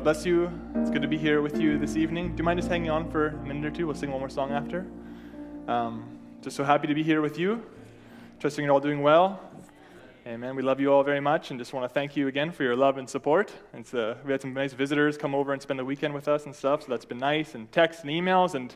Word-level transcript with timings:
God 0.00 0.04
bless 0.04 0.24
you. 0.24 0.50
It's 0.76 0.88
good 0.88 1.02
to 1.02 1.08
be 1.08 1.18
here 1.18 1.42
with 1.42 1.60
you 1.60 1.76
this 1.76 1.94
evening. 1.94 2.28
Do 2.28 2.38
you 2.38 2.44
mind 2.44 2.58
just 2.58 2.70
hanging 2.70 2.88
on 2.88 3.10
for 3.10 3.26
a 3.26 3.44
minute 3.44 3.66
or 3.66 3.70
two? 3.70 3.84
We'll 3.84 3.94
sing 3.94 4.10
one 4.10 4.18
more 4.18 4.30
song 4.30 4.50
after. 4.50 4.86
Um, 5.68 6.18
just 6.40 6.56
so 6.56 6.64
happy 6.64 6.86
to 6.86 6.94
be 6.94 7.02
here 7.02 7.20
with 7.20 7.38
you. 7.38 7.62
Trusting 8.38 8.64
you're 8.64 8.72
all 8.72 8.80
doing 8.80 9.02
well. 9.02 9.38
Amen. 10.26 10.56
We 10.56 10.62
love 10.62 10.80
you 10.80 10.90
all 10.90 11.02
very 11.02 11.20
much 11.20 11.50
and 11.50 11.60
just 11.60 11.74
want 11.74 11.84
to 11.84 11.92
thank 11.92 12.16
you 12.16 12.28
again 12.28 12.50
for 12.50 12.62
your 12.62 12.76
love 12.76 12.96
and 12.96 13.06
support. 13.06 13.52
And 13.74 13.84
uh, 13.94 14.14
we 14.24 14.32
had 14.32 14.40
some 14.40 14.54
nice 14.54 14.72
visitors 14.72 15.18
come 15.18 15.34
over 15.34 15.52
and 15.52 15.60
spend 15.60 15.78
the 15.78 15.84
weekend 15.84 16.14
with 16.14 16.28
us 16.28 16.46
and 16.46 16.56
stuff, 16.56 16.80
so 16.84 16.88
that's 16.88 17.04
been 17.04 17.18
nice, 17.18 17.54
and 17.54 17.70
texts 17.70 18.02
and 18.02 18.10
emails. 18.10 18.54
And 18.54 18.74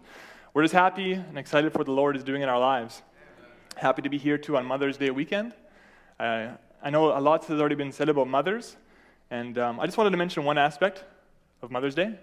we're 0.52 0.64
just 0.64 0.75
happy 0.75 1.14
and 1.14 1.38
excited 1.38 1.72
for 1.72 1.78
what 1.78 1.86
the 1.86 1.92
Lord 1.92 2.16
is 2.16 2.22
doing 2.22 2.42
in 2.42 2.50
our 2.50 2.61
lives. 2.61 3.00
Happy 3.77 4.02
to 4.02 4.11
be 4.11 4.19
here 4.19 4.36
too 4.36 4.59
on 4.59 4.66
Mother's 4.66 4.98
Day 4.98 5.09
weekend. 5.09 5.55
Uh, 6.20 6.48
I 6.83 6.91
know 6.91 7.16
a 7.16 7.19
lot 7.19 7.47
has 7.47 7.59
already 7.59 7.77
been 7.77 7.92
said 7.92 8.11
about 8.11 8.28
mothers, 8.28 8.77
and 9.30 9.56
um, 9.56 9.80
I 9.80 9.86
just 9.86 9.97
wanted 9.97 10.11
to 10.11 10.19
mention 10.19 10.45
one 10.45 10.59
aspect 10.59 11.02
of 11.64 11.70
Mother's 11.70 11.95
Day. 11.95 12.14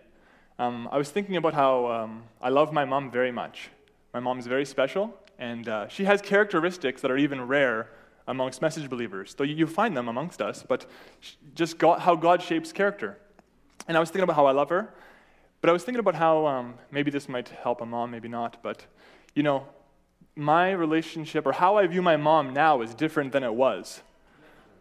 Um, 0.59 0.87
I 0.91 0.99
was 0.99 1.09
thinking 1.09 1.35
about 1.35 1.55
how 1.55 1.87
um, 1.87 2.23
I 2.39 2.49
love 2.49 2.71
my 2.71 2.85
mom 2.85 3.09
very 3.09 3.31
much. 3.31 3.69
My 4.13 4.19
mom 4.19 4.37
is 4.37 4.45
very 4.45 4.65
special, 4.65 5.17
and 5.39 5.67
uh, 5.67 5.87
she 5.87 6.05
has 6.05 6.21
characteristics 6.21 7.01
that 7.01 7.09
are 7.09 7.17
even 7.17 7.47
rare 7.47 7.89
amongst 8.27 8.61
message 8.61 8.87
believers, 8.87 9.33
though 9.33 9.43
you 9.43 9.65
find 9.65 9.97
them 9.97 10.07
amongst 10.07 10.43
us, 10.43 10.63
but 10.67 10.85
just 11.55 11.79
God, 11.79 12.01
how 12.01 12.15
God 12.15 12.43
shapes 12.43 12.71
character. 12.71 13.17
And 13.87 13.97
I 13.97 13.99
was 13.99 14.09
thinking 14.09 14.23
about 14.23 14.35
how 14.35 14.45
I 14.45 14.51
love 14.51 14.69
her, 14.69 14.93
but 15.59 15.71
I 15.71 15.73
was 15.73 15.83
thinking 15.83 15.99
about 15.99 16.13
how 16.13 16.45
um, 16.45 16.75
maybe 16.91 17.09
this 17.09 17.27
might 17.27 17.49
help 17.49 17.81
a 17.81 17.85
mom, 17.85 18.11
maybe 18.11 18.27
not, 18.27 18.61
but 18.61 18.85
you 19.33 19.41
know, 19.41 19.65
my 20.35 20.71
relationship 20.71 21.47
or 21.47 21.53
how 21.53 21.77
I 21.77 21.87
view 21.87 22.03
my 22.03 22.15
mom 22.15 22.53
now 22.53 22.81
is 22.81 22.93
different 22.93 23.31
than 23.31 23.43
it 23.43 23.53
was. 23.53 24.03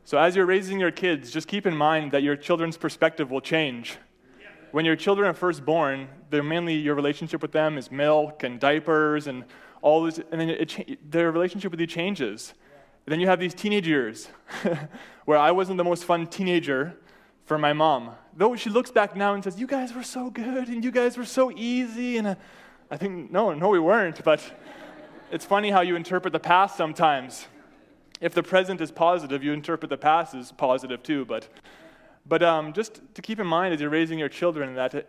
So 0.05 0.19
as 0.19 0.37
you're 0.37 0.47
raising 0.47 0.79
your 0.79 0.91
kids, 0.91 1.31
just 1.31 1.49
keep 1.49 1.67
in 1.67 1.77
mind 1.77 2.13
that 2.13 2.23
your 2.23 2.37
children's 2.37 2.77
perspective 2.77 3.31
will 3.31 3.41
change. 3.41 3.97
When 4.73 4.85
your 4.85 4.97
children 4.97 5.29
are 5.29 5.35
first 5.35 5.65
born, 5.65 6.09
they're 6.31 6.43
mainly 6.43 6.75
your 6.75 6.95
relationship 6.95 7.43
with 7.43 7.53
them 7.53 7.77
is 7.77 7.91
milk 7.91 8.45
and 8.45 8.61
diapers 8.61 9.27
and 9.27 9.45
all 9.83 10.05
this, 10.05 10.19
and 10.31 10.41
then 10.41 10.51
it, 10.51 11.11
their 11.11 11.33
relationship 11.33 11.71
with 11.71 11.81
you 11.81 11.87
changes. 11.87 12.55
And 13.07 13.13
then 13.13 13.21
you 13.21 13.27
have 13.27 13.41
these 13.41 13.55
teenage 13.55 13.87
years 13.87 14.29
where 15.25 15.39
I 15.39 15.51
wasn't 15.51 15.79
the 15.79 15.85
most 15.85 16.05
fun 16.05 16.27
teenager 16.27 16.97
for 17.45 17.59
my 17.59 17.73
mom. 17.73 18.11
Though 18.37 18.55
she 18.55 18.71
looks 18.71 18.93
back 18.93 19.17
now 19.17 19.35
and 19.35 19.43
says, 19.43 19.59
You 19.59 19.67
guys 19.67 19.93
were 19.93 20.05
so 20.05 20.31
good 20.31 20.69
and 20.69 20.85
you 20.85 20.93
guys 20.93 21.17
were 21.17 21.25
so 21.25 21.51
easy. 21.51 22.19
And 22.19 22.29
uh, 22.29 22.35
I 22.91 22.97
think, 22.97 23.31
no, 23.33 23.53
no, 23.55 23.69
we 23.71 23.81
weren't. 23.81 24.23
But 24.23 24.41
it's 25.33 25.45
funny 25.45 25.71
how 25.71 25.81
you 25.81 25.97
interpret 25.97 26.33
the 26.33 26.39
past 26.39 26.77
sometimes. 26.77 27.47
If 28.21 28.35
the 28.35 28.43
present 28.43 28.81
is 28.81 28.93
positive, 28.93 29.43
you 29.43 29.53
interpret 29.53 29.89
the 29.89 29.97
past 29.97 30.35
as 30.35 30.53
positive 30.53 31.03
too. 31.03 31.25
But, 31.25 31.49
but 32.27 32.43
um, 32.43 32.73
just 32.73 33.01
to 33.15 33.23
keep 33.23 33.41
in 33.41 33.47
mind 33.47 33.75
as 33.75 33.81
you're 33.81 33.91
raising 33.91 34.19
your 34.19 34.29
children 34.29 34.75
that 34.75 34.95
uh, 34.95 35.03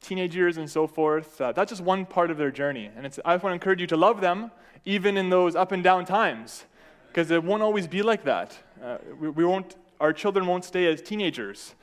teenage 0.00 0.34
years 0.36 0.56
and 0.56 0.68
so 0.68 0.86
forth, 0.86 1.40
uh, 1.40 1.52
that's 1.52 1.70
just 1.70 1.82
one 1.82 2.06
part 2.06 2.30
of 2.30 2.36
their 2.36 2.50
journey. 2.50 2.90
And 2.96 3.18
I 3.24 3.32
want 3.32 3.42
to 3.42 3.52
encourage 3.52 3.80
you 3.80 3.86
to 3.88 3.96
love 3.96 4.20
them 4.20 4.50
even 4.84 5.16
in 5.16 5.30
those 5.30 5.56
up 5.56 5.72
and 5.72 5.82
down 5.82 6.04
times 6.04 6.64
because 7.08 7.30
it 7.30 7.42
won't 7.42 7.62
always 7.62 7.86
be 7.86 8.02
like 8.02 8.24
that. 8.24 8.58
Uh, 8.82 8.98
we, 9.18 9.30
we, 9.30 9.44
won't, 9.44 9.76
our 10.00 10.12
children 10.12 10.46
won't 10.46 10.64
stay 10.64 10.86
as 10.86 11.00
teenagers. 11.00 11.74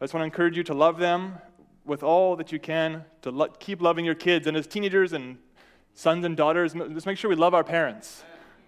I 0.00 0.04
just 0.04 0.14
want 0.14 0.22
to 0.22 0.26
encourage 0.26 0.56
you 0.56 0.62
to 0.64 0.74
love 0.74 0.98
them 0.98 1.38
with 1.84 2.02
all 2.02 2.36
that 2.36 2.52
you 2.52 2.58
can, 2.58 3.04
to 3.22 3.30
lo- 3.30 3.48
keep 3.58 3.80
loving 3.80 4.04
your 4.04 4.14
kids. 4.14 4.46
And 4.46 4.56
as 4.56 4.66
teenagers 4.66 5.12
and 5.12 5.38
sons 5.94 6.24
and 6.24 6.36
daughters, 6.36 6.74
just 6.74 7.06
make 7.06 7.18
sure 7.18 7.30
we 7.30 7.36
love 7.36 7.54
our 7.54 7.64
parents. 7.64 8.22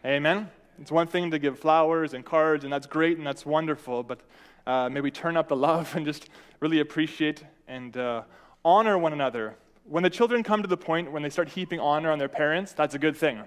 Amen? 0.05 0.49
It's 0.81 0.91
one 0.91 1.07
thing 1.07 1.31
to 1.31 1.39
give 1.39 1.59
flowers 1.59 2.15
and 2.15 2.25
cards, 2.25 2.65
and 2.65 2.73
that's 2.73 2.87
great 2.87 3.19
and 3.19 3.27
that's 3.27 3.47
wonderful, 3.47 4.03
but 4.03 4.21
uh, 4.67 4.89
maybe 4.91 5.11
turn 5.11 5.37
up 5.37 5.49
the 5.49 5.57
love 5.57 5.95
and 5.97 6.07
just 6.07 6.29
really 6.61 6.81
appreciate 6.81 7.45
and 7.69 7.97
uh, 7.97 8.23
honor 8.65 8.99
one 8.99 9.13
another. 9.13 9.57
When 9.85 10.03
the 10.03 10.11
children 10.11 10.43
come 10.43 10.63
to 10.63 10.69
the 10.69 10.77
point 10.77 11.13
when 11.13 11.23
they 11.23 11.31
start 11.31 11.51
heaping 11.51 11.81
honor 11.81 12.11
on 12.11 12.19
their 12.19 12.29
parents, 12.29 12.73
that's 12.73 12.95
a 12.95 12.99
good 12.99 13.17
thing. 13.17 13.39
And 13.39 13.47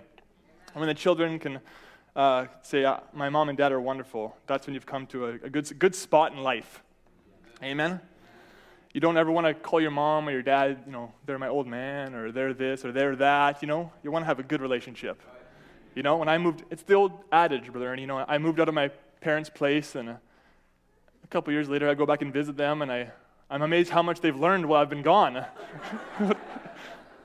when 0.76 0.88
the 0.88 0.94
children 0.94 1.40
can 1.40 1.60
uh, 2.16 2.46
say, 2.62 2.86
uh, 2.86 3.00
My 3.14 3.30
mom 3.30 3.50
and 3.50 3.58
dad 3.58 3.72
are 3.72 3.82
wonderful, 3.82 4.36
that's 4.46 4.68
when 4.68 4.74
you've 4.74 4.86
come 4.86 5.08
to 5.08 5.26
a, 5.26 5.30
a 5.30 5.50
good, 5.50 5.80
good 5.80 5.96
spot 5.96 6.34
in 6.34 6.40
life. 6.40 6.84
Amen? 7.64 8.00
You 8.94 9.02
don't 9.02 9.18
ever 9.18 9.32
want 9.32 9.46
to 9.48 9.54
call 9.54 9.82
your 9.82 9.92
mom 9.92 10.28
or 10.28 10.32
your 10.32 10.42
dad, 10.42 10.84
you 10.86 10.92
know, 10.92 11.12
they're 11.26 11.40
my 11.40 11.50
old 11.50 11.68
man 11.68 12.16
or 12.16 12.32
they're 12.32 12.54
this 12.54 12.86
or 12.86 12.92
they're 12.92 13.16
that, 13.18 13.62
you 13.62 13.68
know? 13.68 13.92
You 14.04 14.12
want 14.12 14.24
to 14.24 14.28
have 14.28 14.40
a 14.40 14.44
good 14.44 14.62
relationship. 14.62 15.22
You 15.94 16.04
know, 16.04 16.18
when 16.18 16.30
I 16.30 16.38
moved, 16.38 16.64
it's 16.70 16.84
the 16.84 16.94
old 16.94 17.12
adage, 17.32 17.72
brother, 17.72 17.92
and 17.92 18.00
you 18.00 18.08
know, 18.08 18.24
I 18.28 18.38
moved 18.38 18.60
out 18.60 18.70
of 18.70 18.76
my 18.76 18.90
parents' 19.20 19.50
place 19.50 19.96
and 19.96 20.18
a, 21.28 21.30
couple 21.30 21.54
years 21.54 21.70
later 21.70 21.90
I 21.90 21.94
go 21.94 22.06
back 22.06 22.22
and 22.22 22.32
visit 22.34 22.58
them 22.58 22.82
and 22.82 22.92
I, 22.92 23.12
I'm 23.50 23.62
amazed 23.62 23.90
how 23.90 24.02
much 24.02 24.22
they've 24.22 24.36
learned 24.36 24.66
while 24.66 24.82
I've 24.82 24.90
been 24.90 25.02
gone. 25.02 25.46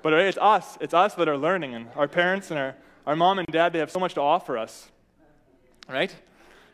but 0.03 0.13
it's 0.13 0.39
us, 0.39 0.79
it's 0.81 0.95
us 0.95 1.15
that 1.15 1.29
are 1.29 1.39
learning, 1.39 1.75
and 1.75 1.89
our 1.97 2.09
parents 2.09 2.51
and 2.51 2.59
our 2.59 2.75
our 3.07 3.17
mom 3.17 3.39
and 3.39 3.49
dad, 3.49 3.73
they 3.73 3.81
have 3.81 3.91
so 3.91 3.99
much 3.99 4.15
to 4.15 4.21
offer 4.21 4.57
us, 4.57 4.89
right? 5.89 6.15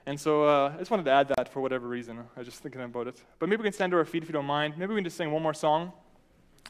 And 0.04 0.20
so 0.20 0.44
uh, 0.44 0.72
I 0.74 0.78
just 0.78 0.90
wanted 0.90 1.04
to 1.04 1.10
add 1.10 1.28
that 1.28 1.52
for 1.52 1.60
whatever 1.60 1.88
reason. 1.88 2.18
I 2.18 2.38
was 2.38 2.46
just 2.46 2.62
thinking 2.62 2.80
about 2.80 3.06
it. 3.06 3.22
But 3.38 3.48
maybe 3.48 3.60
we 3.60 3.64
can 3.64 3.72
stand 3.72 3.92
to 3.92 3.98
our 3.98 4.04
feet 4.04 4.22
if 4.22 4.28
you 4.28 4.32
don't 4.32 4.46
mind. 4.46 4.76
Maybe 4.76 4.92
we 4.92 4.98
can 4.98 5.04
just 5.04 5.16
sing 5.16 5.30
one 5.30 5.42
more 5.42 5.54
song 5.54 5.92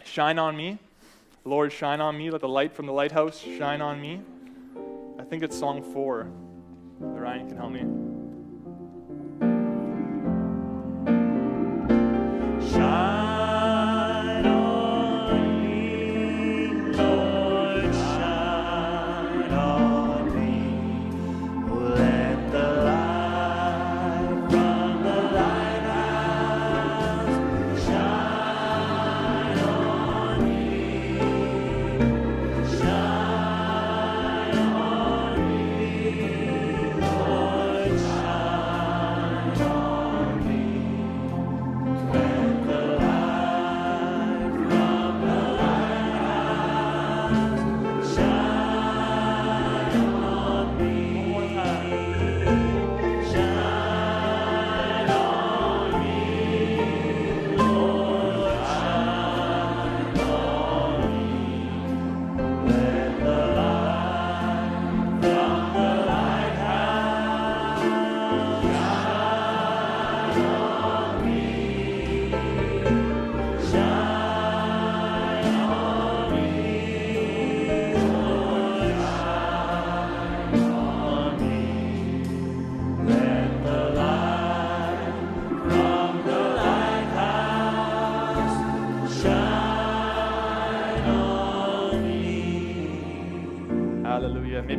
Shine 0.04 0.38
on 0.38 0.56
Me. 0.56 0.78
Lord, 1.44 1.72
shine 1.72 2.00
on 2.00 2.16
me. 2.18 2.30
Let 2.30 2.40
the 2.40 2.48
light 2.48 2.72
from 2.72 2.86
the 2.86 2.92
lighthouse 2.92 3.38
shine 3.40 3.80
on 3.80 4.00
me. 4.00 4.20
I 5.18 5.24
think 5.24 5.42
it's 5.42 5.58
song 5.58 5.82
four. 5.92 6.28
Ryan 7.00 7.48
can 7.48 7.56
help 7.56 7.72
me. 7.72 8.27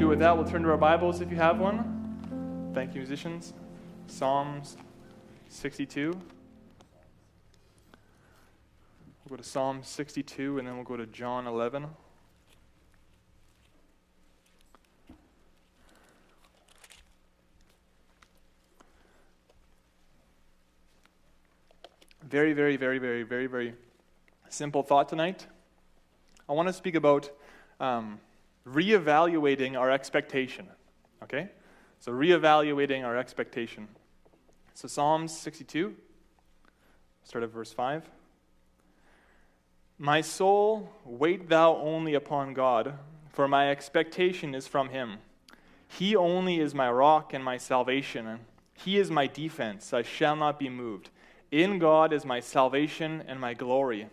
With 0.10 0.20
that, 0.20 0.36
we'll 0.36 0.46
turn 0.46 0.64
to 0.64 0.70
our 0.70 0.76
Bibles 0.76 1.22
if 1.22 1.32
you 1.32 1.38
have 1.38 1.60
one. 1.60 2.72
Thank 2.74 2.94
you, 2.94 3.00
musicians. 3.00 3.54
Psalms 4.08 4.76
62. 5.48 6.12
We'll 6.12 6.20
go 9.30 9.36
to 9.38 9.44
Psalm 9.44 9.80
62 9.82 10.60
and 10.60 10.68
then 10.68 10.76
we'll 10.76 10.84
go 10.84 10.98
to 10.98 11.06
John 11.06 11.48
11. 11.48 11.88
Very, 22.24 22.52
very, 22.52 22.76
very, 22.76 22.98
very, 22.98 23.24
very, 23.24 23.48
very 23.48 23.74
simple 24.50 24.84
thought 24.84 25.08
tonight. 25.08 25.48
I 26.50 26.52
want 26.52 26.68
to 26.68 26.74
speak 26.74 26.96
about 26.96 27.32
um, 27.80 28.20
reevaluating 28.68 29.78
our 29.78 29.92
expectation. 29.92 30.68
Okay? 31.24 31.50
So, 32.00 32.12
reevaluating 32.12 33.04
our 33.04 33.18
expectation. 33.18 33.88
So, 34.74 34.88
Psalms 34.88 35.38
62, 35.38 35.96
start 37.24 37.44
at 37.44 37.52
verse 37.52 37.74
5. 37.74 38.10
My 39.98 40.22
soul, 40.22 40.90
wait 41.04 41.50
thou 41.50 41.76
only 41.76 42.14
upon 42.14 42.54
God, 42.54 42.94
for 43.34 43.50
my 43.50 43.70
expectation 43.70 44.56
is 44.56 44.66
from 44.66 44.90
him. 44.90 45.18
He 45.90 46.16
only 46.16 46.60
is 46.60 46.74
my 46.74 46.90
rock 46.90 47.34
and 47.34 47.44
my 47.44 47.58
salvation. 47.58 48.40
He 48.74 48.98
is 48.98 49.12
my 49.12 49.28
defense. 49.28 49.92
I 49.92 50.04
shall 50.04 50.38
not 50.38 50.58
be 50.58 50.70
moved. 50.70 51.10
In 51.52 51.80
God 51.80 52.14
is 52.14 52.26
my 52.26 52.40
salvation 52.40 53.24
and 53.28 53.40
my 53.40 53.54
glory, 53.54 54.08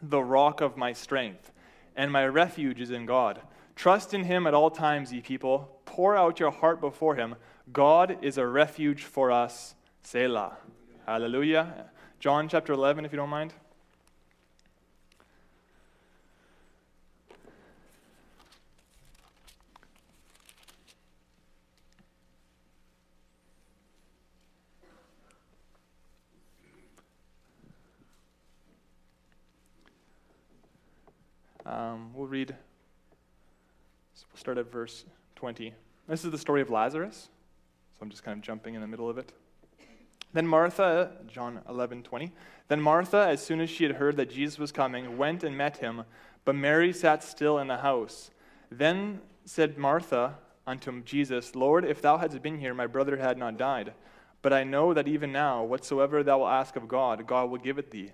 the 0.00 0.22
rock 0.22 0.60
of 0.60 0.76
my 0.76 0.92
strength, 0.92 1.52
and 1.96 2.10
my 2.10 2.26
refuge 2.26 2.80
is 2.80 2.90
in 2.90 3.06
God. 3.06 3.42
Trust 3.80 4.12
in 4.12 4.24
him 4.24 4.46
at 4.46 4.52
all 4.52 4.70
times, 4.70 5.10
ye 5.10 5.22
people. 5.22 5.80
Pour 5.86 6.14
out 6.14 6.38
your 6.38 6.50
heart 6.50 6.82
before 6.82 7.14
him. 7.14 7.36
God 7.72 8.18
is 8.20 8.36
a 8.36 8.46
refuge 8.46 9.04
for 9.04 9.30
us. 9.30 9.74
Selah. 10.02 10.58
Hallelujah. 11.06 11.86
John 12.18 12.46
chapter 12.46 12.74
11, 12.74 13.06
if 13.06 13.12
you 13.12 13.16
don't 13.16 13.30
mind. 13.30 13.54
Um, 31.64 32.12
we'll 32.12 32.26
read, 32.26 32.54
start 34.40 34.56
at 34.56 34.72
verse 34.72 35.04
20. 35.36 35.74
This 36.08 36.24
is 36.24 36.30
the 36.30 36.38
story 36.38 36.62
of 36.62 36.70
Lazarus. 36.70 37.28
So 37.92 37.98
I'm 38.00 38.08
just 38.08 38.24
kind 38.24 38.38
of 38.38 38.42
jumping 38.42 38.74
in 38.74 38.80
the 38.80 38.86
middle 38.86 39.08
of 39.08 39.18
it. 39.18 39.32
Then 40.32 40.46
Martha, 40.46 41.12
John 41.26 41.60
11, 41.68 42.04
20. 42.04 42.32
Then 42.68 42.80
Martha, 42.80 43.26
as 43.28 43.42
soon 43.42 43.60
as 43.60 43.68
she 43.68 43.84
had 43.84 43.96
heard 43.96 44.16
that 44.16 44.30
Jesus 44.30 44.58
was 44.58 44.72
coming, 44.72 45.18
went 45.18 45.44
and 45.44 45.58
met 45.58 45.76
him, 45.76 46.04
but 46.46 46.54
Mary 46.54 46.90
sat 46.92 47.22
still 47.22 47.58
in 47.58 47.68
the 47.68 47.76
house. 47.78 48.30
Then 48.70 49.20
said 49.44 49.76
Martha 49.76 50.36
unto 50.66 51.02
Jesus, 51.02 51.54
Lord, 51.54 51.84
if 51.84 52.00
thou 52.00 52.16
hadst 52.16 52.40
been 52.40 52.58
here, 52.58 52.72
my 52.72 52.86
brother 52.86 53.18
had 53.18 53.36
not 53.36 53.58
died. 53.58 53.92
But 54.40 54.54
I 54.54 54.64
know 54.64 54.94
that 54.94 55.06
even 55.06 55.32
now, 55.32 55.64
whatsoever 55.64 56.22
thou 56.22 56.38
wilt 56.38 56.50
ask 56.50 56.76
of 56.76 56.88
God, 56.88 57.26
God 57.26 57.50
will 57.50 57.58
give 57.58 57.76
it 57.76 57.90
thee. 57.90 58.12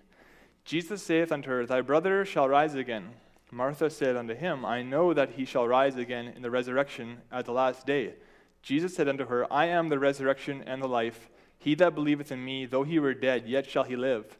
Jesus 0.64 1.04
saith 1.04 1.30
unto 1.30 1.50
her, 1.50 1.66
Thy 1.66 1.82
brother 1.82 2.24
shall 2.24 2.48
rise 2.48 2.74
again. 2.74 3.10
Martha 3.50 3.88
said 3.88 4.16
unto 4.16 4.34
him, 4.34 4.64
I 4.64 4.82
know 4.82 5.14
that 5.14 5.32
he 5.32 5.44
shall 5.44 5.68
rise 5.68 5.96
again 5.96 6.32
in 6.34 6.42
the 6.42 6.50
resurrection 6.50 7.18
at 7.30 7.44
the 7.44 7.52
last 7.52 7.86
day. 7.86 8.14
Jesus 8.62 8.94
said 8.94 9.08
unto 9.08 9.26
her, 9.26 9.50
I 9.52 9.66
am 9.66 9.88
the 9.88 9.98
resurrection 9.98 10.64
and 10.66 10.82
the 10.82 10.88
life. 10.88 11.30
He 11.58 11.74
that 11.76 11.94
believeth 11.94 12.32
in 12.32 12.44
me, 12.44 12.66
though 12.66 12.82
he 12.82 12.98
were 12.98 13.14
dead, 13.14 13.46
yet 13.46 13.68
shall 13.68 13.84
he 13.84 13.96
live. 13.96 14.38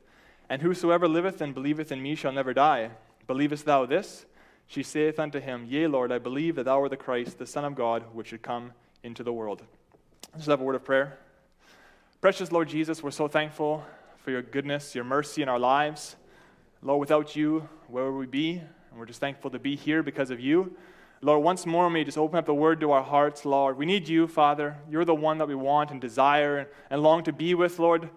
And 0.48 0.62
whosoever 0.62 1.08
liveth 1.08 1.40
and 1.40 1.54
believeth 1.54 1.92
in 1.92 2.02
me 2.02 2.14
shall 2.14 2.32
never 2.32 2.52
die. 2.52 2.90
Believest 3.26 3.64
thou 3.64 3.86
this? 3.86 4.26
She 4.66 4.82
saith 4.82 5.18
unto 5.18 5.40
him, 5.40 5.66
Yea, 5.68 5.86
Lord, 5.86 6.10
I 6.10 6.18
believe 6.18 6.56
that 6.56 6.64
thou 6.64 6.80
art 6.80 6.90
the 6.90 6.96
Christ, 6.96 7.38
the 7.38 7.46
Son 7.46 7.64
of 7.64 7.76
God, 7.76 8.04
which 8.12 8.28
should 8.28 8.42
come 8.42 8.72
into 9.02 9.22
the 9.22 9.32
world. 9.32 9.62
Let's 10.34 10.46
have 10.46 10.60
a 10.60 10.64
word 10.64 10.74
of 10.74 10.84
prayer. 10.84 11.18
Precious 12.20 12.50
Lord 12.50 12.68
Jesus, 12.68 13.02
we're 13.02 13.12
so 13.12 13.28
thankful 13.28 13.84
for 14.18 14.32
your 14.32 14.42
goodness, 14.42 14.94
your 14.94 15.04
mercy 15.04 15.42
in 15.42 15.48
our 15.48 15.58
lives. 15.58 16.16
Lord, 16.82 17.00
without 17.00 17.36
you, 17.36 17.68
where 17.86 18.10
would 18.10 18.18
we 18.18 18.26
be? 18.26 18.62
And 18.96 19.00
we're 19.02 19.06
just 19.08 19.20
thankful 19.20 19.50
to 19.50 19.58
be 19.58 19.76
here 19.76 20.02
because 20.02 20.30
of 20.30 20.40
you. 20.40 20.74
Lord, 21.20 21.44
once 21.44 21.66
more, 21.66 21.90
may 21.90 21.98
you 21.98 22.06
just 22.06 22.16
open 22.16 22.38
up 22.38 22.46
the 22.46 22.54
word 22.54 22.80
to 22.80 22.92
our 22.92 23.02
hearts, 23.02 23.44
Lord. 23.44 23.76
We 23.76 23.84
need 23.84 24.08
you, 24.08 24.26
Father. 24.26 24.78
You're 24.88 25.04
the 25.04 25.14
one 25.14 25.36
that 25.36 25.48
we 25.48 25.54
want 25.54 25.90
and 25.90 26.00
desire 26.00 26.70
and 26.88 27.02
long 27.02 27.22
to 27.24 27.32
be 27.34 27.52
with, 27.52 27.78
Lord. 27.78 28.08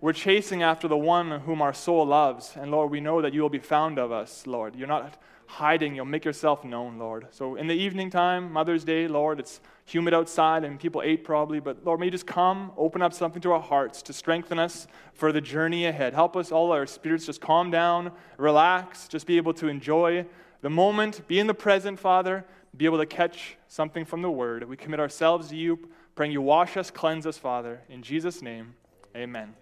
We're 0.00 0.12
chasing 0.12 0.62
after 0.62 0.86
the 0.86 0.96
one 0.96 1.40
whom 1.40 1.60
our 1.60 1.74
soul 1.74 2.06
loves. 2.06 2.52
And 2.54 2.70
Lord, 2.70 2.92
we 2.92 3.00
know 3.00 3.20
that 3.20 3.34
you 3.34 3.42
will 3.42 3.48
be 3.48 3.58
found 3.58 3.98
of 3.98 4.12
us, 4.12 4.46
Lord. 4.46 4.76
You're 4.76 4.86
not 4.86 5.20
hiding, 5.48 5.96
you'll 5.96 6.04
make 6.04 6.26
yourself 6.26 6.62
known, 6.62 6.98
Lord. 6.98 7.26
So 7.30 7.56
in 7.56 7.66
the 7.66 7.74
evening 7.74 8.10
time, 8.10 8.52
Mother's 8.52 8.84
Day, 8.84 9.08
Lord, 9.08 9.40
it's 9.40 9.60
humid 9.86 10.12
outside 10.12 10.62
and 10.62 10.78
people 10.78 11.00
ate 11.02 11.24
probably, 11.24 11.58
but 11.58 11.84
Lord, 11.84 12.00
may 12.00 12.06
you 12.06 12.12
just 12.12 12.26
come, 12.26 12.70
open 12.76 13.00
up 13.00 13.14
something 13.14 13.40
to 13.42 13.52
our 13.52 13.60
hearts 13.60 14.02
to 14.02 14.12
strengthen 14.12 14.58
us 14.58 14.86
for 15.14 15.32
the 15.32 15.40
journey 15.40 15.86
ahead. 15.86 16.12
Help 16.12 16.36
us, 16.36 16.52
all 16.52 16.70
our 16.70 16.86
spirits, 16.86 17.24
just 17.24 17.40
calm 17.40 17.70
down, 17.70 18.12
relax, 18.36 19.08
just 19.08 19.26
be 19.26 19.38
able 19.38 19.54
to 19.54 19.68
enjoy 19.68 20.26
the 20.60 20.68
moment, 20.68 21.26
be 21.26 21.38
in 21.38 21.46
the 21.46 21.54
present, 21.54 21.98
Father, 21.98 22.44
be 22.76 22.84
able 22.84 22.98
to 22.98 23.06
catch 23.06 23.56
something 23.68 24.04
from 24.04 24.20
the 24.20 24.30
Word. 24.30 24.68
We 24.68 24.76
commit 24.76 25.00
ourselves 25.00 25.48
to 25.48 25.56
you, 25.56 25.88
praying 26.14 26.32
you 26.32 26.42
wash 26.42 26.76
us, 26.76 26.90
cleanse 26.90 27.26
us, 27.26 27.38
Father. 27.38 27.80
In 27.88 28.02
Jesus' 28.02 28.42
name, 28.42 28.74
amen. 29.16 29.54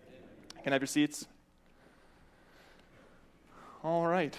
Can 0.65 0.73
I 0.73 0.75
have 0.75 0.83
your 0.83 0.89
seats? 0.89 1.27
All 3.85 4.07
right. 4.07 4.37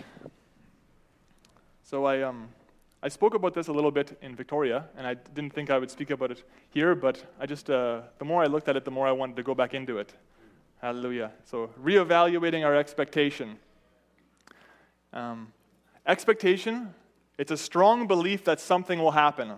So 1.89 2.03
I, 2.03 2.21
um, 2.21 2.49
I 3.01 3.07
spoke 3.07 3.33
about 3.33 3.53
this 3.53 3.69
a 3.69 3.71
little 3.71 3.91
bit 3.91 4.17
in 4.21 4.35
Victoria, 4.35 4.83
and 4.97 5.07
I 5.07 5.13
didn't 5.13 5.53
think 5.53 5.69
I 5.69 5.77
would 5.77 5.89
speak 5.89 6.09
about 6.09 6.31
it 6.31 6.43
here, 6.69 6.95
but 6.95 7.23
I 7.39 7.45
just, 7.45 7.69
uh, 7.69 8.01
the 8.19 8.25
more 8.25 8.43
I 8.43 8.47
looked 8.47 8.67
at 8.67 8.75
it, 8.75 8.83
the 8.83 8.91
more 8.91 9.07
I 9.07 9.13
wanted 9.13 9.37
to 9.37 9.43
go 9.43 9.55
back 9.55 9.73
into 9.73 9.97
it. 9.97 10.13
Hallelujah. 10.81 11.31
So, 11.45 11.69
reevaluating 11.81 12.65
our 12.65 12.75
expectation. 12.75 13.57
Um, 15.13 15.53
expectation, 16.05 16.93
it's 17.37 17.51
a 17.51 17.57
strong 17.57 18.05
belief 18.05 18.43
that 18.43 18.59
something 18.59 18.99
will 18.99 19.11
happen 19.11 19.53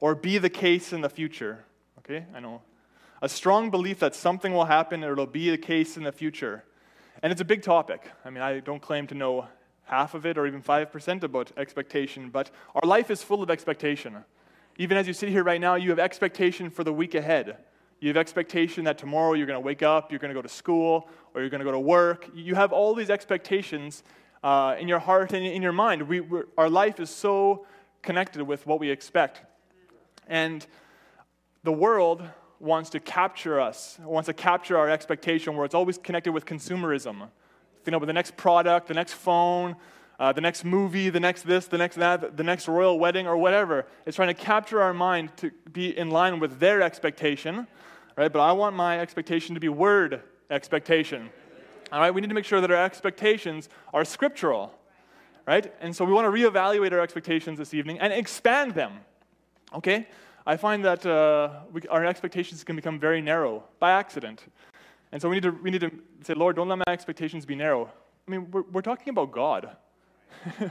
or 0.00 0.16
be 0.16 0.38
the 0.38 0.50
case 0.50 0.92
in 0.92 1.02
the 1.02 1.08
future. 1.08 1.64
Okay, 1.98 2.24
I 2.34 2.40
know. 2.40 2.62
A 3.22 3.28
strong 3.28 3.70
belief 3.70 4.00
that 4.00 4.16
something 4.16 4.52
will 4.52 4.64
happen 4.64 5.04
or 5.04 5.12
it'll 5.12 5.26
be 5.26 5.50
the 5.50 5.58
case 5.58 5.96
in 5.96 6.02
the 6.02 6.10
future. 6.10 6.64
And 7.22 7.30
it's 7.30 7.40
a 7.40 7.44
big 7.44 7.62
topic. 7.62 8.10
I 8.24 8.30
mean, 8.30 8.42
I 8.42 8.58
don't 8.58 8.82
claim 8.82 9.06
to 9.06 9.14
know 9.14 9.46
half 9.84 10.14
of 10.14 10.26
it 10.26 10.38
or 10.38 10.46
even 10.46 10.62
5% 10.62 11.22
about 11.22 11.52
expectation, 11.56 12.30
but 12.30 12.50
our 12.74 12.86
life 12.86 13.10
is 13.10 13.22
full 13.22 13.42
of 13.42 13.50
expectation. 13.50 14.16
Even 14.76 14.96
as 14.96 15.06
you 15.06 15.12
sit 15.12 15.28
here 15.28 15.44
right 15.44 15.60
now, 15.60 15.74
you 15.74 15.90
have 15.90 15.98
expectation 15.98 16.70
for 16.70 16.84
the 16.84 16.92
week 16.92 17.14
ahead. 17.14 17.58
You 18.00 18.08
have 18.08 18.16
expectation 18.16 18.84
that 18.84 18.98
tomorrow 18.98 19.34
you're 19.34 19.46
going 19.46 19.60
to 19.60 19.64
wake 19.64 19.82
up, 19.82 20.10
you're 20.10 20.18
going 20.18 20.30
to 20.30 20.34
go 20.34 20.42
to 20.42 20.48
school, 20.48 21.08
or 21.32 21.40
you're 21.40 21.50
going 21.50 21.60
to 21.60 21.64
go 21.64 21.72
to 21.72 21.78
work. 21.78 22.28
You 22.34 22.54
have 22.54 22.72
all 22.72 22.94
these 22.94 23.10
expectations 23.10 24.02
uh, 24.42 24.76
in 24.78 24.88
your 24.88 24.98
heart 24.98 25.32
and 25.32 25.46
in 25.46 25.62
your 25.62 25.72
mind. 25.72 26.02
We, 26.02 26.22
our 26.58 26.68
life 26.68 26.98
is 26.98 27.10
so 27.10 27.66
connected 28.02 28.42
with 28.42 28.66
what 28.66 28.80
we 28.80 28.90
expect. 28.90 29.42
And 30.26 30.66
the 31.62 31.72
world 31.72 32.22
wants 32.58 32.90
to 32.90 33.00
capture 33.00 33.60
us, 33.60 33.98
wants 34.02 34.26
to 34.26 34.34
capture 34.34 34.76
our 34.76 34.90
expectation 34.90 35.56
where 35.56 35.64
it's 35.64 35.74
always 35.74 35.98
connected 35.98 36.32
with 36.32 36.46
consumerism 36.46 37.28
you 37.86 37.92
know, 37.92 37.98
with 37.98 38.08
the 38.08 38.12
next 38.12 38.36
product, 38.36 38.88
the 38.88 38.94
next 38.94 39.14
phone, 39.14 39.76
uh, 40.18 40.32
the 40.32 40.40
next 40.40 40.64
movie, 40.64 41.10
the 41.10 41.20
next 41.20 41.42
this, 41.42 41.66
the 41.66 41.78
next 41.78 41.96
that, 41.96 42.36
the 42.36 42.42
next 42.42 42.68
royal 42.68 42.98
wedding, 42.98 43.26
or 43.26 43.36
whatever. 43.36 43.86
It's 44.06 44.16
trying 44.16 44.28
to 44.28 44.34
capture 44.34 44.80
our 44.80 44.94
mind 44.94 45.36
to 45.38 45.50
be 45.72 45.96
in 45.96 46.10
line 46.10 46.38
with 46.40 46.60
their 46.60 46.82
expectation, 46.82 47.66
right? 48.16 48.32
But 48.32 48.40
I 48.40 48.52
want 48.52 48.76
my 48.76 49.00
expectation 49.00 49.54
to 49.54 49.60
be 49.60 49.68
word 49.68 50.22
expectation. 50.50 51.30
All 51.92 52.00
right, 52.00 52.12
we 52.12 52.20
need 52.20 52.28
to 52.28 52.34
make 52.34 52.44
sure 52.44 52.60
that 52.60 52.70
our 52.70 52.84
expectations 52.84 53.68
are 53.92 54.04
scriptural, 54.04 54.72
right? 55.46 55.72
And 55.80 55.94
so 55.94 56.04
we 56.04 56.12
want 56.12 56.26
to 56.26 56.30
reevaluate 56.32 56.92
our 56.92 57.00
expectations 57.00 57.58
this 57.58 57.74
evening 57.74 57.98
and 57.98 58.12
expand 58.12 58.74
them, 58.74 58.92
okay? 59.74 60.08
I 60.46 60.56
find 60.56 60.84
that 60.84 61.06
uh, 61.06 61.60
we, 61.72 61.82
our 61.88 62.04
expectations 62.04 62.64
can 62.64 62.76
become 62.76 62.98
very 62.98 63.20
narrow 63.20 63.64
by 63.78 63.92
accident. 63.92 64.44
And 65.14 65.22
so 65.22 65.28
we 65.28 65.36
need 65.36 65.44
to, 65.44 65.50
we 65.52 65.70
need 65.70 65.80
to 65.82 65.92
say, 66.22 66.34
Lord, 66.34 66.56
don't 66.56 66.68
let 66.68 66.78
my 66.78 66.92
expectations 66.92 67.46
be 67.46 67.54
narrow. 67.54 67.88
I 68.26 68.30
mean, 68.32 68.50
we're, 68.50 68.64
we're 68.72 68.82
talking 68.82 69.10
about 69.10 69.30
God. 69.30 69.76
we're 70.58 70.70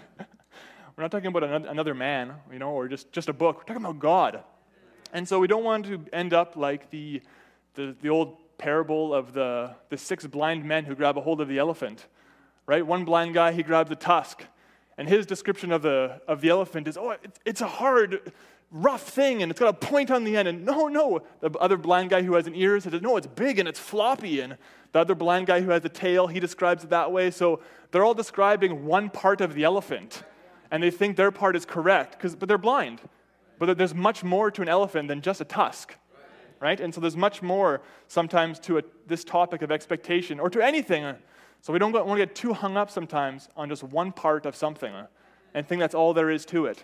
not 0.97 1.11
talking 1.11 1.27
about 1.27 1.43
another 1.43 1.93
man, 1.93 2.33
you 2.51 2.59
know, 2.59 2.71
or 2.71 2.89
just, 2.89 3.13
just 3.13 3.29
a 3.29 3.33
book. 3.33 3.59
We're 3.59 3.63
talking 3.63 3.85
about 3.85 3.99
God. 3.99 4.43
And 5.13 5.25
so 5.25 5.39
we 5.39 5.47
don't 5.47 5.63
want 5.63 5.85
to 5.85 6.05
end 6.11 6.33
up 6.33 6.57
like 6.57 6.89
the, 6.89 7.21
the, 7.75 7.95
the 8.01 8.09
old 8.09 8.35
parable 8.57 9.13
of 9.13 9.31
the, 9.31 9.75
the 9.87 9.97
six 9.97 10.27
blind 10.27 10.65
men 10.65 10.83
who 10.83 10.93
grab 10.93 11.17
a 11.17 11.21
hold 11.21 11.39
of 11.39 11.47
the 11.47 11.57
elephant, 11.57 12.05
right? 12.65 12.85
One 12.85 13.05
blind 13.05 13.33
guy, 13.35 13.53
he 13.53 13.63
grabs 13.63 13.87
the 13.87 13.95
tusk. 13.95 14.43
And 14.97 15.07
his 15.07 15.25
description 15.25 15.71
of 15.71 15.83
the, 15.83 16.19
of 16.27 16.41
the 16.41 16.49
elephant 16.49 16.89
is, 16.89 16.97
oh, 16.97 17.11
it's, 17.11 17.39
it's 17.45 17.61
a 17.61 17.67
hard, 17.67 18.33
rough 18.73 19.03
thing 19.03 19.43
and 19.43 19.51
it's 19.51 19.59
got 19.59 19.69
a 19.69 19.73
point 19.73 20.09
on 20.09 20.23
the 20.23 20.35
end. 20.35 20.47
And 20.47 20.65
no, 20.65 20.87
no. 20.87 21.21
The 21.39 21.51
other 21.59 21.77
blind 21.77 22.09
guy 22.09 22.23
who 22.23 22.33
has 22.33 22.47
an 22.47 22.55
ear 22.55 22.79
says, 22.79 22.99
no, 23.01 23.15
it's 23.15 23.27
big 23.27 23.59
and 23.59 23.69
it's 23.69 23.79
floppy. 23.79 24.41
And 24.41 24.57
the 24.91 24.99
other 24.99 25.15
blind 25.15 25.47
guy 25.47 25.61
who 25.61 25.69
has 25.69 25.85
a 25.85 25.89
tail, 25.89 26.27
he 26.27 26.39
describes 26.39 26.83
it 26.83 26.89
that 26.89 27.11
way. 27.11 27.31
So 27.31 27.61
they're 27.91 28.03
all 28.03 28.15
describing 28.15 28.85
one 28.85 29.09
part 29.09 29.39
of 29.41 29.53
the 29.53 29.63
elephant. 29.63 30.23
And 30.71 30.81
they 30.81 30.89
think 30.89 31.15
their 31.15 31.31
part 31.31 31.55
is 31.55 31.65
correct, 31.65 32.17
but 32.39 32.49
they're 32.49 32.57
blind. 32.57 33.01
But 33.59 33.77
there's 33.77 33.93
much 33.93 34.23
more 34.23 34.49
to 34.49 34.63
an 34.63 34.67
elephant 34.67 35.07
than 35.07 35.21
just 35.21 35.39
a 35.39 35.45
tusk. 35.45 35.95
Right? 36.59 36.79
And 36.79 36.93
so 36.95 36.99
there's 36.99 37.17
much 37.17 37.41
more 37.41 37.81
sometimes 38.07 38.57
to 38.61 38.79
a, 38.79 38.83
this 39.05 39.23
topic 39.23 39.61
of 39.61 39.71
expectation 39.71 40.39
or 40.39 40.49
to 40.49 40.61
anything. 40.65 41.15
So 41.61 41.71
we 41.71 41.79
don't 41.79 41.93
want 41.93 42.19
to 42.19 42.25
get 42.25 42.35
too 42.35 42.53
hung 42.53 42.75
up 42.75 42.89
sometimes 42.89 43.49
on 43.55 43.69
just 43.69 43.83
one 43.83 44.11
part 44.11 44.45
of 44.45 44.55
something 44.55 44.93
and 45.53 45.67
think 45.67 45.79
that's 45.79 45.93
all 45.93 46.13
there 46.13 46.29
is 46.29 46.45
to 46.47 46.65
it. 46.65 46.83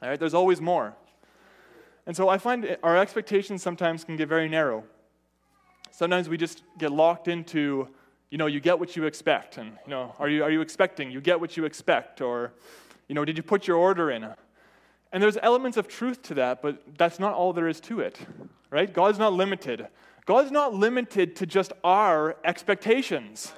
All 0.00 0.10
right? 0.10 0.20
There's 0.20 0.34
always 0.34 0.60
more. 0.60 0.94
And 2.08 2.16
so 2.16 2.28
I 2.28 2.38
find 2.38 2.76
our 2.82 2.96
expectations 2.96 3.62
sometimes 3.62 4.02
can 4.02 4.16
get 4.16 4.28
very 4.28 4.48
narrow. 4.48 4.82
Sometimes 5.92 6.28
we 6.28 6.36
just 6.36 6.64
get 6.76 6.90
locked 6.90 7.28
into 7.28 7.88
you 8.30 8.36
know, 8.36 8.46
you 8.46 8.60
get 8.60 8.78
what 8.78 8.96
you 8.96 9.04
expect. 9.04 9.58
And, 9.58 9.72
you 9.84 9.90
know, 9.90 10.14
are 10.18 10.28
you, 10.28 10.42
are 10.42 10.50
you 10.50 10.60
expecting? 10.60 11.10
You 11.10 11.20
get 11.20 11.40
what 11.40 11.56
you 11.56 11.64
expect. 11.64 12.20
Or, 12.20 12.52
you 13.08 13.14
know, 13.14 13.24
did 13.24 13.36
you 13.36 13.42
put 13.42 13.66
your 13.66 13.76
order 13.76 14.10
in? 14.10 14.28
And 15.12 15.22
there's 15.22 15.38
elements 15.42 15.76
of 15.76 15.88
truth 15.88 16.22
to 16.24 16.34
that, 16.34 16.60
but 16.60 16.82
that's 16.98 17.18
not 17.18 17.32
all 17.32 17.52
there 17.52 17.68
is 17.68 17.80
to 17.80 18.00
it, 18.00 18.18
right? 18.70 18.92
God's 18.92 19.18
not 19.18 19.32
limited. 19.32 19.88
God's 20.26 20.50
not 20.50 20.74
limited 20.74 21.36
to 21.36 21.46
just 21.46 21.72
our 21.82 22.36
expectations, 22.44 23.52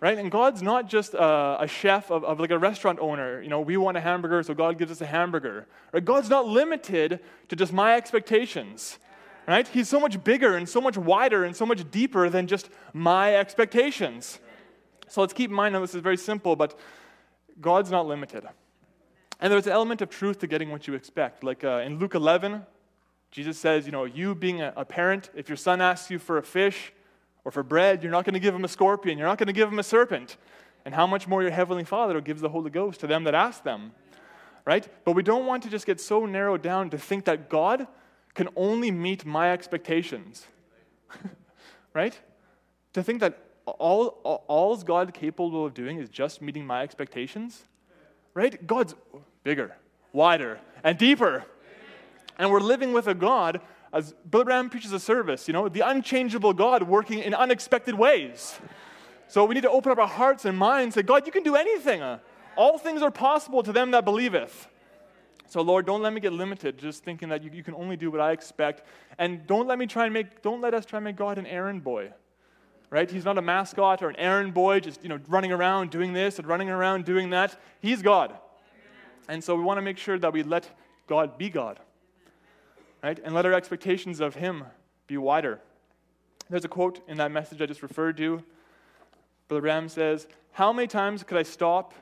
right? 0.00 0.18
And 0.18 0.30
God's 0.30 0.62
not 0.62 0.88
just 0.88 1.14
a, 1.14 1.58
a 1.60 1.66
chef 1.66 2.10
of, 2.10 2.24
of, 2.24 2.38
like 2.40 2.50
a 2.50 2.58
restaurant 2.58 2.98
owner. 3.00 3.40
You 3.40 3.48
know, 3.48 3.60
we 3.60 3.76
want 3.76 3.96
a 3.96 4.00
hamburger, 4.00 4.42
so 4.42 4.54
God 4.54 4.78
gives 4.78 4.92
us 4.92 5.00
a 5.00 5.06
hamburger. 5.06 5.66
Right? 5.92 6.04
God's 6.04 6.28
not 6.28 6.46
limited 6.46 7.20
to 7.48 7.56
just 7.56 7.72
my 7.72 7.96
expectations, 7.96 8.98
right? 9.48 9.66
He's 9.66 9.88
so 9.88 10.00
much 10.00 10.22
bigger 10.22 10.56
and 10.56 10.68
so 10.68 10.80
much 10.80 10.96
wider 10.96 11.44
and 11.44 11.56
so 11.56 11.64
much 11.64 11.90
deeper 11.90 12.28
than 12.28 12.46
just 12.46 12.68
my 12.92 13.36
expectations. 13.36 14.38
So 15.08 15.20
let's 15.20 15.32
keep 15.32 15.50
in 15.50 15.56
mind, 15.56 15.72
now 15.72 15.80
this 15.80 15.94
is 15.94 16.02
very 16.02 16.16
simple, 16.16 16.56
but 16.56 16.78
God's 17.60 17.90
not 17.90 18.06
limited. 18.06 18.44
And 19.40 19.52
there's 19.52 19.66
an 19.66 19.72
element 19.72 20.02
of 20.02 20.10
truth 20.10 20.40
to 20.40 20.46
getting 20.46 20.70
what 20.70 20.86
you 20.86 20.94
expect. 20.94 21.44
Like 21.44 21.62
uh, 21.64 21.82
in 21.84 21.98
Luke 21.98 22.14
11, 22.14 22.62
Jesus 23.30 23.58
says, 23.58 23.86
you 23.86 23.92
know, 23.92 24.04
you 24.04 24.34
being 24.34 24.62
a, 24.62 24.72
a 24.76 24.84
parent, 24.84 25.30
if 25.34 25.48
your 25.48 25.56
son 25.56 25.80
asks 25.80 26.10
you 26.10 26.18
for 26.18 26.38
a 26.38 26.42
fish 26.42 26.92
or 27.46 27.50
for 27.52 27.62
bread, 27.62 28.02
you're 28.02 28.10
not 28.10 28.24
going 28.24 28.34
to 28.34 28.40
give 28.40 28.52
them 28.52 28.64
a 28.64 28.68
scorpion, 28.68 29.16
you're 29.16 29.26
not 29.26 29.38
going 29.38 29.46
to 29.46 29.52
give 29.52 29.70
them 29.70 29.78
a 29.78 29.84
serpent. 29.84 30.36
And 30.84 30.94
how 30.94 31.06
much 31.06 31.26
more 31.26 31.42
your 31.42 31.50
heavenly 31.50 31.84
Father 31.84 32.20
gives 32.20 32.40
the 32.40 32.48
Holy 32.48 32.70
Ghost 32.70 33.00
to 33.00 33.06
them 33.06 33.24
that 33.24 33.34
ask 33.34 33.62
them. 33.62 33.92
Right? 34.64 34.86
But 35.04 35.12
we 35.12 35.22
don't 35.22 35.46
want 35.46 35.62
to 35.62 35.70
just 35.70 35.86
get 35.86 36.00
so 36.00 36.26
narrowed 36.26 36.62
down 36.62 36.90
to 36.90 36.98
think 36.98 37.24
that 37.24 37.48
God 37.48 37.86
can 38.34 38.48
only 38.56 38.90
meet 38.90 39.24
my 39.24 39.52
expectations. 39.52 40.46
right? 41.94 42.20
To 42.92 43.02
think 43.02 43.20
that 43.20 43.38
all, 43.64 44.20
all 44.22 44.44
all's 44.48 44.84
God 44.84 45.14
capable 45.14 45.64
of 45.64 45.72
doing 45.72 45.98
is 45.98 46.08
just 46.08 46.42
meeting 46.42 46.66
my 46.66 46.82
expectations 46.82 47.64
right? 48.36 48.64
God's 48.66 48.94
bigger, 49.42 49.74
wider, 50.12 50.60
and 50.84 50.96
deeper. 50.96 51.44
And 52.38 52.50
we're 52.50 52.60
living 52.60 52.92
with 52.92 53.08
a 53.08 53.14
God, 53.14 53.62
as 53.96 54.14
Bill 54.28 54.44
Branham 54.44 54.68
preaches 54.68 54.92
a 54.92 55.00
service, 55.00 55.48
you 55.48 55.54
know, 55.54 55.70
the 55.70 55.80
unchangeable 55.80 56.52
God 56.52 56.82
working 56.82 57.20
in 57.20 57.32
unexpected 57.32 57.94
ways. 57.94 58.58
So 59.26 59.44
we 59.46 59.54
need 59.54 59.62
to 59.62 59.70
open 59.70 59.90
up 59.90 59.98
our 59.98 60.06
hearts 60.06 60.44
and 60.44 60.56
minds 60.56 60.96
and 60.96 61.02
say, 61.02 61.06
God, 61.06 61.24
you 61.24 61.32
can 61.32 61.42
do 61.42 61.56
anything. 61.56 62.02
All 62.56 62.76
things 62.78 63.00
are 63.00 63.10
possible 63.10 63.62
to 63.62 63.72
them 63.72 63.92
that 63.92 64.04
believeth. 64.04 64.68
So, 65.48 65.62
Lord, 65.62 65.86
don't 65.86 66.02
let 66.02 66.12
me 66.12 66.20
get 66.20 66.34
limited 66.34 66.76
just 66.76 67.04
thinking 67.04 67.30
that 67.30 67.42
you, 67.42 67.50
you, 67.50 67.62
can 67.62 67.74
only 67.74 67.96
do 67.96 68.10
what 68.10 68.20
I 68.20 68.32
expect. 68.32 68.82
And 69.18 69.46
don't 69.46 69.66
let 69.66 69.78
me 69.78 69.86
try 69.86 70.04
and 70.04 70.12
make, 70.12 70.42
don't 70.42 70.60
let 70.60 70.74
us 70.74 70.84
try 70.84 70.98
and 70.98 71.04
make 71.04 71.16
God 71.16 71.38
an 71.38 71.46
errand 71.46 71.82
boy. 71.82 72.12
Right? 72.90 73.10
He's 73.10 73.24
not 73.24 73.38
a 73.38 73.42
mascot 73.42 74.02
or 74.02 74.10
an 74.10 74.16
errand 74.16 74.52
boy 74.52 74.80
just, 74.80 75.02
you 75.02 75.08
know, 75.08 75.18
running 75.26 75.52
around 75.52 75.90
doing 75.90 76.12
this 76.12 76.38
and 76.38 76.46
running 76.46 76.68
around 76.68 77.06
doing 77.06 77.30
that. 77.30 77.58
He's 77.80 78.02
God. 78.02 78.36
And 79.28 79.42
so 79.42 79.56
we 79.56 79.62
want 79.62 79.78
to 79.78 79.82
make 79.82 79.96
sure 79.96 80.18
that 80.18 80.32
we 80.32 80.42
let 80.42 80.68
God 81.06 81.38
be 81.38 81.48
God. 81.48 81.80
Right? 83.02 83.18
And 83.22 83.34
let 83.34 83.46
our 83.46 83.52
expectations 83.52 84.20
of 84.20 84.34
Him 84.34 84.64
be 85.06 85.16
wider. 85.16 85.60
There's 86.48 86.64
a 86.64 86.68
quote 86.68 87.00
in 87.08 87.16
that 87.18 87.32
message 87.32 87.60
I 87.60 87.66
just 87.66 87.82
referred 87.82 88.16
to. 88.18 88.42
Brother 89.48 89.62
Branham 89.62 89.88
says, 89.88 90.26
How 90.52 90.72
many 90.72 90.88
times 90.88 91.22
could 91.22 91.38
I 91.38 91.42
stop 91.42 91.94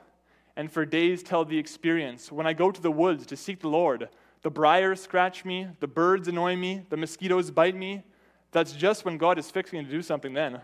and 0.55 0.71
for 0.71 0.85
days 0.85 1.23
tell 1.23 1.45
the 1.45 1.57
experience 1.57 2.31
when 2.31 2.47
I 2.47 2.53
go 2.53 2.71
to 2.71 2.81
the 2.81 2.91
woods 2.91 3.25
to 3.27 3.37
seek 3.37 3.59
the 3.59 3.69
Lord? 3.69 4.09
The 4.41 4.51
briars 4.51 5.01
scratch 5.01 5.43
me, 5.43 5.67
the 5.79 5.87
birds 5.87 6.27
annoy 6.27 6.55
me, 6.55 6.83
the 6.89 6.97
mosquitoes 6.97 7.49
bite 7.49 7.75
me. 7.75 8.03
That's 8.51 8.73
just 8.73 9.03
when 9.03 9.17
God 9.17 9.39
is 9.39 9.49
fixing 9.49 9.83
to 9.83 9.89
do 9.89 10.01
something 10.01 10.33
then. 10.33 10.61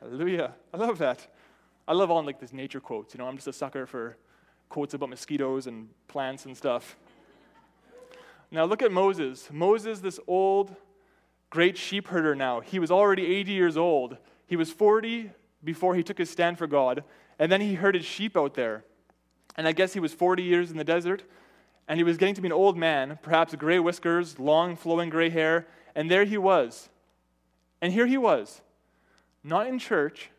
Hallelujah. 0.00 0.54
I 0.72 0.76
love 0.76 0.98
that. 0.98 1.26
I 1.86 1.92
love 1.92 2.10
all 2.10 2.22
like 2.24 2.40
these 2.40 2.52
nature 2.52 2.80
quotes. 2.80 3.12
You 3.14 3.18
know, 3.18 3.26
I'm 3.26 3.36
just 3.36 3.48
a 3.48 3.52
sucker 3.52 3.86
for 3.86 4.16
quotes 4.68 4.94
about 4.94 5.10
mosquitoes 5.10 5.66
and 5.66 5.88
plants 6.08 6.46
and 6.46 6.56
stuff. 6.56 6.96
Now 8.54 8.66
look 8.66 8.82
at 8.82 8.92
Moses. 8.92 9.48
Moses, 9.50 9.98
this 9.98 10.20
old, 10.28 10.76
great 11.50 11.76
sheep 11.76 12.06
herder 12.06 12.36
now. 12.36 12.60
He 12.60 12.78
was 12.78 12.88
already 12.88 13.26
80 13.26 13.50
years 13.50 13.76
old. 13.76 14.16
He 14.46 14.54
was 14.54 14.70
40 14.70 15.32
before 15.64 15.96
he 15.96 16.04
took 16.04 16.18
his 16.18 16.30
stand 16.30 16.56
for 16.56 16.68
God, 16.68 17.02
and 17.40 17.50
then 17.50 17.60
he 17.60 17.74
herded 17.74 18.04
sheep 18.04 18.36
out 18.36 18.54
there. 18.54 18.84
And 19.56 19.66
I 19.66 19.72
guess 19.72 19.92
he 19.92 19.98
was 19.98 20.14
40 20.14 20.44
years 20.44 20.70
in 20.70 20.76
the 20.76 20.84
desert, 20.84 21.24
and 21.88 21.98
he 21.98 22.04
was 22.04 22.16
getting 22.16 22.36
to 22.36 22.40
be 22.40 22.46
an 22.46 22.52
old 22.52 22.76
man, 22.76 23.18
perhaps 23.22 23.56
gray 23.56 23.80
whiskers, 23.80 24.38
long 24.38 24.76
flowing 24.76 25.10
gray 25.10 25.30
hair, 25.30 25.66
and 25.96 26.08
there 26.08 26.24
he 26.24 26.38
was. 26.38 26.90
And 27.82 27.92
here 27.92 28.06
he 28.06 28.16
was, 28.16 28.62
not 29.42 29.66
in 29.66 29.80
church, 29.80 30.30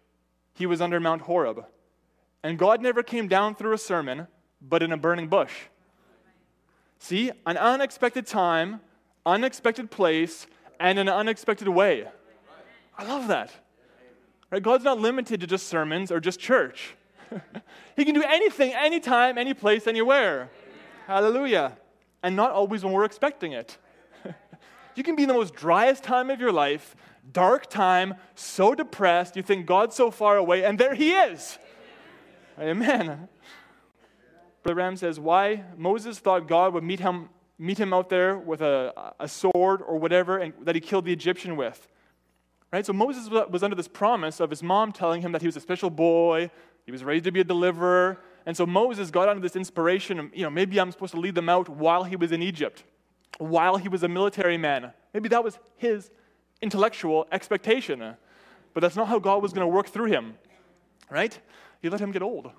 he 0.54 0.66
was 0.66 0.80
under 0.80 1.02
Mount 1.02 1.24
Horeb. 1.24 1.66
And 2.42 2.58
God 2.58 2.82
never 2.82 3.04
came 3.04 3.28
down 3.28 3.56
through 3.56 3.74
a 3.74 3.78
sermon, 3.78 4.28
but 4.62 4.82
in 4.82 4.94
a 4.94 4.98
burning 4.98 5.28
bush. 5.28 5.66
See, 7.06 7.30
an 7.46 7.56
unexpected 7.56 8.26
time, 8.26 8.82
unexpected 9.28 9.92
place, 9.92 10.48
and 10.80 10.98
an 10.98 11.08
unexpected 11.08 11.68
way. 11.68 12.08
I 12.98 13.06
love 13.06 13.28
that. 13.28 13.52
Right? 14.50 14.64
God's 14.64 14.84
not 14.84 15.00
limited 15.00 15.40
to 15.42 15.46
just 15.46 15.68
sermons 15.68 16.12
or 16.12 16.20
just 16.20 16.40
church. 16.40 16.96
he 17.96 18.06
can 18.06 18.16
do 18.16 18.24
anything, 18.24 18.74
anytime, 18.74 19.38
any 19.38 19.54
place, 19.54 19.86
anywhere. 19.86 20.50
Hallelujah. 21.06 21.78
And 22.24 22.36
not 22.36 22.50
always 22.50 22.84
when 22.84 22.92
we're 22.92 23.06
expecting 23.06 23.52
it. 23.52 23.78
you 24.96 25.04
can 25.04 25.16
be 25.16 25.22
in 25.22 25.28
the 25.28 25.36
most 25.36 25.54
driest 25.54 26.04
time 26.04 26.32
of 26.32 26.40
your 26.40 26.52
life, 26.52 26.96
dark 27.32 27.70
time, 27.70 28.16
so 28.34 28.74
depressed, 28.74 29.36
you 29.36 29.44
think 29.44 29.68
God's 29.68 29.96
so 29.96 30.10
far 30.10 30.38
away, 30.38 30.64
and 30.64 30.80
there 30.80 30.96
He 30.96 31.12
is. 31.12 31.60
Amen. 32.60 33.30
Brother 34.66 34.78
Branham 34.78 34.98
says, 34.98 35.20
Why 35.20 35.64
Moses 35.78 36.18
thought 36.18 36.48
God 36.48 36.74
would 36.74 36.84
meet 36.84 37.00
him, 37.00 37.30
meet 37.60 37.78
him 37.78 37.94
out 37.94 38.10
there 38.10 38.36
with 38.36 38.62
a, 38.62 39.14
a 39.20 39.28
sword 39.28 39.84
or 39.84 40.00
whatever 40.00 40.40
and 40.40 40.54
that 40.64 40.74
he 40.74 40.82
killed 40.82 41.06
the 41.06 41.14
Egyptian 41.14 41.56
with. 41.56 41.88
Right? 42.74 42.84
So 42.84 42.92
Moses 42.92 43.30
was 43.30 43.62
under 43.62 43.76
this 43.76 43.88
promise 43.88 44.40
of 44.40 44.50
his 44.50 44.64
mom 44.64 44.92
telling 44.92 45.22
him 45.22 45.34
that 45.34 45.42
he 45.42 45.48
was 45.48 45.56
a 45.56 45.60
special 45.60 45.92
boy, 45.92 46.50
he 46.84 46.92
was 46.92 47.04
raised 47.04 47.26
to 47.26 47.32
be 47.32 47.42
a 47.42 47.44
deliverer. 47.44 48.18
And 48.48 48.58
so 48.58 48.66
Moses 48.66 49.12
got 49.12 49.30
under 49.30 49.40
this 49.40 49.56
inspiration, 49.56 50.32
you 50.34 50.42
know, 50.42 50.50
maybe 50.50 50.80
I'm 50.80 50.92
supposed 50.92 51.14
to 51.14 51.20
lead 51.20 51.36
them 51.36 51.48
out 51.48 51.70
while 51.70 52.04
he 52.04 52.16
was 52.16 52.32
in 52.32 52.42
Egypt, 52.42 52.86
while 53.38 53.78
he 53.78 53.88
was 53.88 54.02
a 54.02 54.08
military 54.08 54.58
man. 54.58 54.94
Maybe 55.14 55.30
that 55.30 55.44
was 55.44 55.60
his 55.78 56.10
intellectual 56.64 57.28
expectation. 57.32 58.16
But 58.74 58.82
that's 58.82 58.96
not 58.96 59.10
how 59.10 59.20
God 59.20 59.44
was 59.44 59.54
going 59.54 59.62
to 59.62 59.72
work 59.72 59.90
through 59.90 60.06
him. 60.06 60.40
Right? 61.08 61.38
He 61.84 61.90
let 61.90 62.02
him 62.02 62.12
get 62.12 62.24
old. 62.24 62.50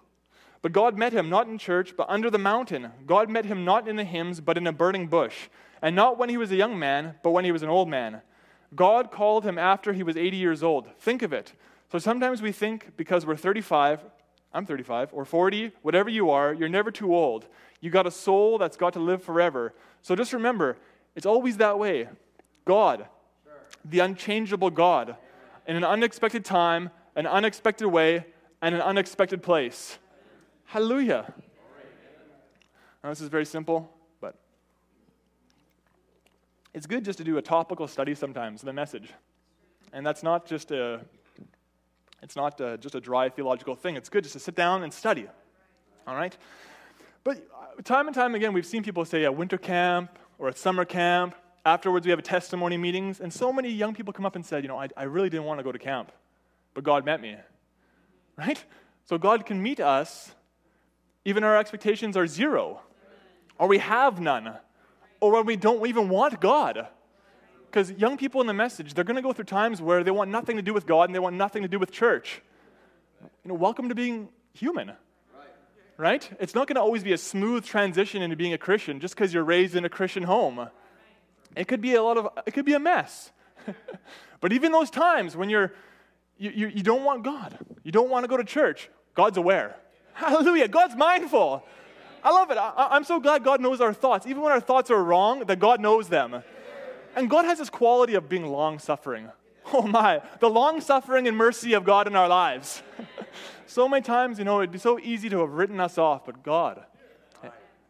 But 0.62 0.72
God 0.72 0.96
met 0.96 1.12
him 1.12 1.28
not 1.28 1.48
in 1.48 1.58
church, 1.58 1.94
but 1.96 2.08
under 2.08 2.30
the 2.30 2.38
mountain. 2.38 2.90
God 3.06 3.30
met 3.30 3.44
him 3.44 3.64
not 3.64 3.88
in 3.88 3.96
the 3.96 4.04
hymns, 4.04 4.40
but 4.40 4.56
in 4.56 4.66
a 4.66 4.72
burning 4.72 5.06
bush. 5.06 5.48
And 5.82 5.94
not 5.94 6.18
when 6.18 6.28
he 6.28 6.36
was 6.36 6.50
a 6.50 6.56
young 6.56 6.78
man, 6.78 7.14
but 7.22 7.30
when 7.30 7.44
he 7.44 7.52
was 7.52 7.62
an 7.62 7.68
old 7.68 7.88
man. 7.88 8.22
God 8.74 9.10
called 9.10 9.44
him 9.44 9.58
after 9.58 9.92
he 9.92 10.02
was 10.02 10.16
80 10.16 10.36
years 10.36 10.62
old. 10.62 10.88
Think 10.98 11.22
of 11.22 11.32
it. 11.32 11.52
So 11.92 11.98
sometimes 11.98 12.42
we 12.42 12.52
think 12.52 12.96
because 12.96 13.24
we're 13.24 13.36
35, 13.36 14.00
I'm 14.52 14.66
35, 14.66 15.10
or 15.12 15.24
40, 15.24 15.72
whatever 15.82 16.10
you 16.10 16.30
are, 16.30 16.52
you're 16.52 16.68
never 16.68 16.90
too 16.90 17.14
old. 17.14 17.46
You 17.80 17.90
got 17.90 18.06
a 18.06 18.10
soul 18.10 18.58
that's 18.58 18.76
got 18.76 18.94
to 18.94 19.00
live 19.00 19.22
forever. 19.22 19.74
So 20.02 20.16
just 20.16 20.32
remember, 20.32 20.76
it's 21.14 21.26
always 21.26 21.58
that 21.58 21.78
way. 21.78 22.08
God, 22.64 23.06
the 23.84 24.00
unchangeable 24.00 24.70
God, 24.70 25.16
in 25.66 25.76
an 25.76 25.84
unexpected 25.84 26.44
time, 26.44 26.90
an 27.14 27.26
unexpected 27.26 27.88
way, 27.88 28.26
and 28.60 28.74
an 28.74 28.80
unexpected 28.80 29.42
place. 29.42 29.98
Hallelujah. 30.66 31.32
Now, 33.02 33.10
this 33.10 33.20
is 33.20 33.28
very 33.28 33.46
simple, 33.46 33.88
but 34.20 34.34
it's 36.74 36.86
good 36.86 37.04
just 37.04 37.18
to 37.18 37.24
do 37.24 37.38
a 37.38 37.42
topical 37.42 37.86
study 37.86 38.16
sometimes, 38.16 38.62
the 38.62 38.72
message. 38.72 39.10
And 39.92 40.04
that's 40.04 40.24
not 40.24 40.46
just 40.46 40.72
a 40.72 41.00
it's 42.22 42.34
not 42.34 42.60
a, 42.60 42.76
just 42.78 42.96
a 42.96 43.00
dry 43.00 43.28
theological 43.28 43.76
thing. 43.76 43.94
It's 43.94 44.08
good 44.08 44.24
just 44.24 44.32
to 44.32 44.40
sit 44.40 44.56
down 44.56 44.82
and 44.82 44.92
study. 44.92 45.28
All 46.08 46.16
right? 46.16 46.36
But 47.22 47.46
uh, 47.54 47.82
time 47.82 48.08
and 48.08 48.14
time 48.14 48.34
again, 48.34 48.52
we've 48.52 48.66
seen 48.66 48.82
people 48.82 49.04
say 49.04 49.24
at 49.24 49.36
winter 49.36 49.58
camp 49.58 50.18
or 50.38 50.48
at 50.48 50.58
summer 50.58 50.84
camp, 50.84 51.36
afterwards 51.64 52.04
we 52.06 52.10
have 52.10 52.18
a 52.18 52.22
testimony 52.22 52.76
meetings, 52.76 53.20
and 53.20 53.32
so 53.32 53.52
many 53.52 53.68
young 53.68 53.94
people 53.94 54.12
come 54.12 54.26
up 54.26 54.34
and 54.34 54.44
said, 54.44 54.64
you 54.64 54.68
know, 54.68 54.80
I, 54.80 54.88
I 54.96 55.04
really 55.04 55.30
didn't 55.30 55.44
want 55.44 55.60
to 55.60 55.64
go 55.64 55.70
to 55.70 55.78
camp, 55.78 56.10
but 56.74 56.82
God 56.82 57.04
met 57.04 57.20
me. 57.20 57.36
Right? 58.38 58.62
So 59.06 59.16
God 59.16 59.46
can 59.46 59.62
meet 59.62 59.80
us 59.80 60.34
even 61.26 61.44
our 61.44 61.58
expectations 61.58 62.16
are 62.16 62.26
zero, 62.26 62.80
or 63.58 63.66
we 63.66 63.78
have 63.78 64.20
none, 64.20 64.54
or 65.20 65.32
when 65.32 65.44
we 65.44 65.56
don't 65.56 65.84
even 65.86 66.08
want 66.08 66.40
God. 66.40 66.86
Because 67.66 67.90
young 67.90 68.16
people 68.16 68.40
in 68.40 68.46
the 68.46 68.54
message, 68.54 68.94
they're 68.94 69.04
going 69.04 69.16
to 69.16 69.22
go 69.22 69.32
through 69.32 69.44
times 69.44 69.82
where 69.82 70.04
they 70.04 70.12
want 70.12 70.30
nothing 70.30 70.56
to 70.56 70.62
do 70.62 70.72
with 70.72 70.86
God 70.86 71.08
and 71.08 71.14
they 71.14 71.18
want 71.18 71.36
nothing 71.36 71.62
to 71.62 71.68
do 71.68 71.78
with 71.78 71.90
church. 71.90 72.40
You 73.42 73.48
know, 73.48 73.54
welcome 73.54 73.88
to 73.88 73.94
being 73.94 74.28
human. 74.54 74.92
Right? 75.98 76.30
It's 76.38 76.54
not 76.54 76.68
going 76.68 76.76
to 76.76 76.80
always 76.80 77.02
be 77.02 77.12
a 77.12 77.18
smooth 77.18 77.64
transition 77.64 78.22
into 78.22 78.36
being 78.36 78.52
a 78.52 78.58
Christian 78.58 79.00
just 79.00 79.14
because 79.14 79.34
you're 79.34 79.44
raised 79.44 79.74
in 79.74 79.84
a 79.84 79.88
Christian 79.88 80.22
home. 80.22 80.68
It 81.56 81.66
could 81.66 81.80
be 81.80 81.94
a 81.94 82.02
lot 82.02 82.18
of 82.18 82.28
it 82.46 82.52
could 82.52 82.64
be 82.64 82.74
a 82.74 82.78
mess. 82.78 83.32
but 84.40 84.52
even 84.52 84.72
those 84.72 84.90
times 84.90 85.36
when 85.36 85.50
you're 85.50 85.72
You, 86.38 86.50
you, 86.50 86.66
you 86.68 86.82
don't 86.82 87.02
want 87.02 87.24
God. 87.24 87.58
You 87.82 87.92
don't 87.92 88.10
want 88.10 88.24
to 88.24 88.28
go 88.28 88.36
to 88.36 88.44
church. 88.44 88.90
God's 89.14 89.38
aware. 89.38 89.76
Hallelujah. 90.16 90.66
God's 90.66 90.96
mindful. 90.96 91.62
I 92.24 92.30
love 92.30 92.50
it. 92.50 92.56
I, 92.56 92.88
I'm 92.90 93.04
so 93.04 93.20
glad 93.20 93.44
God 93.44 93.60
knows 93.60 93.82
our 93.82 93.92
thoughts. 93.92 94.26
Even 94.26 94.42
when 94.42 94.50
our 94.50 94.60
thoughts 94.60 94.90
are 94.90 95.02
wrong, 95.02 95.40
that 95.40 95.58
God 95.58 95.78
knows 95.78 96.08
them. 96.08 96.42
And 97.14 97.28
God 97.28 97.44
has 97.44 97.58
this 97.58 97.68
quality 97.68 98.14
of 98.14 98.28
being 98.28 98.46
long 98.46 98.78
suffering. 98.78 99.30
Oh 99.72 99.82
my, 99.82 100.22
the 100.38 100.48
long 100.48 100.80
suffering 100.80 101.26
and 101.26 101.36
mercy 101.36 101.72
of 101.72 101.82
God 101.82 102.06
in 102.06 102.14
our 102.14 102.28
lives. 102.28 102.84
so 103.66 103.88
many 103.88 104.00
times, 104.00 104.38
you 104.38 104.44
know, 104.44 104.60
it'd 104.60 104.70
be 104.70 104.78
so 104.78 104.96
easy 105.00 105.28
to 105.28 105.40
have 105.40 105.50
written 105.50 105.80
us 105.80 105.98
off, 105.98 106.24
but 106.24 106.44
God, 106.44 106.84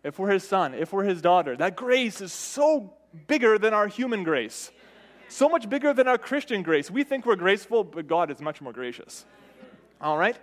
if 0.02 0.18
we're 0.18 0.30
His 0.30 0.42
son, 0.42 0.72
if 0.72 0.94
we're 0.94 1.04
His 1.04 1.20
daughter, 1.20 1.54
that 1.54 1.76
grace 1.76 2.22
is 2.22 2.32
so 2.32 2.94
bigger 3.26 3.58
than 3.58 3.74
our 3.74 3.88
human 3.88 4.24
grace, 4.24 4.70
so 5.28 5.50
much 5.50 5.68
bigger 5.68 5.92
than 5.92 6.08
our 6.08 6.16
Christian 6.16 6.62
grace. 6.62 6.90
We 6.90 7.04
think 7.04 7.26
we're 7.26 7.36
graceful, 7.36 7.84
but 7.84 8.06
God 8.06 8.30
is 8.30 8.40
much 8.40 8.62
more 8.62 8.72
gracious. 8.72 9.26
All 10.00 10.16
right? 10.16 10.38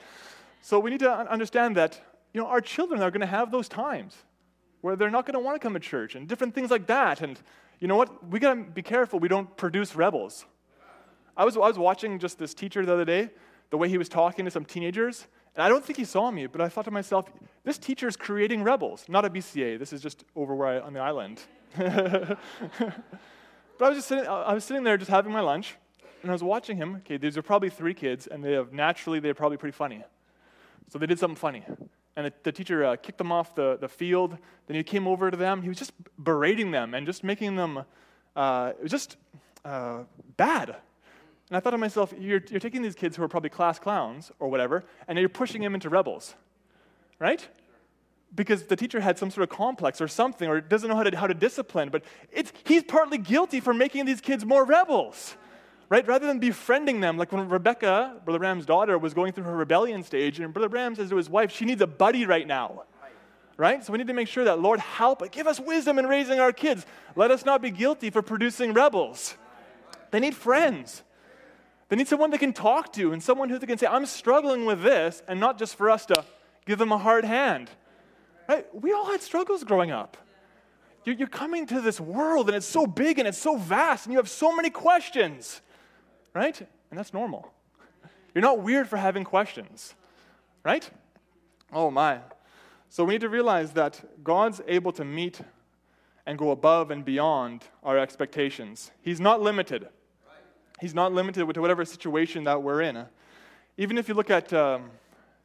So 0.63 0.79
we 0.79 0.91
need 0.91 1.01
to 1.01 1.11
understand 1.11 1.75
that, 1.75 1.99
you 2.33 2.39
know, 2.39 2.47
our 2.47 2.61
children 2.61 3.01
are 3.01 3.11
going 3.11 3.19
to 3.19 3.27
have 3.27 3.51
those 3.51 3.67
times 3.67 4.15
where 4.79 4.95
they're 4.95 5.11
not 5.11 5.25
going 5.25 5.33
to 5.33 5.41
want 5.41 5.55
to 5.55 5.59
come 5.59 5.73
to 5.73 5.79
church 5.79 6.15
and 6.15 6.25
different 6.25 6.55
things 6.55 6.71
like 6.71 6.87
that. 6.87 7.19
And 7.19 7.37
you 7.81 7.89
know 7.89 7.97
what? 7.97 8.25
We 8.29 8.39
got 8.39 8.53
to 8.53 8.61
be 8.61 8.81
careful 8.81 9.19
we 9.19 9.27
don't 9.27 9.57
produce 9.57 9.93
rebels. 9.93 10.45
I 11.35 11.43
was, 11.43 11.57
I 11.57 11.67
was 11.67 11.77
watching 11.77 12.17
just 12.17 12.39
this 12.39 12.53
teacher 12.53 12.85
the 12.85 12.93
other 12.93 13.03
day, 13.03 13.29
the 13.71 13.77
way 13.77 13.89
he 13.89 13.97
was 13.97 14.07
talking 14.07 14.45
to 14.45 14.51
some 14.51 14.63
teenagers, 14.63 15.27
and 15.53 15.63
I 15.63 15.67
don't 15.67 15.83
think 15.83 15.97
he 15.97 16.05
saw 16.05 16.31
me, 16.31 16.47
but 16.47 16.61
I 16.61 16.69
thought 16.69 16.85
to 16.85 16.91
myself, 16.91 17.29
this 17.65 17.77
teacher 17.77 18.07
is 18.07 18.15
creating 18.15 18.63
rebels. 18.63 19.03
Not 19.09 19.25
a 19.25 19.29
BCA, 19.29 19.77
this 19.77 19.91
is 19.91 20.01
just 20.01 20.23
over 20.33 20.55
where 20.55 20.67
I, 20.67 20.79
on 20.79 20.93
the 20.93 21.01
island. 21.01 21.41
but 21.75 22.37
I 23.81 23.89
was 23.89 23.97
just 23.97 24.07
sitting, 24.07 24.27
I 24.27 24.53
was 24.53 24.63
sitting 24.63 24.85
there 24.85 24.95
just 24.95 25.11
having 25.11 25.33
my 25.33 25.41
lunch, 25.41 25.75
and 26.21 26.31
I 26.31 26.33
was 26.33 26.41
watching 26.41 26.77
him. 26.77 26.95
Okay, 26.97 27.17
these 27.17 27.37
are 27.37 27.41
probably 27.41 27.69
three 27.69 27.93
kids, 27.93 28.27
and 28.27 28.41
they 28.41 28.53
have 28.53 28.71
naturally, 28.71 29.19
they're 29.19 29.33
probably 29.33 29.57
pretty 29.57 29.75
funny. 29.75 30.03
So 30.89 30.99
they 30.99 31.05
did 31.05 31.19
something 31.19 31.35
funny. 31.35 31.63
And 32.15 32.27
the, 32.27 32.33
the 32.43 32.51
teacher 32.51 32.85
uh, 32.85 32.95
kicked 32.95 33.17
them 33.17 33.31
off 33.31 33.55
the, 33.55 33.77
the 33.79 33.87
field. 33.87 34.37
Then 34.67 34.77
he 34.77 34.83
came 34.83 35.07
over 35.07 35.31
to 35.31 35.37
them. 35.37 35.61
He 35.61 35.69
was 35.69 35.77
just 35.77 35.93
berating 36.17 36.71
them 36.71 36.93
and 36.93 37.05
just 37.05 37.23
making 37.23 37.55
them, 37.55 37.83
uh, 38.35 38.73
it 38.77 38.83
was 38.83 38.91
just 38.91 39.17
uh, 39.65 40.03
bad. 40.37 40.75
And 41.49 41.57
I 41.57 41.59
thought 41.59 41.71
to 41.71 41.77
myself, 41.77 42.13
you're, 42.17 42.41
you're 42.49 42.59
taking 42.59 42.81
these 42.81 42.95
kids 42.95 43.15
who 43.15 43.23
are 43.23 43.27
probably 43.27 43.49
class 43.49 43.79
clowns 43.79 44.31
or 44.39 44.47
whatever, 44.49 44.83
and 45.07 45.19
you're 45.19 45.29
pushing 45.29 45.61
them 45.61 45.73
into 45.73 45.89
rebels, 45.89 46.35
right? 47.19 47.47
Because 48.33 48.63
the 48.63 48.75
teacher 48.75 48.99
had 48.99 49.19
some 49.19 49.29
sort 49.29 49.43
of 49.43 49.55
complex 49.55 50.01
or 50.01 50.07
something, 50.07 50.49
or 50.49 50.61
doesn't 50.61 50.89
know 50.89 50.95
how 50.95 51.03
to, 51.03 51.15
how 51.15 51.27
to 51.27 51.33
discipline, 51.33 51.89
but 51.89 52.03
it's, 52.31 52.51
he's 52.65 52.83
partly 52.83 53.17
guilty 53.17 53.59
for 53.59 53.73
making 53.73 54.05
these 54.05 54.21
kids 54.21 54.45
more 54.45 54.65
rebels, 54.65 55.35
right? 55.89 56.07
Rather 56.07 56.27
than 56.27 56.39
befriending 56.39 56.99
them, 56.99 57.17
like 57.17 57.31
when 57.31 57.47
Rebecca, 57.49 58.19
Brother 58.25 58.39
Branham's 58.39 58.65
daughter, 58.65 58.97
was 58.97 59.13
going 59.13 59.33
through 59.33 59.45
her 59.45 59.55
rebellion 59.55 60.03
stage, 60.03 60.39
and 60.39 60.53
Brother 60.53 60.69
Bram 60.69 60.95
says 60.95 61.09
to 61.09 61.15
his 61.15 61.29
wife, 61.29 61.51
she 61.51 61.65
needs 61.65 61.81
a 61.81 61.87
buddy 61.87 62.25
right 62.25 62.47
now 62.47 62.83
right? 63.57 63.83
So 63.83 63.93
we 63.93 63.99
need 63.99 64.07
to 64.07 64.13
make 64.13 64.27
sure 64.27 64.43
that, 64.45 64.59
Lord, 64.59 64.79
help, 64.79 65.21
us 65.21 65.29
give 65.31 65.47
us 65.47 65.59
wisdom 65.59 65.99
in 65.99 66.07
raising 66.07 66.39
our 66.39 66.51
kids. 66.51 66.85
Let 67.15 67.31
us 67.31 67.45
not 67.45 67.61
be 67.61 67.71
guilty 67.71 68.09
for 68.09 68.21
producing 68.21 68.73
rebels. 68.73 69.35
They 70.11 70.19
need 70.19 70.35
friends. 70.35 71.03
They 71.89 71.95
need 71.95 72.07
someone 72.07 72.31
they 72.31 72.37
can 72.37 72.53
talk 72.53 72.91
to 72.93 73.13
and 73.13 73.21
someone 73.21 73.49
who 73.49 73.59
they 73.59 73.67
can 73.67 73.77
say, 73.77 73.87
I'm 73.87 74.05
struggling 74.05 74.65
with 74.65 74.81
this, 74.81 75.21
and 75.27 75.39
not 75.39 75.57
just 75.59 75.75
for 75.75 75.89
us 75.89 76.05
to 76.07 76.25
give 76.65 76.79
them 76.79 76.91
a 76.91 76.97
hard 76.97 77.25
hand. 77.25 77.69
Right? 78.47 78.65
We 78.73 78.91
all 78.93 79.05
had 79.05 79.21
struggles 79.21 79.63
growing 79.63 79.91
up. 79.91 80.17
You're 81.05 81.27
coming 81.27 81.65
to 81.67 81.81
this 81.81 81.99
world 81.99 82.47
and 82.47 82.55
it's 82.55 82.65
so 82.65 82.87
big 82.87 83.19
and 83.19 83.27
it's 83.27 83.37
so 83.37 83.57
vast 83.57 84.05
and 84.05 84.13
you 84.13 84.19
have 84.19 84.29
so 84.29 84.55
many 84.55 84.69
questions, 84.69 85.61
right? 86.33 86.59
And 86.59 86.97
that's 86.97 87.13
normal. 87.13 87.51
You're 88.33 88.41
not 88.41 88.61
weird 88.61 88.87
for 88.87 88.97
having 88.97 89.23
questions, 89.23 89.93
right? 90.63 90.89
Oh 91.71 91.91
my. 91.91 92.19
So 92.89 93.03
we 93.03 93.15
need 93.15 93.21
to 93.21 93.29
realize 93.29 93.71
that 93.73 94.23
God's 94.23 94.61
able 94.67 94.91
to 94.93 95.05
meet 95.05 95.41
and 96.25 96.37
go 96.37 96.51
above 96.51 96.91
and 96.91 97.03
beyond 97.03 97.63
our 97.83 97.97
expectations. 97.97 98.91
He's 99.01 99.19
not 99.19 99.41
limited. 99.41 99.87
He's 100.79 100.93
not 100.93 101.13
limited 101.13 101.51
to 101.53 101.61
whatever 101.61 101.85
situation 101.85 102.43
that 102.45 102.61
we're 102.61 102.81
in. 102.81 103.05
Even 103.77 103.97
if 103.97 104.07
you 104.07 104.13
look 104.13 104.29
at 104.29 104.51
um, 104.53 104.91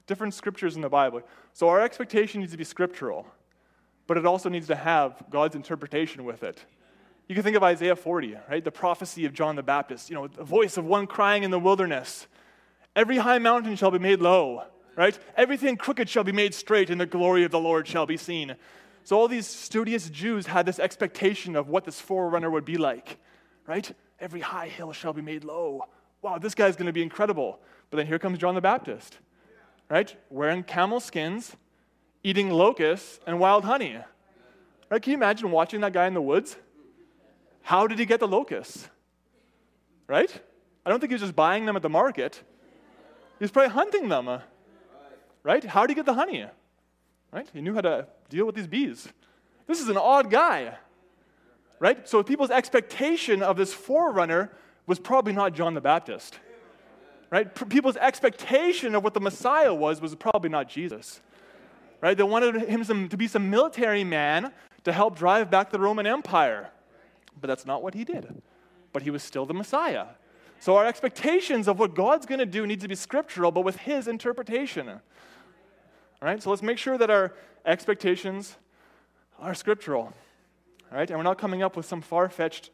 different 0.07 0.35
scriptures 0.35 0.77
in 0.77 0.83
the 0.83 0.89
Bible, 0.89 1.23
so 1.53 1.69
our 1.69 1.81
expectation 1.81 2.41
needs 2.41 2.53
to 2.53 2.59
be 2.59 2.65
scriptural, 2.65 3.27
but 4.07 4.17
it 4.17 4.27
also 4.27 4.49
needs 4.49 4.67
to 4.67 4.77
have 4.77 5.23
God's 5.31 5.57
interpretation 5.57 6.25
with 6.25 6.43
it. 6.43 6.65
You 7.29 7.35
can 7.35 7.45
think 7.45 7.57
of 7.57 7.63
Isaiah 7.63 7.95
40, 7.95 8.37
right? 8.49 8.65
The 8.65 8.71
prophecy 8.71 9.27
of 9.27 9.35
John 9.35 9.55
the 9.55 9.63
Baptist, 9.63 10.09
you 10.09 10.17
know, 10.17 10.27
the 10.27 10.45
voice 10.45 10.79
of 10.79 10.87
one 10.87 11.07
crying 11.07 11.43
in 11.43 11.51
the 11.51 11.59
wilderness. 11.59 12.27
Every 12.97 13.19
high 13.19 13.39
mountain 13.39 13.77
shall 13.77 13.91
be 13.91 13.99
made 13.99 14.21
low, 14.21 14.65
right? 14.97 15.17
Everything 15.37 15.77
crooked 15.77 16.09
shall 16.09 16.25
be 16.25 16.33
made 16.33 16.55
straight, 16.55 16.89
and 16.89 16.99
the 16.99 17.07
glory 17.07 17.45
of 17.45 17.51
the 17.51 17.61
Lord 17.61 17.87
shall 17.87 18.07
be 18.07 18.17
seen. 18.17 18.57
So 19.05 19.19
all 19.19 19.29
these 19.29 19.47
studious 19.47 20.09
Jews 20.09 20.47
had 20.47 20.65
this 20.65 20.79
expectation 20.79 21.55
of 21.55 21.69
what 21.69 21.85
this 21.85 22.01
forerunner 22.01 22.51
would 22.51 22.65
be 22.65 22.79
like, 22.79 23.19
right? 23.67 23.93
Every 24.19 24.41
high 24.41 24.69
hill 24.69 24.93
shall 24.93 25.13
be 25.13 25.23
made 25.23 25.45
low. 25.45 25.85
Wow, 26.23 26.39
this 26.39 26.55
guy's 26.55 26.77
going 26.77 26.87
to 26.87 26.93
be 26.93 27.03
incredible. 27.03 27.61
But 27.91 27.99
then 27.99 28.07
here 28.07 28.19
comes 28.19 28.39
John 28.39 28.55
the 28.55 28.61
Baptist, 28.63 29.19
right? 29.91 30.15
Wearing 30.31 30.63
camel 30.63 30.99
skins, 30.99 31.57
eating 32.23 32.51
locusts 32.51 33.21
and 33.27 33.39
wild 33.39 33.65
honey. 33.65 33.99
Right? 34.91 35.03
Can 35.03 35.11
you 35.11 35.17
imagine 35.19 35.51
watching 35.51 35.83
that 35.83 35.93
guy 35.93 36.07
in 36.07 36.15
the 36.15 36.23
woods? 36.23 36.57
How 37.69 37.87
did 37.87 37.99
he 37.99 38.07
get 38.07 38.21
the 38.21 38.29
locusts? 38.29 38.89
Right? 40.07 40.33
I 40.85 40.91
don't 40.91 41.01
think 41.01 41.11
he 41.11 41.15
was 41.15 41.23
just 41.23 41.37
buying 41.37 41.67
them 41.67 41.77
at 41.77 41.83
the 41.83 41.91
market. 41.91 42.43
He 43.39 43.45
was 43.45 43.51
probably 43.51 43.73
hunting 43.73 44.09
them. 44.09 44.27
Uh, 44.27 44.41
right? 45.43 45.63
How 45.63 45.83
did 45.83 45.91
he 45.91 45.95
get 45.95 46.07
the 46.07 46.15
honey? 46.15 46.47
Right? 47.31 47.49
He 47.53 47.61
knew 47.61 47.75
how 47.75 47.83
to 47.83 48.07
deal 48.31 48.47
with 48.47 48.55
these 48.55 48.67
bees. 48.67 49.09
This 49.67 49.81
is 49.81 49.89
an 49.89 49.99
odd 49.99 50.31
guy 50.31 50.79
right? 51.79 52.09
So 52.09 52.23
people's 52.23 52.51
expectation 52.51 53.43
of 53.43 53.57
this 53.57 53.73
forerunner 53.73 54.51
was 54.87 54.99
probably 54.99 55.33
not 55.33 55.55
John 55.55 55.75
the 55.75 55.81
Baptist, 55.81 56.39
right? 57.31 57.53
People's 57.69 57.97
expectation 57.97 58.95
of 58.95 59.05
what 59.05 59.15
the 59.15 59.21
Messiah 59.21 59.75
was 59.75 60.01
was 60.01 60.15
probably 60.15 60.51
not 60.51 60.69
Jesus, 60.69 61.21
right? 62.01 62.17
They 62.17 62.23
wanted 62.23 62.69
him 62.69 63.09
to 63.09 63.17
be 63.17 63.29
some 63.29 63.51
military 63.51 64.05
man 64.05 64.53
to 64.85 64.93
help 64.93 65.17
drive 65.17 65.51
back 65.51 65.71
the 65.71 65.79
Roman 65.79 66.07
Empire, 66.07 66.71
but 67.41 67.49
that's 67.49 67.67
not 67.67 67.83
what 67.83 67.95
he 67.95 68.05
did. 68.05 68.43
But 68.93 69.03
he 69.03 69.11
was 69.11 69.23
still 69.23 69.47
the 69.47 69.55
Messiah. 69.55 70.07
So 70.61 70.77
our 70.77 70.87
expectations 70.87 71.69
of 71.69 71.79
what 71.79 71.95
God's 71.95 72.27
going 72.27 72.41
to 72.41 72.47
do 72.47 72.67
needs 72.67 72.83
to 72.83 72.89
be 72.89 72.95
scriptural, 72.95 73.53
but 73.53 73.63
with 73.63 73.77
his 73.77 74.09
interpretation. 74.09 74.89
All 74.89 75.01
right? 76.21 76.43
So 76.43 76.51
let's 76.51 76.63
make 76.63 76.79
sure 76.79 76.99
that 76.99 77.11
our 77.11 77.35
expectations 77.65 78.57
are 79.39 79.55
scriptural. 79.55 80.13
All 80.91 80.97
right, 80.97 81.09
And 81.09 81.19
we're 81.19 81.25
not 81.25 81.39
coming 81.39 81.63
up 81.63 81.77
with 81.77 81.87
some 81.87 82.01
far 82.01 82.29
fetched 82.29 82.71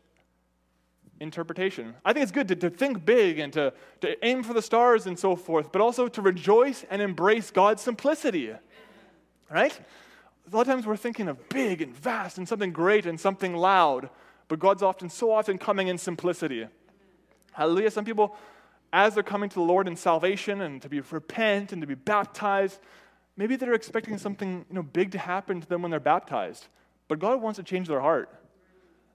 interpretation. 1.20 1.94
I 2.04 2.12
think 2.12 2.22
it's 2.22 2.32
good 2.32 2.48
to, 2.48 2.56
to 2.56 2.70
think 2.70 3.04
big 3.04 3.38
and 3.38 3.52
to, 3.52 3.72
to 4.00 4.24
aim 4.24 4.42
for 4.42 4.54
the 4.54 4.62
stars 4.62 5.06
and 5.06 5.18
so 5.18 5.36
forth, 5.36 5.72
but 5.72 5.80
also 5.80 6.08
to 6.08 6.22
rejoice 6.22 6.84
and 6.90 7.02
embrace 7.02 7.50
God's 7.50 7.82
simplicity. 7.82 8.52
All 8.52 8.58
right? 9.50 9.78
A 10.50 10.54
lot 10.54 10.62
of 10.62 10.66
times 10.68 10.86
we're 10.86 10.96
thinking 10.96 11.28
of 11.28 11.48
big 11.48 11.82
and 11.82 11.94
vast 11.96 12.38
and 12.38 12.48
something 12.48 12.72
great 12.72 13.06
and 13.06 13.18
something 13.18 13.54
loud, 13.54 14.10
but 14.48 14.58
God's 14.58 14.82
often 14.82 15.08
so 15.08 15.32
often 15.32 15.58
coming 15.58 15.88
in 15.88 15.98
simplicity. 15.98 16.66
Hallelujah. 17.52 17.90
Some 17.90 18.04
people, 18.04 18.36
as 18.92 19.14
they're 19.14 19.22
coming 19.22 19.48
to 19.48 19.54
the 19.54 19.62
Lord 19.62 19.88
in 19.88 19.96
salvation 19.96 20.60
and 20.60 20.82
to 20.82 20.88
be 20.88 21.00
repent 21.00 21.72
and 21.72 21.80
to 21.80 21.86
be 21.86 21.94
baptized, 21.94 22.80
maybe 23.36 23.56
they're 23.56 23.74
expecting 23.74 24.18
something 24.18 24.64
you 24.68 24.74
know, 24.74 24.82
big 24.82 25.12
to 25.12 25.18
happen 25.18 25.60
to 25.60 25.68
them 25.68 25.82
when 25.82 25.90
they're 25.90 26.00
baptized. 26.00 26.66
But 27.08 27.18
God 27.18 27.40
wants 27.40 27.58
to 27.58 27.62
change 27.62 27.88
their 27.88 28.00
heart. 28.00 28.30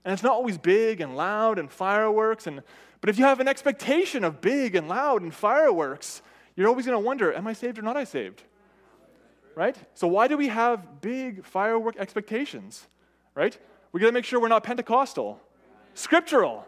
And 0.06 0.14
it's 0.14 0.24
not 0.24 0.34
always 0.34 0.58
big 0.58 1.02
and 1.02 1.16
loud 1.16 1.60
and 1.60 1.70
fireworks. 1.70 2.48
And, 2.48 2.62
but 3.02 3.10
if 3.10 3.20
you 3.20 3.26
have 3.26 3.40
an 3.40 3.48
expectation 3.48 4.24
of 4.24 4.42
big 4.42 4.76
and 4.76 4.88
loud 4.88 5.22
and 5.22 5.34
fireworks, 5.34 6.22
you're 6.56 6.68
always 6.68 6.86
going 6.86 6.98
to 6.98 7.06
wonder, 7.06 7.34
am 7.34 7.48
I 7.48 7.54
saved 7.54 7.78
or 7.78 7.82
not 7.82 7.98
I 7.98 8.06
saved? 8.06 8.44
Right? 9.56 9.76
So 9.94 10.08
why 10.08 10.28
do 10.28 10.38
we 10.38 10.48
have 10.48 11.02
big 11.02 11.46
firework 11.46 11.98
expectations? 11.98 12.88
Right? 13.36 13.58
We 13.92 14.00
got 14.00 14.08
to 14.08 14.12
make 14.12 14.26
sure 14.26 14.40
we're 14.40 14.48
not 14.48 14.64
Pentecostal. 14.64 15.40
Scriptural. 15.94 16.66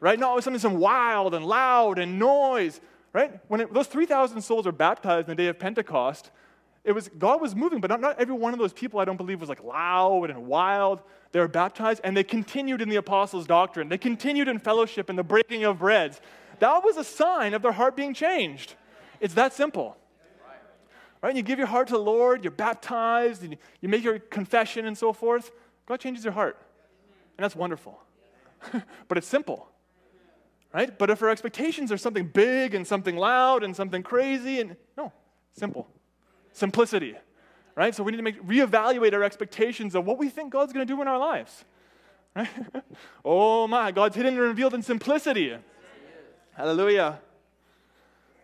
Right? 0.00 0.18
Not 0.18 0.42
something 0.44 0.60
some 0.60 0.78
wild 0.78 1.34
and 1.34 1.44
loud 1.44 1.98
and 1.98 2.18
noise. 2.18 2.80
Right? 3.12 3.40
When 3.48 3.60
it, 3.60 3.72
those 3.72 3.86
3,000 3.86 4.40
souls 4.42 4.66
are 4.66 4.72
baptized 4.72 5.28
in 5.28 5.36
the 5.36 5.42
day 5.42 5.48
of 5.48 5.58
Pentecost, 5.58 6.30
it 6.84 6.92
was 6.92 7.08
God 7.18 7.40
was 7.40 7.54
moving, 7.54 7.80
but 7.80 7.88
not, 7.88 8.00
not 8.00 8.20
every 8.20 8.34
one 8.34 8.52
of 8.52 8.58
those 8.58 8.72
people 8.72 9.00
I 9.00 9.06
don't 9.06 9.16
believe 9.16 9.40
was 9.40 9.48
like 9.48 9.64
loud 9.64 10.30
and 10.30 10.46
wild. 10.46 11.00
They 11.32 11.40
were 11.40 11.48
baptized 11.48 12.02
and 12.04 12.16
they 12.16 12.24
continued 12.24 12.82
in 12.82 12.88
the 12.88 12.96
apostles' 12.96 13.46
doctrine. 13.46 13.88
They 13.88 13.98
continued 13.98 14.48
in 14.48 14.58
fellowship 14.58 15.08
and 15.08 15.18
the 15.18 15.24
breaking 15.24 15.64
of 15.64 15.78
breads. 15.78 16.20
That 16.58 16.84
was 16.84 16.96
a 16.96 17.04
sign 17.04 17.54
of 17.54 17.62
their 17.62 17.72
heart 17.72 17.96
being 17.96 18.14
changed. 18.14 18.74
It's 19.20 19.34
that 19.34 19.52
simple. 19.54 19.96
Right? 21.22 21.30
And 21.30 21.38
you 21.38 21.42
give 21.42 21.58
your 21.58 21.68
heart 21.68 21.88
to 21.88 21.94
the 21.94 22.00
Lord, 22.00 22.44
you're 22.44 22.50
baptized, 22.50 23.42
and 23.42 23.56
you 23.80 23.88
make 23.88 24.04
your 24.04 24.18
confession 24.18 24.84
and 24.86 24.96
so 24.96 25.14
forth. 25.14 25.50
God 25.86 26.00
changes 26.00 26.24
your 26.24 26.32
heart. 26.32 26.56
And 27.36 27.44
that's 27.44 27.56
wonderful. 27.56 28.00
but 29.08 29.18
it's 29.18 29.26
simple. 29.26 29.68
Right? 30.72 30.96
But 30.96 31.10
if 31.10 31.22
our 31.22 31.30
expectations 31.30 31.92
are 31.92 31.96
something 31.96 32.26
big 32.26 32.74
and 32.74 32.86
something 32.86 33.16
loud 33.16 33.62
and 33.62 33.76
something 33.76 34.02
crazy, 34.02 34.60
and 34.60 34.76
no, 34.96 35.12
simple. 35.52 35.88
Simplicity. 36.52 37.14
Right? 37.76 37.94
So 37.94 38.02
we 38.02 38.12
need 38.12 38.18
to 38.18 38.22
make, 38.22 38.42
reevaluate 38.42 39.12
our 39.12 39.22
expectations 39.22 39.94
of 39.94 40.04
what 40.04 40.18
we 40.18 40.28
think 40.28 40.52
God's 40.52 40.72
going 40.72 40.86
to 40.86 40.92
do 40.92 41.00
in 41.00 41.08
our 41.08 41.18
lives. 41.18 41.64
Right? 42.34 42.48
oh 43.24 43.68
my, 43.68 43.92
God's 43.92 44.16
hidden 44.16 44.34
and 44.34 44.42
revealed 44.42 44.74
in 44.74 44.82
simplicity. 44.82 45.56
Hallelujah. 46.52 47.20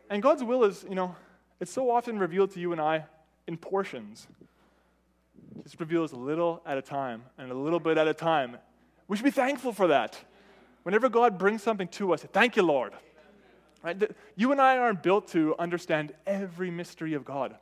And 0.09 0.23
God's 0.23 0.43
will 0.43 0.65
is, 0.65 0.85
you 0.89 0.97
know, 0.97 1.15
it's 1.61 1.73
so 1.73 1.91
often 1.91 2.19
revealed 2.19 2.53
to 2.53 2.61
you 2.61 2.73
and 2.73 2.81
I 2.81 3.05
in 3.47 3.57
portions. 3.57 4.27
Just 5.63 5.79
reveals 5.81 6.13
a 6.13 6.17
little 6.17 6.63
at 6.65 6.79
a 6.79 6.83
time 6.83 7.23
and 7.39 7.51
a 7.51 7.55
little 7.55 7.81
bit 7.81 7.99
at 7.99 8.09
a 8.09 8.15
time. 8.15 8.57
We 9.09 9.17
should 9.17 9.25
be 9.25 9.31
thankful 9.31 9.73
for 9.73 9.89
that. 9.89 10.19
Whenever 10.83 11.09
God 11.09 11.39
brings 11.39 11.63
something 11.63 11.89
to 11.89 12.13
us, 12.15 12.23
thank 12.33 12.57
you, 12.57 12.63
Lord. 12.63 12.93
Right? 13.83 14.11
You 14.37 14.53
and 14.53 14.61
I 14.61 14.79
aren't 14.79 15.03
built 15.03 15.29
to 15.29 15.55
understand 15.59 16.13
every 16.27 16.71
mystery 16.71 17.15
of 17.15 17.25
God. 17.25 17.57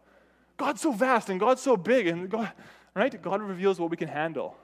God's 0.57 0.81
so 0.81 0.93
vast 0.93 1.31
and 1.31 1.39
God's 1.39 1.63
so 1.63 1.77
big, 1.77 2.09
and 2.09 2.29
God, 2.29 2.51
right? 2.95 3.21
God 3.23 3.41
reveals 3.41 3.79
what 3.79 3.91
we 3.91 3.97
can 3.97 4.09
handle. 4.09 4.57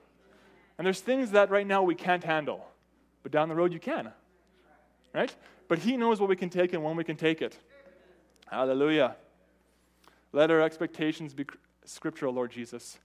And 0.76 0.84
there's 0.84 1.00
things 1.00 1.30
that 1.30 1.50
right 1.50 1.66
now 1.66 1.82
we 1.82 1.94
can't 1.94 2.24
handle, 2.24 2.66
but 3.22 3.30
down 3.30 3.48
the 3.48 3.54
road 3.54 3.72
you 3.72 3.78
can. 3.78 4.10
Right? 5.14 5.34
But 5.68 5.78
He 5.78 5.96
knows 5.96 6.20
what 6.20 6.28
we 6.28 6.36
can 6.36 6.50
take 6.50 6.72
and 6.72 6.82
when 6.82 6.96
we 6.96 7.04
can 7.04 7.16
take 7.16 7.40
it. 7.40 7.56
Hallelujah. 8.46 9.16
Let 10.32 10.50
our 10.50 10.60
expectations 10.60 11.32
be 11.32 11.46
scriptural, 11.84 12.34
Lord 12.34 12.50
Jesus. 12.50 12.98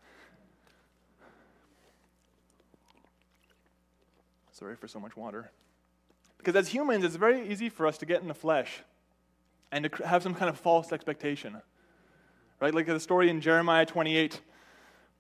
Sorry 4.60 4.76
for 4.76 4.90
so 4.90 5.00
much 5.00 5.16
water. 5.16 5.52
Because 6.38 6.56
as 6.58 6.68
humans, 6.68 7.06
it's 7.06 7.16
very 7.16 7.50
easy 7.50 7.70
for 7.70 7.88
us 7.88 7.98
to 8.00 8.06
get 8.06 8.22
in 8.22 8.28
the 8.28 8.34
flesh 8.34 8.82
and 9.72 9.86
to 9.86 10.06
have 10.06 10.22
some 10.22 10.36
kind 10.36 10.50
of 10.50 10.60
false 10.60 10.92
expectation. 10.92 11.56
Right? 12.60 12.74
Like 12.74 12.86
the 12.86 13.00
story 13.00 13.30
in 13.30 13.40
Jeremiah 13.40 13.86
28, 13.86 14.42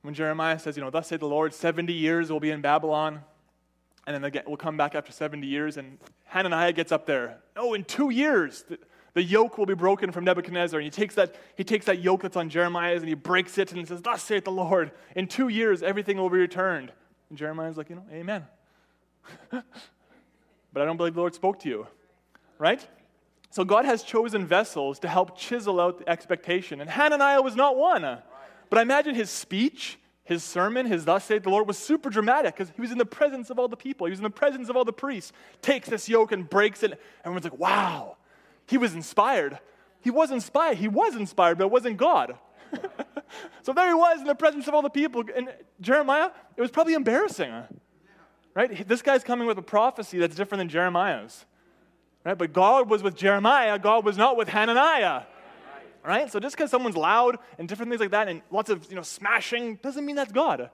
when 0.02 0.13
Jeremiah 0.13 0.60
says, 0.60 0.75
you 0.75 0.84
know, 0.84 0.89
thus 0.89 1.08
saith 1.08 1.21
the 1.21 1.28
Lord, 1.28 1.54
70 1.54 1.93
years 1.93 2.30
we'll 2.30 2.41
be 2.41 2.52
in 2.52 2.60
Babylon, 2.60 3.21
and 4.06 4.21
then 4.21 4.43
we'll 4.45 4.58
come 4.58 4.75
back 4.75 4.93
after 4.93 5.13
70 5.13 5.47
years, 5.47 5.78
and 5.78 5.99
Hananiah 6.25 6.73
gets 6.73 6.91
up 6.91 7.06
there. 7.06 7.38
Oh, 7.56 7.73
in 7.73 7.86
two 7.86 8.10
years, 8.10 8.65
the, 8.67 8.78
the 9.13 9.23
yoke 9.23 9.58
will 9.58 9.65
be 9.65 9.73
broken 9.73 10.12
from 10.12 10.25
Nebuchadnezzar. 10.25 10.80
And 10.80 10.86
he 10.86 10.91
takes, 10.91 11.15
that, 11.15 11.36
he 11.56 11.63
takes 11.63 11.86
that 11.86 11.99
yoke 11.99 12.23
that's 12.23 12.36
on 12.36 12.49
Jeremiah's 12.49 13.02
and 13.02 13.08
he 13.10 13.15
breaks 13.15 13.58
it 13.58 13.71
and 13.71 13.88
says, 13.88 14.02
Thus 14.02 14.21
saith 14.21 14.43
the 14.43 14.52
Lord, 14.52 14.91
in 15.15 15.28
two 15.28 15.47
years 15.47 15.82
everything 15.82 16.17
will 16.17 16.30
be 16.30 16.39
returned. 16.39 16.91
And 17.30 17.38
Jeremiah's 17.38 17.78
like, 17.78 17.89
you 17.89 17.95
know, 17.95 18.06
amen. 18.12 18.45
but 19.51 19.63
I 20.75 20.86
don't 20.86 20.97
believe 20.97 21.13
the 21.13 21.19
Lord 21.19 21.36
spoke 21.36 21.60
to 21.60 21.69
you. 21.69 21.88
Right? 22.58 22.86
So 23.51 23.63
God 23.63 23.86
has 23.86 24.03
chosen 24.03 24.45
vessels 24.45 24.99
to 24.99 25.08
help 25.08 25.38
chisel 25.38 25.79
out 25.79 25.99
the 25.99 26.10
expectation. 26.10 26.82
And 26.82 26.89
Hananiah 26.89 27.41
was 27.41 27.55
not 27.55 27.77
one. 27.77 28.01
But 28.69 28.79
I 28.79 28.82
imagine 28.84 29.15
his 29.15 29.29
speech, 29.29 29.97
his 30.23 30.43
sermon, 30.43 30.86
his 30.86 31.05
thus 31.05 31.25
saith 31.25 31.43
the 31.43 31.49
Lord 31.49 31.67
was 31.67 31.77
super 31.77 32.10
dramatic 32.10 32.55
because 32.55 32.71
he 32.75 32.82
was 32.82 32.91
in 32.91 32.99
the 32.99 33.05
presence 33.05 33.49
of 33.49 33.58
all 33.58 33.67
the 33.67 33.77
people. 33.77 34.05
He 34.05 34.12
was 34.12 34.19
in 34.19 34.23
the 34.23 34.29
presence 34.29 34.69
of 34.69 34.77
all 34.77 34.86
the 34.86 34.93
priests. 34.93 35.32
Takes 35.62 35.89
this 35.89 36.08
yoke 36.08 36.32
and 36.32 36.47
breaks 36.47 36.84
it. 36.84 37.01
Everyone's 37.25 37.45
like, 37.45 37.58
wow. 37.58 38.17
He 38.67 38.77
was 38.77 38.93
inspired. 38.93 39.58
He 40.01 40.12
was 40.12 40.29
inspired. 40.29 40.77
He 40.77 40.88
was 40.88 41.15
inspired, 41.15 41.58
but 41.58 41.65
it 41.65 41.71
wasn't 41.71 41.97
God. 41.97 42.38
so 43.63 43.73
there 43.73 43.88
he 43.88 43.95
was 43.95 44.19
in 44.19 44.27
the 44.27 44.36
presence 44.36 44.67
of 44.67 44.75
all 44.75 44.84
the 44.84 44.89
people. 44.91 45.23
And 45.36 45.51
Jeremiah, 45.82 46.29
it 46.55 46.62
was 46.62 46.69
probably 46.69 46.93
embarrassing. 46.93 47.51
Right? 48.53 48.88
This 48.88 49.01
guy's 49.01 49.23
coming 49.23 49.47
with 49.47 49.57
a 49.57 49.63
prophecy 49.63 50.17
that's 50.17 50.35
different 50.35 50.59
than 50.59 50.69
Jeremiah's. 50.69 51.45
Right? 52.25 52.38
But 52.38 52.53
God 52.53 52.89
was 52.89 53.03
with 53.03 53.15
Jeremiah, 53.15 53.79
God 53.79 54.05
was 54.05 54.17
not 54.17 54.38
with 54.38 54.49
Hananiah. 54.49 55.23
Right? 56.03 56.31
So 56.31 56.39
just 56.39 56.55
because 56.55 56.71
someone's 56.71 56.95
loud 56.95 57.38
and 57.57 57.67
different 57.67 57.91
things 57.91 57.99
like 57.99 58.12
that 58.12 58.27
and 58.27 58.41
lots 58.51 58.69
of 58.69 58.89
you 58.89 58.95
know 58.95 59.01
smashing 59.01 59.75
doesn't 59.81 60.05
mean 60.05 60.15
that's 60.15 60.31
God. 60.31 60.69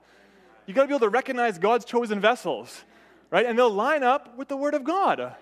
You 0.65 0.73
got 0.73 0.83
to 0.83 0.87
be 0.87 0.93
able 0.93 1.07
to 1.07 1.09
recognize 1.09 1.57
God's 1.57 1.85
chosen 1.85 2.19
vessels. 2.19 2.83
Right? 3.31 3.45
And 3.45 3.57
they'll 3.57 3.69
line 3.69 4.03
up 4.03 4.37
with 4.37 4.47
the 4.47 4.57
word 4.57 4.75
of 4.75 4.83
God. 4.83 5.35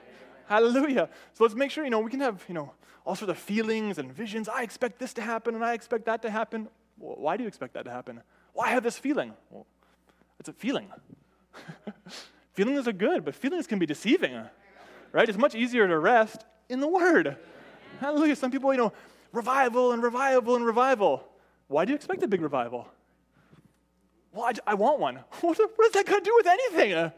Hallelujah. 0.48 1.10
So 1.34 1.44
let's 1.44 1.56
make 1.56 1.72
sure, 1.72 1.84
you 1.84 1.90
know, 1.90 2.00
we 2.00 2.12
can 2.12 2.22
have, 2.22 2.44
you 2.48 2.54
know, 2.54 2.72
all 3.06 3.16
sorts 3.16 3.32
of 3.32 3.38
feelings 3.38 3.98
and 3.98 4.12
visions. 4.12 4.48
I 4.48 4.64
expect 4.64 5.00
this 5.00 5.14
to 5.14 5.22
happen 5.22 5.56
and 5.56 5.64
I 5.64 5.74
expect 5.74 6.06
that 6.06 6.22
to 6.22 6.30
happen. 6.30 6.70
Why 6.98 7.38
do 7.38 7.44
you 7.44 7.48
expect 7.48 7.74
that 7.74 7.86
to 7.86 7.92
happen? 7.92 8.22
Well, 8.54 8.68
have 8.68 8.84
this 8.84 8.98
feeling. 8.98 9.34
Well, 9.50 9.66
it's 10.40 10.50
a 10.50 10.54
feeling. 10.54 10.88
feelings 12.54 12.88
are 12.88 12.94
good, 12.94 13.26
but 13.26 13.36
feelings 13.36 13.68
can 13.68 13.80
be 13.80 13.86
deceiving, 13.86 14.42
right? 15.12 15.28
It's 15.28 15.38
much 15.38 15.56
easier 15.56 15.88
to 15.88 15.98
rest 15.98 16.46
in 16.70 16.80
the 16.80 16.88
Word. 16.88 17.38
Hallelujah. 18.00 18.36
Some 18.36 18.52
people, 18.52 18.72
you 18.74 18.78
know, 18.78 18.94
revival 19.32 19.92
and 19.92 20.02
revival 20.04 20.56
and 20.56 20.66
revival. 20.66 21.28
Why 21.68 21.86
do 21.86 21.92
you 21.92 21.96
expect 21.96 22.24
a 22.24 22.28
big 22.28 22.42
revival? 22.42 22.88
Well, 24.34 24.46
I, 24.46 24.72
I 24.72 24.74
want 24.74 25.00
one. 25.00 25.20
What, 25.42 25.58
does 25.58 25.92
that 25.92 26.06
got 26.06 26.20
to 26.20 26.22
do 26.24 26.34
with 26.36 26.48
anything? 26.48 27.12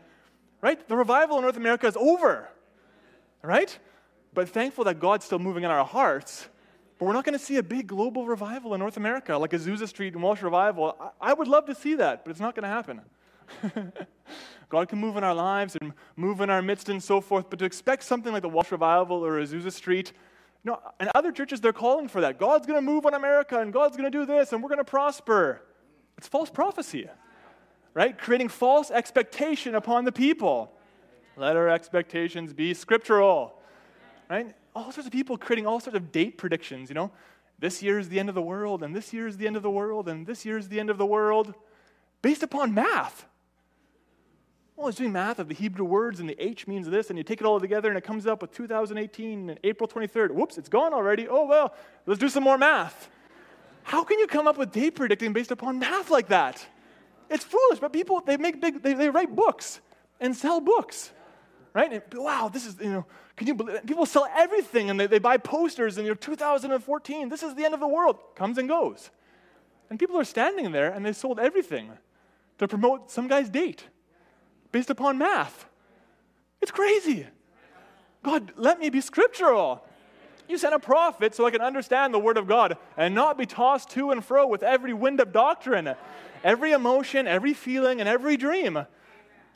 right? 0.61 0.87
The 0.87 0.95
revival 0.95 1.37
in 1.37 1.43
North 1.43 1.57
America 1.57 1.85
is 1.85 1.95
over, 1.95 2.49
right? 3.43 3.77
But 4.33 4.49
thankful 4.49 4.85
that 4.85 4.99
God's 4.99 5.25
still 5.25 5.37
moving 5.37 5.63
in 5.63 5.69
our 5.69 5.85
hearts. 5.85 6.47
But 6.97 7.05
we're 7.05 7.13
not 7.13 7.23
going 7.23 7.37
to 7.37 7.43
see 7.43 7.57
a 7.57 7.63
big 7.63 7.87
global 7.87 8.25
revival 8.25 8.73
in 8.73 8.79
North 8.79 8.97
America, 8.97 9.37
like 9.37 9.51
Azusa 9.51 9.87
Street 9.87 10.13
and 10.13 10.23
Welsh 10.23 10.41
Revival. 10.41 10.95
I, 10.99 11.31
I 11.31 11.33
would 11.33 11.47
love 11.47 11.65
to 11.65 11.75
see 11.75 11.95
that, 11.95 12.23
but 12.23 12.31
it's 12.31 12.39
not 12.39 12.55
going 12.55 12.63
to 12.63 12.69
happen. 12.69 13.01
God 14.69 14.89
can 14.89 14.99
move 14.99 15.17
in 15.17 15.23
our 15.23 15.33
lives 15.33 15.77
and 15.79 15.93
move 16.15 16.41
in 16.41 16.49
our 16.49 16.61
midst 16.61 16.89
and 16.89 17.01
so 17.01 17.21
forth, 17.21 17.49
but 17.49 17.59
to 17.59 17.65
expect 17.65 18.03
something 18.03 18.33
like 18.33 18.41
the 18.41 18.49
Welsh 18.49 18.71
Revival 18.71 19.25
or 19.25 19.39
Azusa 19.41 19.71
Street, 19.71 20.11
know, 20.65 20.79
and 20.99 21.09
other 21.15 21.31
churches, 21.31 21.61
they're 21.61 21.73
calling 21.73 22.07
for 22.07 22.21
that. 22.21 22.39
God's 22.39 22.65
going 22.65 22.77
to 22.77 22.81
move 22.81 23.05
on 23.05 23.13
America 23.13 23.59
and 23.59 23.71
God's 23.71 23.95
going 23.95 24.11
to 24.11 24.17
do 24.17 24.25
this 24.25 24.51
and 24.51 24.61
we're 24.61 24.69
going 24.69 24.79
to 24.79 24.83
prosper. 24.83 25.61
It's 26.17 26.27
false 26.27 26.49
prophecy, 26.49 27.07
right? 27.93 28.17
Creating 28.17 28.49
false 28.49 28.91
expectation 28.91 29.75
upon 29.75 30.05
the 30.05 30.11
people. 30.11 30.71
Let 31.37 31.55
our 31.55 31.69
expectations 31.69 32.53
be 32.53 32.73
scriptural, 32.73 33.61
right? 34.29 34.55
All 34.75 34.91
sorts 34.91 35.05
of 35.05 35.11
people 35.11 35.37
creating 35.37 35.67
all 35.67 35.79
sorts 35.79 35.95
of 35.95 36.11
date 36.11 36.37
predictions, 36.37 36.89
you 36.89 36.95
know. 36.95 37.11
This 37.59 37.81
year 37.81 37.99
is 37.99 38.09
the 38.09 38.19
end 38.19 38.27
of 38.27 38.35
the 38.35 38.41
world, 38.41 38.83
and 38.83 38.93
this 38.93 39.13
year 39.13 39.27
is 39.27 39.37
the 39.37 39.47
end 39.47 39.55
of 39.55 39.63
the 39.63 39.69
world, 39.69 40.09
and 40.09 40.27
this 40.27 40.45
year 40.45 40.57
is 40.57 40.67
the 40.67 40.79
end 40.79 40.89
of 40.89 40.97
the 40.97 41.05
world, 41.05 41.53
based 42.21 42.43
upon 42.43 42.73
math. 42.73 43.25
Well, 44.75 44.89
it's 44.89 44.97
doing 44.97 45.13
math 45.13 45.39
of 45.39 45.47
the 45.47 45.53
Hebrew 45.53 45.85
words, 45.85 46.19
and 46.19 46.27
the 46.27 46.35
H 46.43 46.67
means 46.67 46.89
this, 46.89 47.09
and 47.09 47.17
you 47.17 47.23
take 47.23 47.39
it 47.39 47.47
all 47.47 47.61
together, 47.61 47.87
and 47.87 47.97
it 47.97 48.03
comes 48.03 48.27
up 48.27 48.41
with 48.41 48.51
2018 48.51 49.49
and 49.49 49.59
April 49.63 49.87
23rd. 49.87 50.31
Whoops, 50.31 50.57
it's 50.57 50.67
gone 50.67 50.93
already. 50.93 51.29
Oh, 51.29 51.45
well, 51.45 51.73
let's 52.05 52.19
do 52.19 52.27
some 52.27 52.43
more 52.43 52.57
math. 52.57 53.09
How 53.83 54.03
can 54.03 54.19
you 54.19 54.27
come 54.27 54.47
up 54.47 54.57
with 54.57 54.73
date 54.73 54.95
predicting 54.95 55.31
based 55.31 55.51
upon 55.51 55.79
math 55.79 56.11
like 56.11 56.27
that? 56.27 56.65
It's 57.29 57.43
foolish, 57.45 57.79
but 57.79 57.93
people, 57.93 58.21
they 58.25 58.35
make 58.35 58.59
big, 58.59 58.83
they, 58.83 58.93
they 58.93 59.09
write 59.09 59.33
books 59.33 59.79
and 60.19 60.35
sell 60.35 60.59
books, 60.59 61.11
right? 61.73 61.93
And, 61.93 62.03
wow, 62.13 62.49
this 62.51 62.65
is, 62.65 62.75
you 62.79 62.91
know, 62.91 63.05
can 63.37 63.47
you 63.47 63.55
believe, 63.55 63.85
people 63.85 64.05
sell 64.05 64.27
everything, 64.35 64.89
and 64.89 64.99
they, 64.99 65.07
they 65.07 65.19
buy 65.19 65.37
posters, 65.37 65.97
and 65.97 66.05
you 66.05 66.11
know, 66.11 66.15
2014, 66.15 67.29
this 67.29 67.43
is 67.43 67.55
the 67.55 67.63
end 67.63 67.73
of 67.73 67.79
the 67.79 67.87
world, 67.87 68.17
comes 68.35 68.57
and 68.57 68.67
goes. 68.67 69.09
And 69.89 69.97
people 69.97 70.19
are 70.19 70.25
standing 70.25 70.73
there, 70.73 70.91
and 70.91 71.05
they 71.05 71.13
sold 71.13 71.39
everything 71.39 71.91
to 72.57 72.67
promote 72.67 73.09
some 73.09 73.29
guy's 73.29 73.49
date 73.49 73.85
based 74.75 74.89
upon 74.89 75.17
math. 75.17 75.69
It's 76.61 76.69
crazy. 76.69 77.25
God, 78.23 78.51
let 78.57 78.77
me 78.77 78.89
be 78.89 78.99
scriptural. 78.99 79.85
You 80.49 80.57
sent 80.57 80.75
a 80.75 80.79
prophet 80.79 81.33
so 81.33 81.45
I 81.45 81.51
can 81.51 81.61
understand 81.61 82.13
the 82.13 82.19
Word 82.19 82.37
of 82.37 82.45
God 82.45 82.77
and 82.97 83.15
not 83.15 83.37
be 83.37 83.45
tossed 83.45 83.91
to 83.91 84.11
and 84.11 84.21
fro 84.21 84.45
with 84.45 84.63
every 84.63 84.91
wind 84.91 85.21
of 85.21 85.31
doctrine, 85.31 85.95
every 86.43 86.73
emotion, 86.73 87.25
every 87.25 87.53
feeling, 87.53 88.01
and 88.01 88.09
every 88.09 88.35
dream. 88.35 88.85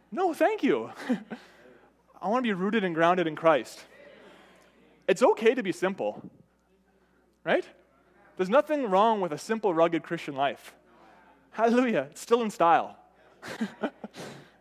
No, 0.10 0.34
thank 0.34 0.64
you. 0.64 0.90
I 2.22 2.30
want 2.30 2.46
to 2.46 2.48
be 2.48 2.54
rooted 2.54 2.86
and 2.86 2.96
grounded 2.96 3.28
in 3.28 3.36
Christ. 3.36 3.78
It's 5.06 5.22
okay 5.22 5.54
to 5.54 5.62
be 5.62 5.74
simple, 5.74 6.22
right? 7.44 7.66
There's 8.38 8.50
nothing 8.50 8.90
wrong 8.90 9.20
with 9.20 9.34
a 9.34 9.38
simple, 9.38 9.74
rugged 9.74 10.02
Christian 10.02 10.36
life. 10.36 10.74
Hallelujah. 11.52 12.08
It's 12.10 12.22
still 12.22 12.42
in 12.42 12.50
style. 12.50 12.96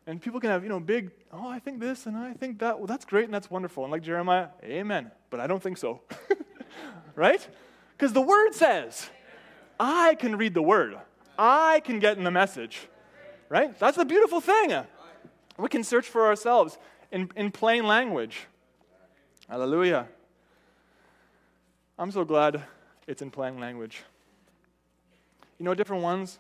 And 0.09 0.23
people 0.23 0.41
can 0.41 0.49
have, 0.49 0.63
you 0.63 0.71
know, 0.71 0.81
big, 0.81 1.11
oh, 1.35 1.47
I 1.47 1.59
think 1.59 1.81
this 1.81 2.07
and 2.07 2.17
I 2.17 2.33
think 2.33 2.61
that. 2.61 2.79
Well, 2.79 2.87
that's 2.87 3.05
great 3.05 3.27
and 3.27 3.35
that's 3.35 3.51
wonderful. 3.51 3.85
And 3.85 3.93
like 3.93 4.03
Jeremiah, 4.03 4.49
amen. 4.65 5.11
But 5.29 5.39
I 5.39 5.47
don't 5.47 5.63
think 5.63 5.77
so. 5.77 6.01
right? 7.15 7.47
Because 7.93 8.15
the 8.15 8.23
word 8.23 8.55
says, 8.55 9.11
I 9.79 10.15
can 10.15 10.37
read 10.37 10.55
the 10.55 10.63
word, 10.63 10.97
I 11.39 11.81
can 11.81 11.99
get 11.99 12.17
in 12.17 12.25
the 12.25 12.31
message. 12.31 12.89
Right? 13.51 13.79
That's 13.79 13.99
the 13.99 14.07
beautiful 14.07 14.41
thing. 14.41 14.73
We 15.59 15.69
can 15.69 15.85
search 15.85 16.09
for 16.09 16.27
ourselves 16.27 16.79
in, 17.13 17.31
in 17.37 17.51
plain 17.51 17.87
language. 17.87 18.47
Hallelujah. 19.47 20.09
I'm 21.99 22.13
so 22.13 22.25
glad 22.25 22.63
it's 23.07 23.21
in 23.21 23.31
plain 23.31 23.61
language. 23.61 24.03
You 25.59 25.67
know, 25.67 25.75
different 25.75 26.03
ones, 26.03 26.39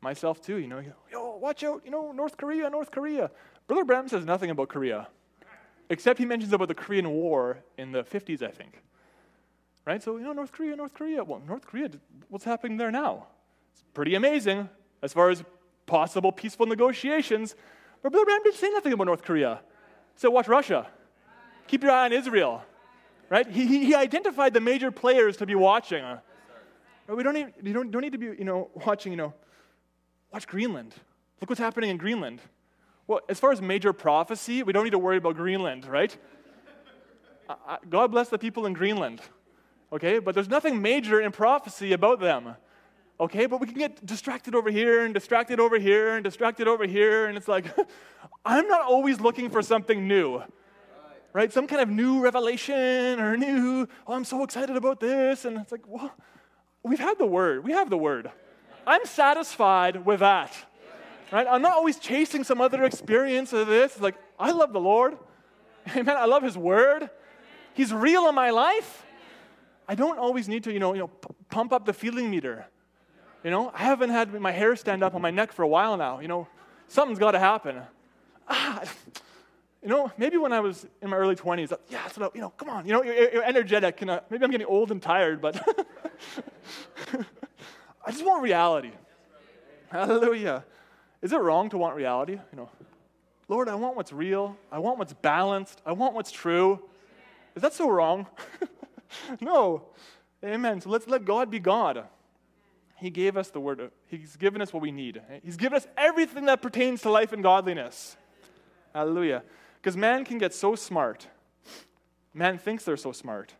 myself 0.00 0.40
too, 0.40 0.56
you 0.56 0.68
know, 0.68 0.82
yo, 1.12 1.27
watch 1.40 1.64
out, 1.64 1.82
you 1.84 1.90
know, 1.90 2.12
North 2.12 2.36
Korea, 2.36 2.68
North 2.70 2.90
Korea. 2.90 3.30
Brother 3.66 3.84
Branham 3.84 4.08
says 4.08 4.24
nothing 4.24 4.50
about 4.50 4.68
Korea. 4.68 5.08
except 5.90 6.18
he 6.18 6.24
mentions 6.24 6.52
about 6.52 6.68
the 6.68 6.74
Korean 6.74 7.10
War 7.10 7.58
in 7.76 7.92
the 7.92 8.02
50s, 8.04 8.42
I 8.42 8.50
think. 8.50 8.82
Right? 9.84 10.02
So, 10.02 10.16
you 10.18 10.24
know, 10.24 10.32
North 10.32 10.52
Korea, 10.52 10.76
North 10.76 10.94
Korea. 10.94 11.24
Well, 11.24 11.40
North 11.46 11.66
Korea, 11.66 11.88
what's 12.28 12.44
happening 12.44 12.76
there 12.76 12.90
now? 12.90 13.26
It's 13.72 13.82
pretty 13.94 14.14
amazing 14.14 14.68
as 15.02 15.12
far 15.12 15.30
as 15.30 15.42
possible 15.86 16.30
peaceful 16.30 16.66
negotiations. 16.66 17.54
But 18.02 18.12
Brother 18.12 18.26
Branham 18.26 18.42
didn't 18.44 18.56
say 18.56 18.70
nothing 18.70 18.92
about 18.92 19.06
North 19.06 19.22
Korea. 19.22 19.60
So 20.14 20.30
watch 20.30 20.48
Russia. 20.48 20.86
Keep 21.68 21.82
your 21.82 21.92
eye 21.92 22.04
on 22.04 22.12
Israel. 22.12 22.62
Right? 23.30 23.46
He, 23.46 23.66
he, 23.66 23.84
he 23.86 23.94
identified 23.94 24.54
the 24.54 24.60
major 24.60 24.90
players 24.90 25.36
to 25.38 25.46
be 25.46 25.54
watching. 25.54 26.04
But 27.06 27.16
we 27.16 27.22
don't 27.22 27.34
need, 27.34 27.52
you 27.62 27.72
don't, 27.72 27.90
don't 27.90 28.02
need 28.02 28.12
to 28.12 28.18
be, 28.18 28.26
you 28.26 28.44
know, 28.44 28.70
watching, 28.86 29.12
you 29.12 29.16
know, 29.16 29.34
watch 30.32 30.46
Greenland. 30.46 30.94
Look 31.40 31.50
what's 31.50 31.60
happening 31.60 31.90
in 31.90 31.96
Greenland. 31.98 32.40
Well, 33.06 33.20
as 33.28 33.38
far 33.40 33.52
as 33.52 33.62
major 33.62 33.92
prophecy, 33.92 34.62
we 34.62 34.72
don't 34.72 34.84
need 34.84 34.90
to 34.90 34.98
worry 34.98 35.16
about 35.16 35.36
Greenland, 35.36 35.86
right? 35.86 36.16
Uh, 37.48 37.54
uh, 37.66 37.76
God 37.88 38.10
bless 38.10 38.28
the 38.28 38.38
people 38.38 38.66
in 38.66 38.74
Greenland, 38.74 39.22
okay? 39.92 40.18
But 40.18 40.34
there's 40.34 40.48
nothing 40.48 40.82
major 40.82 41.20
in 41.20 41.32
prophecy 41.32 41.92
about 41.92 42.20
them, 42.20 42.56
okay? 43.18 43.46
But 43.46 43.60
we 43.60 43.66
can 43.66 43.78
get 43.78 44.04
distracted 44.04 44.54
over 44.54 44.70
here 44.70 45.04
and 45.04 45.14
distracted 45.14 45.58
over 45.58 45.78
here 45.78 46.16
and 46.16 46.24
distracted 46.24 46.68
over 46.68 46.86
here, 46.86 47.26
and 47.26 47.38
it's 47.38 47.48
like, 47.48 47.66
I'm 48.44 48.66
not 48.66 48.82
always 48.82 49.20
looking 49.20 49.48
for 49.48 49.62
something 49.62 50.06
new, 50.06 50.42
right? 51.32 51.52
Some 51.52 51.66
kind 51.66 51.80
of 51.80 51.88
new 51.88 52.20
revelation 52.20 53.20
or 53.20 53.36
new, 53.36 53.88
oh, 54.06 54.12
I'm 54.12 54.24
so 54.24 54.42
excited 54.42 54.76
about 54.76 55.00
this. 55.00 55.44
And 55.44 55.56
it's 55.56 55.72
like, 55.72 55.86
well, 55.86 56.12
we've 56.82 56.98
had 56.98 57.16
the 57.18 57.26
word. 57.26 57.64
We 57.64 57.72
have 57.72 57.90
the 57.90 57.96
word. 57.96 58.30
I'm 58.86 59.04
satisfied 59.06 60.04
with 60.04 60.20
that. 60.20 60.52
Right? 61.30 61.46
I'm 61.48 61.62
not 61.62 61.72
always 61.72 61.98
chasing 61.98 62.44
some 62.44 62.60
other 62.60 62.84
experience 62.84 63.52
of 63.52 63.66
this. 63.66 64.00
Like, 64.00 64.16
I 64.38 64.50
love 64.50 64.72
the 64.72 64.80
Lord. 64.80 65.18
Amen. 65.96 66.16
I 66.16 66.24
love 66.24 66.42
His 66.42 66.56
Word. 66.56 67.10
He's 67.74 67.92
real 67.92 68.28
in 68.28 68.34
my 68.34 68.50
life. 68.50 69.04
I 69.86 69.94
don't 69.94 70.18
always 70.18 70.48
need 70.48 70.64
to, 70.64 70.72
you 70.72 70.78
know, 70.78 70.94
you 70.94 71.00
know, 71.00 71.08
p- 71.08 71.34
pump 71.48 71.72
up 71.72 71.86
the 71.86 71.92
feeling 71.92 72.30
meter. 72.30 72.66
You 73.44 73.50
know, 73.50 73.70
I 73.74 73.84
haven't 73.84 74.10
had 74.10 74.32
my 74.40 74.50
hair 74.50 74.74
stand 74.76 75.02
up 75.02 75.14
on 75.14 75.22
my 75.22 75.30
neck 75.30 75.52
for 75.52 75.62
a 75.62 75.68
while 75.68 75.96
now. 75.96 76.20
You 76.20 76.28
know, 76.28 76.48
something's 76.88 77.18
got 77.18 77.30
to 77.32 77.38
happen. 77.38 77.80
Ah, 78.48 78.82
you 79.82 79.88
know, 79.88 80.10
maybe 80.18 80.36
when 80.36 80.52
I 80.52 80.60
was 80.60 80.86
in 81.00 81.10
my 81.10 81.16
early 81.16 81.36
20s, 81.36 81.72
yeah, 81.88 82.08
so, 82.08 82.32
you 82.34 82.40
know, 82.40 82.50
come 82.50 82.68
on, 82.68 82.86
you 82.86 82.92
know, 82.92 83.02
you're, 83.02 83.32
you're 83.32 83.44
energetic. 83.44 84.02
And, 84.02 84.10
uh, 84.10 84.20
maybe 84.28 84.44
I'm 84.44 84.50
getting 84.50 84.66
old 84.66 84.90
and 84.90 85.00
tired, 85.00 85.40
but 85.40 85.56
I 88.04 88.10
just 88.10 88.24
want 88.24 88.42
reality. 88.42 88.92
Hallelujah. 89.90 90.64
Is 91.22 91.32
it 91.32 91.40
wrong 91.40 91.68
to 91.70 91.78
want 91.78 91.96
reality? 91.96 92.32
You 92.32 92.56
know, 92.56 92.70
Lord, 93.48 93.68
I 93.68 93.74
want 93.74 93.96
what's 93.96 94.12
real. 94.12 94.56
I 94.70 94.78
want 94.78 94.98
what's 94.98 95.14
balanced. 95.14 95.82
I 95.84 95.92
want 95.92 96.14
what's 96.14 96.30
true. 96.30 96.80
Is 97.56 97.62
that 97.62 97.72
so 97.72 97.90
wrong? 97.90 98.26
no. 99.40 99.88
Amen. 100.44 100.80
So 100.80 100.90
let's 100.90 101.08
let 101.08 101.24
God 101.24 101.50
be 101.50 101.58
God. 101.58 102.04
He 102.96 103.10
gave 103.10 103.36
us 103.36 103.50
the 103.50 103.60
word. 103.60 103.90
He's 104.06 104.36
given 104.36 104.60
us 104.60 104.72
what 104.72 104.82
we 104.82 104.90
need. 104.90 105.20
He's 105.42 105.56
given 105.56 105.76
us 105.76 105.86
everything 105.96 106.46
that 106.46 106.60
pertains 106.62 107.02
to 107.02 107.10
life 107.10 107.32
and 107.32 107.42
godliness. 107.42 108.16
Hallelujah. 108.94 109.42
Because 109.76 109.96
man 109.96 110.24
can 110.24 110.38
get 110.38 110.52
so 110.52 110.74
smart. 110.74 111.26
Man 112.34 112.58
thinks 112.58 112.84
they're 112.84 112.96
so 112.96 113.12
smart, 113.12 113.54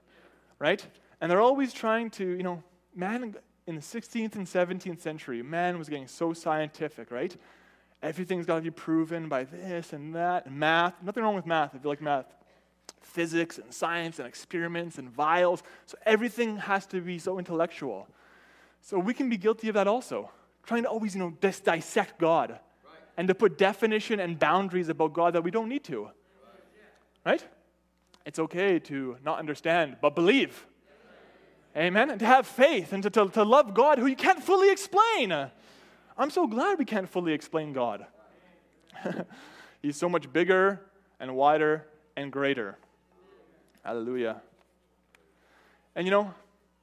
right? 0.59 0.85
And 1.21 1.31
they're 1.31 1.41
always 1.41 1.73
trying 1.73 2.11
to, 2.11 2.25
you 2.25 2.43
know, 2.43 2.63
man 2.95 3.35
in 3.69 3.75
the 3.75 3.83
16th 3.83 4.35
and 4.35 4.47
17th 4.47 5.01
century, 5.01 5.43
man 5.43 5.79
was 5.79 5.91
getting 5.91 6.09
so 6.09 6.33
scientific, 6.33 7.11
right? 7.11 7.37
Everything's 8.03 8.47
got 8.47 8.57
to 8.57 8.63
be 8.63 8.71
proven 8.71 9.29
by 9.29 9.45
this 9.45 9.93
and 9.93 10.15
that, 10.15 10.47
and 10.47 10.59
math. 10.59 10.95
Nothing 11.03 11.23
wrong 11.23 11.35
with 11.35 11.45
math 11.45 11.75
if 11.75 11.85
you 11.85 11.91
like 11.91 12.01
math. 12.01 12.25
Physics 13.03 13.59
and 13.59 13.73
science 13.73 14.19
and 14.19 14.27
experiments 14.27 14.97
and 14.97 15.11
vials. 15.11 15.63
So 15.85 15.99
everything 16.07 16.57
has 16.57 16.87
to 16.87 17.03
be 17.03 17.19
so 17.19 17.39
intellectual. 17.39 18.09
So 18.81 18.99
we 18.99 19.13
can 19.13 19.29
be 19.29 19.37
guilty 19.37 19.69
of 19.69 19.75
that 19.75 19.87
also, 19.87 20.31
trying 20.65 20.85
to 20.85 20.89
always, 20.89 21.15
you 21.15 21.21
know, 21.21 21.35
dis- 21.39 21.61
dissect 21.61 22.19
God 22.19 22.53
right. 22.53 22.61
and 23.19 23.29
to 23.29 23.35
put 23.35 23.59
definition 23.59 24.19
and 24.19 24.39
boundaries 24.39 24.89
about 24.89 25.13
God 25.13 25.35
that 25.35 25.45
we 25.45 25.51
don't 25.51 25.69
need 25.69 25.85
to. 25.85 26.09
Right? 27.27 27.45
It's 28.25 28.39
okay 28.39 28.79
to 28.79 29.19
not 29.23 29.39
understand, 29.39 29.99
but 30.01 30.15
believe. 30.15 30.67
Amen. 31.77 32.11
And 32.11 32.21
to 32.21 32.27
have 32.27 32.47
faith 32.47 32.93
and 32.93 33.03
to, 33.03 33.11
to, 33.11 33.29
to 33.29 33.43
love 33.45 33.75
God 33.75 33.99
who 33.99 34.07
you 34.07 34.17
can't 34.17 34.43
fully 34.43 34.71
explain. 34.71 35.33
I'm 36.17 36.31
so 36.31 36.47
glad 36.47 36.79
we 36.79 36.85
can't 36.85 37.09
fully 37.09 37.33
explain 37.33 37.73
God. 37.73 38.07
He's 39.83 39.97
so 39.97 40.09
much 40.09 40.33
bigger 40.33 40.81
and 41.21 41.37
wider 41.37 41.87
and 42.17 42.33
greater. 42.33 42.77
Hallelujah. 43.85 44.43
And 45.95 46.07
you 46.07 46.11
know, 46.11 46.35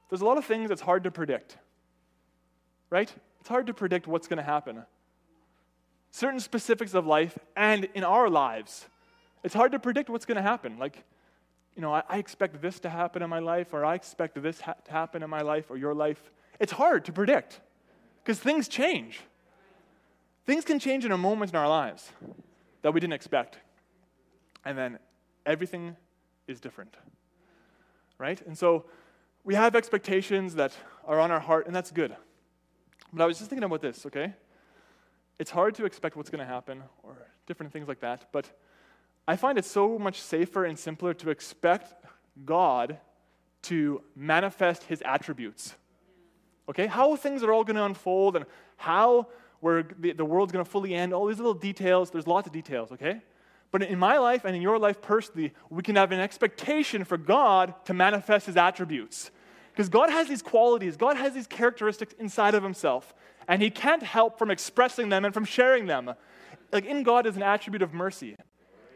there's 0.08 0.22
a 0.22 0.24
lot 0.24 0.38
of 0.38 0.44
things 0.44 0.68
that's 0.68 0.80
hard 0.80 1.04
to 1.04 1.10
predict. 1.10 1.58
Right? 2.88 3.12
It's 3.40 3.48
hard 3.48 3.66
to 3.66 3.74
predict 3.74 4.06
what's 4.06 4.28
going 4.28 4.38
to 4.38 4.42
happen. 4.42 4.84
Certain 6.10 6.40
specifics 6.40 6.94
of 6.94 7.06
life 7.06 7.38
and 7.56 7.88
in 7.94 8.04
our 8.04 8.30
lives, 8.30 8.86
it's 9.44 9.54
hard 9.54 9.72
to 9.72 9.78
predict 9.78 10.08
what's 10.08 10.24
going 10.24 10.36
to 10.36 10.42
happen. 10.42 10.78
Like, 10.78 11.04
you 11.76 11.82
know, 11.82 11.92
I, 11.92 12.02
I, 12.08 12.18
expect 12.18 12.62
this 12.62 12.80
to 12.80 12.88
happen 12.88 13.22
in 13.22 13.28
my 13.28 13.38
life, 13.38 13.74
or 13.74 13.84
I 13.84 13.94
expect 13.94 14.42
this 14.42 14.60
ha- 14.62 14.74
to 14.86 14.90
happen 14.90 15.22
in 15.22 15.28
my 15.28 15.42
life 15.42 15.70
or 15.70 15.76
your 15.76 15.94
life. 15.94 16.30
It's 16.58 16.72
hard 16.72 17.04
to 17.04 17.12
predict 17.12 17.60
because 18.24 18.38
things 18.38 18.66
change. 18.66 19.20
Things 20.46 20.64
can 20.64 20.78
change 20.78 21.04
in 21.04 21.12
a 21.12 21.18
moment 21.18 21.50
in 21.50 21.56
our 21.56 21.68
lives 21.68 22.10
that 22.80 22.94
we 22.94 23.00
didn't 23.00 23.12
expect. 23.12 23.58
And 24.64 24.76
then 24.78 24.98
everything 25.44 25.96
is 26.46 26.60
different. 26.60 26.96
Right? 28.18 28.40
And 28.46 28.56
so 28.56 28.86
we 29.44 29.54
have 29.54 29.76
expectations 29.76 30.54
that 30.54 30.72
are 31.04 31.20
on 31.20 31.30
our 31.30 31.40
heart, 31.40 31.66
and 31.66 31.76
that's 31.76 31.90
good. 31.90 32.16
But 33.12 33.24
I 33.24 33.26
was 33.26 33.38
just 33.38 33.50
thinking 33.50 33.64
about 33.64 33.82
this, 33.82 34.06
okay? 34.06 34.32
It's 35.38 35.50
hard 35.50 35.74
to 35.74 35.84
expect 35.84 36.16
what's 36.16 36.30
going 36.30 36.44
to 36.44 36.52
happen 36.52 36.82
or 37.02 37.16
different 37.46 37.72
things 37.72 37.86
like 37.86 38.00
that, 38.00 38.28
but 38.32 38.50
I 39.28 39.36
find 39.36 39.58
it 39.58 39.64
so 39.64 39.98
much 39.98 40.20
safer 40.20 40.64
and 40.64 40.78
simpler 40.78 41.12
to 41.14 41.30
expect 41.30 41.94
God 42.44 42.98
to 43.62 44.02
manifest 44.14 44.84
his 44.84 45.02
attributes. 45.04 45.74
Okay? 46.68 46.86
How 46.86 47.16
things 47.16 47.42
are 47.42 47.52
all 47.52 47.64
going 47.64 47.76
to 47.76 47.84
unfold 47.84 48.36
and 48.36 48.46
how 48.76 49.26
the, 49.60 50.12
the 50.16 50.24
world's 50.24 50.52
going 50.52 50.64
to 50.64 50.70
fully 50.70 50.94
end, 50.94 51.12
all 51.12 51.26
these 51.26 51.38
little 51.38 51.54
details, 51.54 52.10
there's 52.10 52.26
lots 52.26 52.46
of 52.46 52.52
details, 52.52 52.92
okay? 52.92 53.20
But 53.72 53.82
in 53.82 53.98
my 53.98 54.18
life 54.18 54.44
and 54.44 54.54
in 54.54 54.62
your 54.62 54.78
life 54.78 55.02
personally, 55.02 55.52
we 55.70 55.82
can 55.82 55.96
have 55.96 56.12
an 56.12 56.20
expectation 56.20 57.04
for 57.04 57.16
God 57.16 57.74
to 57.86 57.94
manifest 57.94 58.46
his 58.46 58.56
attributes. 58.56 59.32
Because 59.72 59.88
God 59.88 60.08
has 60.10 60.28
these 60.28 60.42
qualities, 60.42 60.96
God 60.96 61.16
has 61.16 61.32
these 61.32 61.46
characteristics 61.46 62.14
inside 62.18 62.54
of 62.54 62.62
himself, 62.62 63.12
and 63.48 63.60
he 63.60 63.70
can't 63.70 64.02
help 64.02 64.38
from 64.38 64.50
expressing 64.50 65.08
them 65.08 65.24
and 65.24 65.34
from 65.34 65.44
sharing 65.44 65.86
them. 65.86 66.14
Like 66.72 66.84
in 66.84 67.02
God 67.02 67.26
is 67.26 67.36
an 67.36 67.42
attribute 67.42 67.82
of 67.82 67.92
mercy 67.92 68.36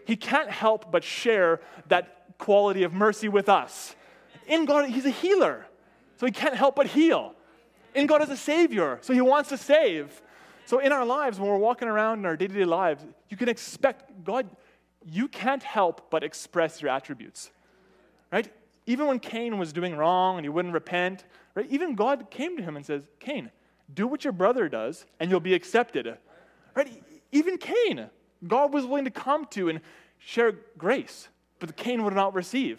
he 0.06 0.16
can't 0.16 0.50
help 0.50 0.90
but 0.90 1.04
share 1.04 1.60
that 1.88 2.38
quality 2.38 2.82
of 2.82 2.92
mercy 2.92 3.28
with 3.28 3.48
us. 3.48 3.94
In 4.46 4.64
God, 4.64 4.88
he's 4.88 5.06
a 5.06 5.10
healer, 5.10 5.66
so 6.16 6.26
he 6.26 6.32
can't 6.32 6.54
help 6.54 6.76
but 6.76 6.86
heal. 6.86 7.34
In 7.94 8.06
God 8.06 8.22
is 8.22 8.30
a 8.30 8.36
savior, 8.36 8.98
so 9.02 9.12
he 9.12 9.20
wants 9.20 9.48
to 9.50 9.56
save. 9.56 10.22
So 10.66 10.78
in 10.78 10.92
our 10.92 11.04
lives, 11.04 11.38
when 11.38 11.48
we're 11.48 11.58
walking 11.58 11.88
around 11.88 12.20
in 12.20 12.26
our 12.26 12.36
day 12.36 12.46
to 12.46 12.54
day 12.54 12.64
lives, 12.64 13.04
you 13.28 13.36
can 13.36 13.48
expect 13.48 14.24
God, 14.24 14.48
you 15.04 15.28
can't 15.28 15.62
help 15.62 16.10
but 16.10 16.22
express 16.22 16.80
your 16.80 16.90
attributes. 16.90 17.50
Right? 18.32 18.48
Even 18.86 19.06
when 19.06 19.18
Cain 19.18 19.58
was 19.58 19.72
doing 19.72 19.96
wrong 19.96 20.36
and 20.36 20.44
he 20.44 20.48
wouldn't 20.48 20.74
repent, 20.74 21.24
right? 21.54 21.66
Even 21.70 21.94
God 21.94 22.30
came 22.30 22.56
to 22.56 22.62
him 22.62 22.76
and 22.76 22.86
says, 22.86 23.06
Cain, 23.18 23.50
do 23.92 24.06
what 24.06 24.24
your 24.24 24.32
brother 24.32 24.68
does 24.68 25.06
and 25.18 25.30
you'll 25.30 25.40
be 25.40 25.54
accepted. 25.54 26.16
Right? 26.74 27.02
Even 27.32 27.58
Cain, 27.58 28.08
God 28.46 28.72
was 28.72 28.86
willing 28.86 29.04
to 29.04 29.10
come 29.10 29.46
to 29.46 29.68
and 29.68 29.80
share 30.18 30.52
grace, 30.78 31.28
but 31.58 31.76
Cain 31.76 32.04
would 32.04 32.14
not 32.14 32.34
receive. 32.34 32.78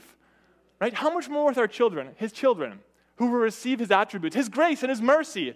Right? 0.79 0.93
How 0.93 1.13
much 1.13 1.29
more 1.29 1.47
with 1.47 1.57
our 1.57 1.67
children, 1.67 2.09
his 2.15 2.31
children, 2.31 2.79
who 3.17 3.27
will 3.27 3.39
receive 3.39 3.79
his 3.79 3.91
attributes, 3.91 4.35
his 4.35 4.49
grace 4.49 4.81
and 4.81 4.89
his 4.89 5.01
mercy? 5.01 5.55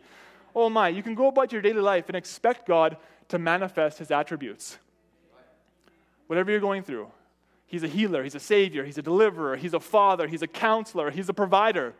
Oh 0.55 0.69
my, 0.69 0.89
you 0.89 1.01
can 1.01 1.15
go 1.15 1.27
about 1.27 1.51
your 1.51 1.61
daily 1.61 1.81
life 1.81 2.07
and 2.07 2.15
expect 2.15 2.67
God 2.67 2.97
to 3.29 3.39
manifest 3.39 3.97
his 3.97 4.11
attributes. 4.11 4.77
Whatever 6.27 6.51
you're 6.51 6.59
going 6.59 6.83
through, 6.83 7.07
he's 7.65 7.83
a 7.83 7.87
healer, 7.87 8.23
he's 8.23 8.35
a 8.35 8.39
savior, 8.39 8.83
he's 8.83 8.97
a 8.97 9.01
deliverer, 9.01 9.55
he's 9.55 9.73
a 9.73 9.79
father, 9.79 10.27
he's 10.27 10.41
a 10.41 10.47
counselor, 10.47 11.09
he's 11.09 11.27
a 11.27 11.33
provider. 11.33 11.93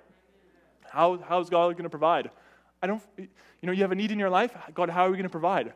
How, 0.89 1.17
how 1.17 1.39
is 1.39 1.49
God 1.49 1.73
going 1.73 1.83
to 1.83 1.89
provide? 1.89 2.29
I 2.81 2.87
don't, 2.87 3.01
you 3.17 3.27
know, 3.63 3.71
you 3.71 3.81
have 3.81 3.91
a 3.91 3.95
need 3.95 4.11
in 4.11 4.19
your 4.19 4.29
life. 4.29 4.55
God, 4.73 4.89
how 4.89 5.05
are 5.05 5.09
we 5.09 5.17
going 5.17 5.23
to 5.23 5.29
provide? 5.29 5.73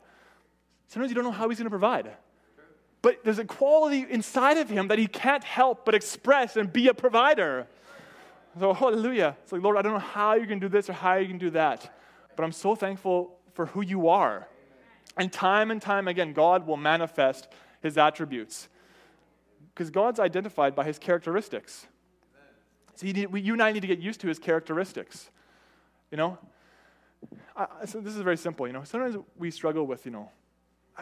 Sometimes 0.90 1.12
you 1.12 1.16
don't 1.16 1.24
know 1.24 1.32
how 1.32 1.48
he's 1.50 1.60
going 1.60 1.68
to 1.68 1.70
provide. 1.70 2.12
But 3.02 3.24
there's 3.24 3.40
a 3.40 3.46
quality 3.46 4.06
inside 4.10 4.58
of 4.58 4.70
him 4.70 4.90
that 4.90 5.00
he 5.00 5.08
can't 5.08 5.44
help 5.44 5.86
but 5.86 5.96
express 5.96 6.58
and 6.58 6.72
be 6.72 6.88
a 6.88 6.94
provider. 6.94 7.68
So, 8.60 8.74
hallelujah. 8.74 9.38
It's 9.44 9.52
like, 9.52 9.62
Lord, 9.62 9.78
I 9.78 9.84
don't 9.84 9.94
know 9.94 10.00
how 10.00 10.34
you 10.34 10.48
can 10.48 10.60
do 10.60 10.68
this 10.68 10.90
or 10.90 10.94
how 10.94 11.16
you 11.16 11.28
can 11.28 11.38
do 11.38 11.52
that, 11.52 11.96
but 12.36 12.44
I'm 12.44 12.52
so 12.52 12.76
thankful 12.76 13.38
for 13.54 13.68
who 13.68 13.82
you 13.82 14.10
are. 14.10 14.48
And 15.16 15.32
time 15.32 15.70
and 15.70 15.82
time 15.82 16.08
again, 16.08 16.34
God 16.34 16.66
will 16.66 16.78
manifest 16.78 17.48
his 17.82 17.98
attributes. 17.98 18.68
Because 19.74 19.92
God's 19.92 20.20
identified 20.20 20.76
by 20.76 20.86
his 20.86 20.98
characteristics. 20.98 21.86
So 22.96 23.06
you, 23.06 23.14
need, 23.14 23.30
you 23.46 23.54
and 23.54 23.62
I 23.62 23.72
need 23.72 23.82
to 23.82 23.88
get 23.88 24.00
used 24.00 24.22
to 24.22 24.28
his 24.28 24.40
characteristics. 24.40 25.30
You 26.10 26.18
know? 26.18 26.38
I, 27.56 27.86
so 27.86 28.02
this 28.02 28.16
is 28.16 28.22
very 28.22 28.38
simple. 28.38 28.66
You 28.66 28.74
know, 28.74 28.84
sometimes 28.84 29.18
we 29.38 29.52
struggle 29.52 29.86
with, 29.86 30.06
you 30.06 30.12
know, 30.12 30.32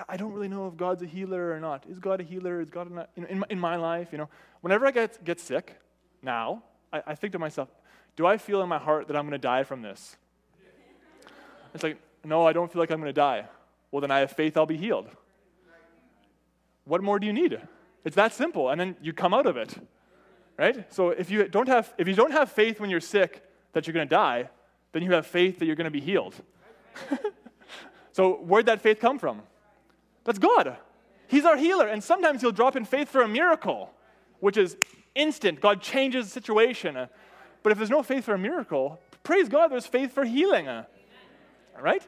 I, 0.07 0.17
don't 0.17 0.33
really 0.33 0.47
know 0.47 0.67
if 0.67 0.77
God's 0.77 1.01
a 1.01 1.05
healer 1.05 1.51
or 1.51 1.59
not. 1.59 1.85
Is 1.89 1.99
God 1.99 2.21
a 2.21 2.23
healer? 2.23 2.61
Is 2.61 2.69
God 2.69 2.91
not? 2.91 3.09
In, 3.15 3.43
in 3.49 3.59
my 3.59 3.75
life, 3.75 4.09
you 4.11 4.17
know, 4.17 4.29
whenever 4.61 4.85
I 4.85 4.91
get, 4.91 5.23
get 5.23 5.39
sick 5.39 5.75
now, 6.21 6.63
I, 6.91 7.01
I 7.07 7.15
think 7.15 7.33
to 7.33 7.39
myself, 7.39 7.69
do 8.15 8.25
I 8.25 8.37
feel 8.37 8.61
in 8.61 8.69
my 8.69 8.77
heart 8.77 9.07
that 9.07 9.15
I'm 9.15 9.23
going 9.23 9.31
to 9.31 9.37
die 9.37 9.63
from 9.63 9.81
this? 9.81 10.17
It's 11.73 11.83
like, 11.83 11.97
no, 12.23 12.47
I 12.47 12.53
don't 12.53 12.71
feel 12.71 12.81
like 12.81 12.91
I'm 12.91 12.99
going 12.99 13.09
to 13.09 13.13
die. 13.13 13.45
Well, 13.91 14.01
then 14.01 14.11
I 14.11 14.19
have 14.19 14.31
faith 14.31 14.57
I'll 14.57 14.65
be 14.65 14.77
healed. 14.77 15.07
What 16.85 17.03
more 17.03 17.19
do 17.19 17.27
you 17.27 17.33
need? 17.33 17.59
It's 18.03 18.15
that 18.15 18.33
simple. 18.33 18.69
And 18.69 18.79
then 18.79 18.95
you 19.01 19.13
come 19.13 19.33
out 19.33 19.45
of 19.45 19.57
it. 19.57 19.75
Right? 20.57 20.91
So 20.91 21.09
if 21.09 21.29
you 21.29 21.47
don't 21.47 21.67
have 21.67 21.93
if 21.97 22.07
you 22.07 22.15
don't 22.15 22.31
have 22.31 22.51
faith 22.51 22.79
when 22.79 22.89
you're 22.89 22.99
sick 22.99 23.43
that 23.73 23.85
you're 23.85 23.93
going 23.93 24.07
to 24.07 24.15
die, 24.15 24.49
then 24.91 25.03
you 25.03 25.11
have 25.11 25.27
faith 25.27 25.59
that 25.59 25.65
you're 25.65 25.75
going 25.75 25.85
to 25.85 25.91
be 25.91 26.01
healed. 26.01 26.33
so 28.11 28.35
where'd 28.35 28.65
that 28.65 28.81
faith 28.81 28.99
come 28.99 29.19
from? 29.19 29.43
That's 30.27 30.39
God. 30.39 30.75
He's 31.29 31.45
our 31.45 31.55
healer. 31.55 31.87
And 31.87 32.03
sometimes 32.03 32.41
he'll 32.41 32.51
drop 32.51 32.75
in 32.75 32.83
faith 32.83 33.07
for 33.07 33.21
a 33.21 33.27
miracle, 33.29 33.93
which 34.41 34.57
is 34.57 34.75
instant. 35.15 35.61
God 35.61 35.81
changes 35.81 36.25
the 36.25 36.31
situation. 36.31 37.07
But 37.63 37.71
if 37.71 37.77
there's 37.77 37.89
no 37.89 38.03
faith 38.03 38.25
for 38.25 38.33
a 38.33 38.37
miracle, 38.37 38.99
praise 39.23 39.47
God, 39.47 39.69
there's 39.69 39.87
faith 39.87 40.11
for 40.11 40.25
healing. 40.25 40.67
Right? 41.79 42.05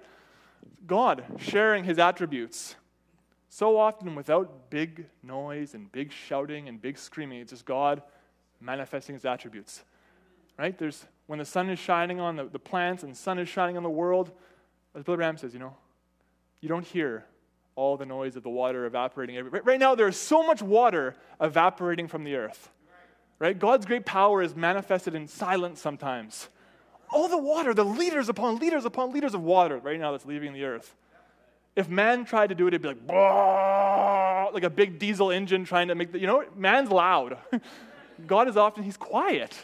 God 0.85 1.23
sharing 1.37 1.85
his 1.85 1.97
attributes. 1.97 2.75
So 3.47 3.79
often 3.79 4.15
without 4.15 4.69
big 4.69 5.05
noise 5.23 5.73
and 5.73 5.89
big 5.89 6.11
shouting 6.11 6.67
and 6.67 6.81
big 6.81 6.97
screaming, 6.97 7.39
it's 7.39 7.51
just 7.51 7.65
God 7.65 8.01
manifesting 8.59 9.15
his 9.15 9.23
attributes. 9.23 9.85
Right? 10.57 10.77
There's 10.77 11.05
when 11.27 11.39
the 11.39 11.45
sun 11.45 11.69
is 11.69 11.79
shining 11.79 12.19
on 12.19 12.35
the, 12.35 12.45
the 12.45 12.59
plants 12.59 13.03
and 13.03 13.15
sun 13.15 13.39
is 13.39 13.47
shining 13.47 13.77
on 13.77 13.83
the 13.83 13.89
world, 13.89 14.31
as 14.93 15.03
Billy 15.03 15.15
Graham 15.15 15.37
says, 15.37 15.53
you 15.53 15.59
know, 15.59 15.77
you 16.59 16.67
don't 16.67 16.85
hear 16.85 17.23
all 17.79 17.95
the 17.95 18.05
noise 18.05 18.35
of 18.35 18.43
the 18.43 18.49
water 18.49 18.85
evaporating. 18.85 19.41
Right, 19.63 19.79
now, 19.79 19.95
there's 19.95 20.17
so 20.17 20.45
much 20.45 20.61
water 20.61 21.15
evaporating 21.39 22.09
from 22.09 22.25
the 22.25 22.35
earth. 22.35 22.69
Right? 23.39 23.57
God's 23.57 23.85
great 23.85 24.05
power 24.05 24.41
is 24.41 24.53
manifested 24.53 25.15
in 25.15 25.29
silence 25.29 25.79
sometimes. 25.79 26.49
All 27.09 27.29
the 27.29 27.37
water, 27.37 27.73
the 27.73 27.85
liters 27.85 28.27
upon 28.27 28.59
liters 28.59 28.83
upon 28.83 29.13
liters 29.13 29.33
of 29.33 29.41
water 29.41 29.77
right 29.77 29.97
now 29.97 30.11
that's 30.11 30.25
leaving 30.25 30.51
the 30.51 30.65
earth. 30.65 30.93
If 31.75 31.87
man 31.87 32.25
tried 32.25 32.47
to 32.47 32.55
do 32.55 32.67
it, 32.67 32.73
it'd 32.73 32.81
be 32.81 32.89
like, 32.89 34.53
like 34.53 34.63
a 34.63 34.69
big 34.69 34.99
diesel 34.99 35.31
engine 35.31 35.63
trying 35.63 35.87
to 35.87 35.95
make 35.95 36.11
the, 36.11 36.19
you 36.19 36.27
know, 36.27 36.43
man's 36.57 36.91
loud. 36.91 37.37
God 38.27 38.49
is 38.49 38.57
often, 38.57 38.83
he's 38.83 38.97
quiet, 38.97 39.55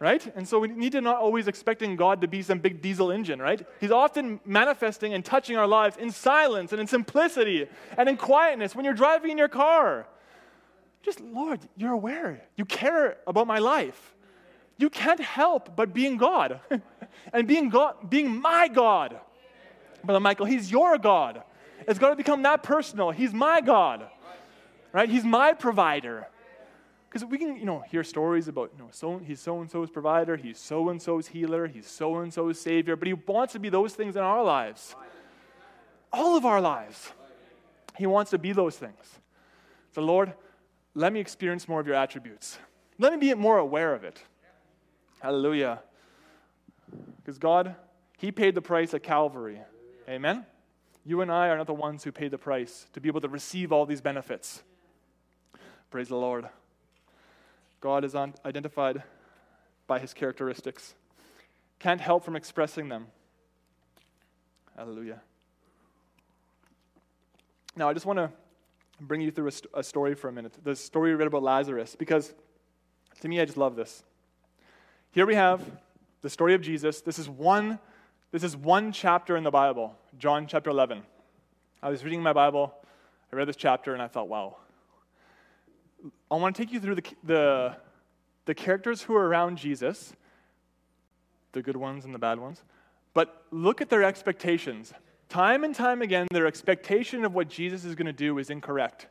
right? 0.00 0.32
And 0.36 0.46
so 0.46 0.60
we 0.60 0.68
need 0.68 0.92
to 0.92 1.00
not 1.00 1.16
always 1.16 1.48
expecting 1.48 1.96
God 1.96 2.20
to 2.20 2.28
be 2.28 2.42
some 2.42 2.58
big 2.58 2.80
diesel 2.80 3.10
engine, 3.10 3.40
right? 3.40 3.66
He's 3.80 3.90
often 3.90 4.40
manifesting 4.44 5.12
and 5.14 5.24
touching 5.24 5.56
our 5.56 5.66
lives 5.66 5.96
in 5.96 6.12
silence 6.12 6.72
and 6.72 6.80
in 6.80 6.86
simplicity 6.86 7.66
and 7.96 8.08
in 8.08 8.16
quietness 8.16 8.74
when 8.74 8.84
you're 8.84 8.94
driving 8.94 9.30
in 9.30 9.38
your 9.38 9.48
car. 9.48 10.06
Just, 11.02 11.20
Lord, 11.20 11.60
you're 11.76 11.92
aware. 11.92 12.42
You 12.56 12.64
care 12.64 13.18
about 13.26 13.46
my 13.46 13.58
life. 13.58 14.14
You 14.76 14.90
can't 14.90 15.20
help 15.20 15.74
but 15.74 15.92
being 15.92 16.16
God 16.16 16.60
and 17.32 17.48
being 17.48 17.68
God, 17.68 18.08
being 18.08 18.40
my 18.40 18.68
God. 18.68 19.18
Brother 20.04 20.20
Michael, 20.20 20.46
He's 20.46 20.70
your 20.70 20.96
God. 20.98 21.42
It's 21.88 21.98
got 21.98 22.10
to 22.10 22.16
become 22.16 22.42
that 22.42 22.62
personal. 22.62 23.10
He's 23.10 23.32
my 23.32 23.60
God, 23.60 24.08
right? 24.92 25.08
He's 25.08 25.24
my 25.24 25.52
provider. 25.52 26.28
Because 27.08 27.24
we 27.24 27.38
can, 27.38 27.56
you 27.56 27.64
know, 27.64 27.80
hear 27.80 28.04
stories 28.04 28.48
about, 28.48 28.70
you 28.76 28.82
know, 28.82 28.90
so, 28.90 29.18
he's 29.18 29.40
so 29.40 29.60
and 29.60 29.70
so's 29.70 29.88
provider, 29.88 30.36
he's 30.36 30.58
so 30.58 30.90
and 30.90 31.00
so's 31.00 31.28
healer, 31.28 31.66
he's 31.66 31.86
so 31.86 32.16
and 32.16 32.32
so's 32.32 32.60
savior, 32.60 32.96
but 32.96 33.08
he 33.08 33.14
wants 33.14 33.54
to 33.54 33.58
be 33.58 33.70
those 33.70 33.94
things 33.94 34.14
in 34.14 34.22
our 34.22 34.44
lives. 34.44 34.94
All 36.12 36.36
of 36.36 36.44
our 36.44 36.60
lives. 36.60 37.12
He 37.96 38.06
wants 38.06 38.30
to 38.32 38.38
be 38.38 38.52
those 38.52 38.76
things. 38.76 39.18
So, 39.94 40.02
Lord, 40.02 40.34
let 40.94 41.12
me 41.12 41.20
experience 41.20 41.66
more 41.66 41.80
of 41.80 41.86
your 41.86 41.96
attributes. 41.96 42.58
Let 42.98 43.12
me 43.12 43.18
be 43.18 43.34
more 43.34 43.58
aware 43.58 43.94
of 43.94 44.04
it. 44.04 44.22
Hallelujah. 45.20 45.80
Because 47.16 47.38
God, 47.38 47.74
He 48.18 48.30
paid 48.32 48.54
the 48.54 48.62
price 48.62 48.92
at 48.92 49.02
Calvary. 49.02 49.60
Amen? 50.08 50.44
You 51.04 51.22
and 51.22 51.32
I 51.32 51.48
are 51.48 51.56
not 51.56 51.66
the 51.66 51.74
ones 51.74 52.04
who 52.04 52.12
paid 52.12 52.32
the 52.32 52.38
price 52.38 52.86
to 52.92 53.00
be 53.00 53.08
able 53.08 53.22
to 53.22 53.28
receive 53.28 53.72
all 53.72 53.86
these 53.86 54.02
benefits. 54.02 54.62
Praise 55.90 56.08
the 56.08 56.16
Lord. 56.16 56.48
God 57.80 58.04
is 58.04 58.14
identified 58.14 59.02
by 59.86 59.98
his 59.98 60.12
characteristics. 60.12 60.94
Can't 61.78 62.00
help 62.00 62.24
from 62.24 62.36
expressing 62.36 62.88
them. 62.88 63.06
Hallelujah. 64.76 65.20
Now, 67.76 67.88
I 67.88 67.94
just 67.94 68.06
want 68.06 68.18
to 68.18 68.30
bring 69.00 69.20
you 69.20 69.30
through 69.30 69.48
a, 69.48 69.52
st- 69.52 69.70
a, 69.74 69.82
story 69.82 70.14
for 70.14 70.28
a 70.28 70.32
minute. 70.32 70.52
The 70.64 70.74
story 70.74 71.10
we 71.10 71.16
read 71.16 71.28
about 71.28 71.42
Lazarus, 71.42 71.94
because 71.96 72.34
to 73.20 73.28
me, 73.28 73.40
I 73.40 73.44
just 73.44 73.56
love 73.56 73.76
this. 73.76 74.02
Here 75.12 75.26
we 75.26 75.36
have 75.36 75.62
the 76.22 76.30
story 76.30 76.54
of 76.54 76.60
Jesus. 76.60 77.00
This 77.00 77.18
is 77.18 77.28
one, 77.28 77.78
this 78.32 78.42
is 78.42 78.56
one 78.56 78.92
chapter 78.92 79.36
in 79.36 79.44
the 79.44 79.50
Bible, 79.50 79.96
John 80.18 80.46
chapter 80.46 80.70
11. 80.70 81.02
I 81.82 81.90
was 81.90 82.02
reading 82.02 82.22
my 82.22 82.32
Bible, 82.32 82.74
I 83.32 83.36
read 83.36 83.46
this 83.46 83.56
chapter, 83.56 83.92
and 83.92 84.02
I 84.02 84.08
thought, 84.08 84.28
wow, 84.28 84.56
I 86.30 86.36
want 86.36 86.54
to 86.56 86.62
take 86.62 86.72
you 86.72 86.80
through 86.80 86.96
the, 86.96 87.04
the, 87.24 87.76
the 88.44 88.54
characters 88.54 89.02
who 89.02 89.14
are 89.16 89.26
around 89.26 89.58
Jesus, 89.58 90.12
the 91.52 91.62
good 91.62 91.76
ones 91.76 92.04
and 92.04 92.14
the 92.14 92.18
bad 92.18 92.38
ones, 92.38 92.62
but 93.14 93.44
look 93.50 93.80
at 93.80 93.88
their 93.88 94.04
expectations. 94.04 94.92
Time 95.28 95.64
and 95.64 95.74
time 95.74 96.02
again, 96.02 96.26
their 96.30 96.46
expectation 96.46 97.24
of 97.24 97.34
what 97.34 97.48
Jesus 97.48 97.84
is 97.84 97.94
going 97.94 98.06
to 98.06 98.12
do 98.12 98.38
is 98.38 98.50
incorrect. 98.50 99.06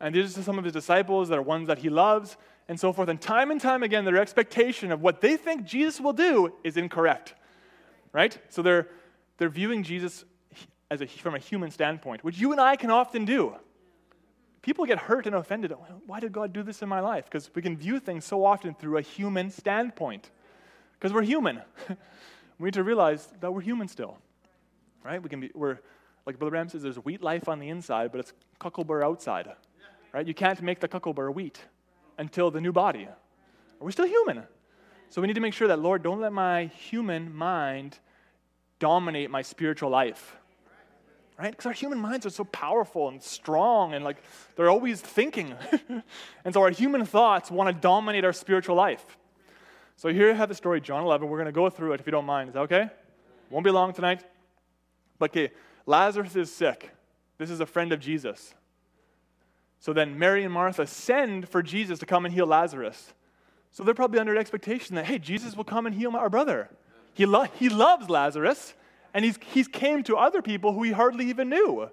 And 0.00 0.14
these 0.14 0.38
are 0.38 0.42
some 0.42 0.58
of 0.58 0.64
his 0.64 0.72
disciples 0.72 1.28
that 1.28 1.38
are 1.38 1.42
ones 1.42 1.68
that 1.68 1.78
he 1.78 1.88
loves, 1.88 2.36
and 2.68 2.78
so 2.78 2.92
forth. 2.92 3.08
And 3.08 3.20
time 3.20 3.50
and 3.50 3.60
time 3.60 3.82
again, 3.82 4.04
their 4.04 4.18
expectation 4.18 4.92
of 4.92 5.00
what 5.00 5.20
they 5.20 5.36
think 5.36 5.64
Jesus 5.64 6.00
will 6.00 6.12
do 6.12 6.52
is 6.62 6.76
incorrect. 6.76 7.34
Right? 8.12 8.38
So 8.50 8.62
they're, 8.62 8.88
they're 9.38 9.48
viewing 9.48 9.82
Jesus 9.82 10.24
as 10.90 11.00
a, 11.00 11.06
from 11.06 11.34
a 11.34 11.38
human 11.38 11.70
standpoint, 11.70 12.22
which 12.22 12.38
you 12.38 12.52
and 12.52 12.60
I 12.60 12.76
can 12.76 12.90
often 12.90 13.24
do 13.24 13.54
people 14.62 14.84
get 14.84 14.98
hurt 14.98 15.26
and 15.26 15.34
offended. 15.34 15.72
Why 16.06 16.20
did 16.20 16.32
God 16.32 16.52
do 16.52 16.62
this 16.62 16.82
in 16.82 16.88
my 16.88 17.00
life? 17.00 17.24
Because 17.24 17.50
we 17.54 17.62
can 17.62 17.76
view 17.76 18.00
things 18.00 18.24
so 18.24 18.44
often 18.44 18.74
through 18.74 18.98
a 18.98 19.02
human 19.02 19.50
standpoint. 19.50 20.30
Because 20.98 21.12
we're 21.12 21.22
human. 21.22 21.62
we 22.58 22.66
need 22.66 22.74
to 22.74 22.82
realize 22.82 23.28
that 23.40 23.52
we're 23.52 23.60
human 23.60 23.88
still. 23.88 24.18
Right? 25.04 25.22
We 25.22 25.28
can 25.28 25.40
be, 25.40 25.50
we're, 25.54 25.78
like 26.26 26.38
Brother 26.38 26.50
Branham 26.50 26.68
says, 26.68 26.82
there's 26.82 26.96
wheat 26.96 27.22
life 27.22 27.48
on 27.48 27.58
the 27.58 27.68
inside, 27.68 28.10
but 28.10 28.20
it's 28.20 28.32
cocklebur 28.60 29.02
outside. 29.04 29.48
Right? 30.12 30.26
You 30.26 30.34
can't 30.34 30.60
make 30.62 30.80
the 30.80 30.88
cocklebur 30.88 31.34
wheat 31.34 31.60
until 32.18 32.50
the 32.50 32.60
new 32.60 32.72
body. 32.72 33.08
We're 33.80 33.92
still 33.92 34.06
human. 34.06 34.42
So 35.10 35.20
we 35.20 35.26
need 35.26 35.34
to 35.34 35.40
make 35.40 35.54
sure 35.54 35.68
that, 35.68 35.78
Lord, 35.78 36.02
don't 36.02 36.20
let 36.20 36.32
my 36.32 36.66
human 36.66 37.34
mind 37.34 37.98
dominate 38.78 39.30
my 39.30 39.42
spiritual 39.42 39.90
life 39.90 40.36
right? 41.38 41.50
Because 41.50 41.66
our 41.66 41.72
human 41.72 41.98
minds 41.98 42.26
are 42.26 42.30
so 42.30 42.44
powerful 42.44 43.08
and 43.08 43.22
strong 43.22 43.94
and 43.94 44.04
like 44.04 44.16
they're 44.56 44.70
always 44.70 45.00
thinking. 45.00 45.54
and 46.44 46.52
so 46.52 46.62
our 46.62 46.70
human 46.70 47.06
thoughts 47.06 47.50
want 47.50 47.74
to 47.74 47.80
dominate 47.80 48.24
our 48.24 48.32
spiritual 48.32 48.76
life. 48.76 49.16
So 49.96 50.08
here 50.08 50.28
you 50.28 50.34
have 50.34 50.48
the 50.48 50.54
story, 50.54 50.80
John 50.80 51.04
11. 51.04 51.28
We're 51.28 51.38
going 51.38 51.46
to 51.46 51.52
go 51.52 51.70
through 51.70 51.92
it 51.92 52.00
if 52.00 52.06
you 52.06 52.12
don't 52.12 52.24
mind. 52.24 52.48
Is 52.48 52.54
that 52.54 52.60
okay? 52.60 52.90
Won't 53.50 53.64
be 53.64 53.70
long 53.70 53.92
tonight. 53.92 54.24
But 55.18 55.30
okay, 55.30 55.50
Lazarus 55.86 56.36
is 56.36 56.52
sick. 56.52 56.90
This 57.38 57.50
is 57.50 57.60
a 57.60 57.66
friend 57.66 57.92
of 57.92 58.00
Jesus. 58.00 58.54
So 59.80 59.92
then 59.92 60.18
Mary 60.18 60.44
and 60.44 60.52
Martha 60.52 60.86
send 60.86 61.48
for 61.48 61.62
Jesus 61.62 61.98
to 62.00 62.06
come 62.06 62.24
and 62.24 62.34
heal 62.34 62.46
Lazarus. 62.46 63.12
So 63.70 63.84
they're 63.84 63.94
probably 63.94 64.18
under 64.18 64.36
expectation 64.36 64.96
that, 64.96 65.04
hey, 65.04 65.18
Jesus 65.18 65.56
will 65.56 65.64
come 65.64 65.86
and 65.86 65.94
heal 65.94 66.14
our 66.16 66.30
brother. 66.30 66.68
He, 67.14 67.26
lo- 67.26 67.46
he 67.58 67.68
loves 67.68 68.10
Lazarus. 68.10 68.74
And 69.14 69.24
he's, 69.24 69.38
he's 69.52 69.68
came 69.68 70.02
to 70.04 70.16
other 70.16 70.42
people 70.42 70.72
who 70.72 70.82
he 70.82 70.92
hardly 70.92 71.26
even 71.26 71.48
knew. 71.48 71.90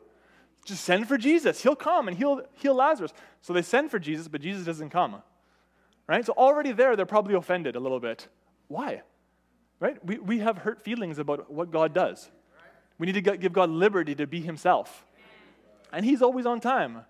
Just 0.66 0.84
send 0.84 1.08
for 1.08 1.18
Jesus. 1.18 1.62
He'll 1.62 1.76
come 1.76 2.08
and 2.08 2.18
he'll 2.18 2.42
heal 2.54 2.76
Lazarus. 2.76 3.14
So 3.42 3.54
they 3.54 3.62
send 3.62 3.92
for 3.92 4.00
Jesus, 4.00 4.28
but 4.28 4.42
Jesus 4.42 4.66
doesn't 4.66 4.90
come. 4.90 5.22
Right? 6.08 6.26
So 6.26 6.34
already 6.34 6.72
there, 6.72 6.96
they're 6.96 7.06
probably 7.06 7.36
offended 7.36 7.76
a 7.76 7.80
little 7.80 8.00
bit. 8.00 8.28
Why? 8.68 9.04
Right? 9.80 10.04
We, 10.06 10.18
we 10.20 10.40
have 10.40 10.60
hurt 10.60 10.84
feelings 10.84 11.20
about 11.20 11.52
what 11.52 11.72
God 11.72 11.94
does. 11.94 12.30
We 12.98 13.08
need 13.08 13.24
to 13.24 13.38
give 13.38 13.54
God 13.54 13.70
liberty 13.70 14.16
to 14.16 14.26
be 14.26 14.42
himself. 14.42 15.06
And 15.92 16.06
he's 16.06 16.22
always 16.22 16.46
on 16.46 16.60
time. 16.60 17.02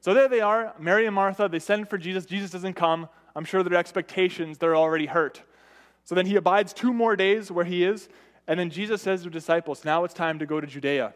So 0.00 0.14
there 0.14 0.28
they 0.28 0.40
are, 0.40 0.74
Mary 0.78 1.06
and 1.06 1.14
Martha, 1.14 1.48
they 1.48 1.58
send 1.58 1.88
for 1.88 1.98
Jesus. 1.98 2.24
Jesus 2.24 2.50
doesn't 2.50 2.74
come. 2.74 3.08
I'm 3.36 3.44
sure 3.44 3.62
their 3.62 3.78
expectations, 3.78 4.58
they're 4.58 4.76
already 4.76 5.06
hurt. 5.06 5.42
So 6.04 6.14
then 6.14 6.26
he 6.26 6.36
abides 6.36 6.72
two 6.72 6.92
more 6.92 7.16
days 7.16 7.52
where 7.52 7.64
he 7.64 7.84
is, 7.84 8.08
and 8.50 8.58
then 8.58 8.68
Jesus 8.68 9.00
says 9.00 9.20
to 9.20 9.28
the 9.28 9.30
disciples, 9.30 9.84
Now 9.84 10.02
it's 10.02 10.12
time 10.12 10.40
to 10.40 10.44
go 10.44 10.60
to 10.60 10.66
Judea. 10.66 11.14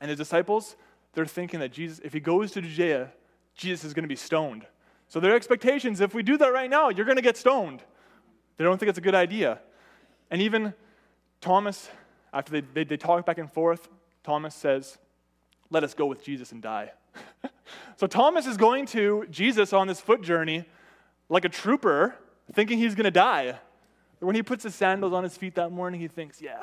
And 0.00 0.10
the 0.10 0.16
disciples, 0.16 0.76
they're 1.12 1.26
thinking 1.26 1.60
that 1.60 1.72
Jesus, 1.72 2.00
if 2.02 2.14
he 2.14 2.20
goes 2.20 2.52
to 2.52 2.62
Judea, 2.62 3.12
Jesus 3.54 3.84
is 3.84 3.92
going 3.92 4.04
to 4.04 4.08
be 4.08 4.16
stoned. 4.16 4.64
So 5.08 5.20
their 5.20 5.36
expectations, 5.36 6.00
if 6.00 6.14
we 6.14 6.22
do 6.22 6.38
that 6.38 6.50
right 6.50 6.70
now, 6.70 6.88
you're 6.88 7.04
going 7.04 7.16
to 7.16 7.22
get 7.22 7.36
stoned. 7.36 7.82
They 8.56 8.64
don't 8.64 8.78
think 8.78 8.88
it's 8.88 8.96
a 8.96 9.02
good 9.02 9.14
idea. 9.14 9.58
And 10.30 10.40
even 10.40 10.72
Thomas, 11.42 11.90
after 12.32 12.50
they, 12.50 12.62
they, 12.72 12.84
they 12.84 12.96
talk 12.96 13.26
back 13.26 13.36
and 13.36 13.52
forth, 13.52 13.86
Thomas 14.24 14.54
says, 14.54 14.96
Let 15.68 15.84
us 15.84 15.92
go 15.92 16.06
with 16.06 16.24
Jesus 16.24 16.50
and 16.50 16.62
die. 16.62 16.92
so 17.98 18.06
Thomas 18.06 18.46
is 18.46 18.56
going 18.56 18.86
to 18.86 19.26
Jesus 19.30 19.74
on 19.74 19.86
this 19.86 20.00
foot 20.00 20.22
journey 20.22 20.64
like 21.28 21.44
a 21.44 21.50
trooper, 21.50 22.14
thinking 22.54 22.78
he's 22.78 22.94
going 22.94 23.04
to 23.04 23.10
die. 23.10 23.58
When 24.20 24.34
he 24.34 24.42
puts 24.42 24.64
his 24.64 24.74
sandals 24.74 25.12
on 25.12 25.22
his 25.22 25.36
feet 25.36 25.54
that 25.54 25.70
morning, 25.70 26.00
he 26.00 26.08
thinks, 26.08 26.40
Yeah, 26.42 26.62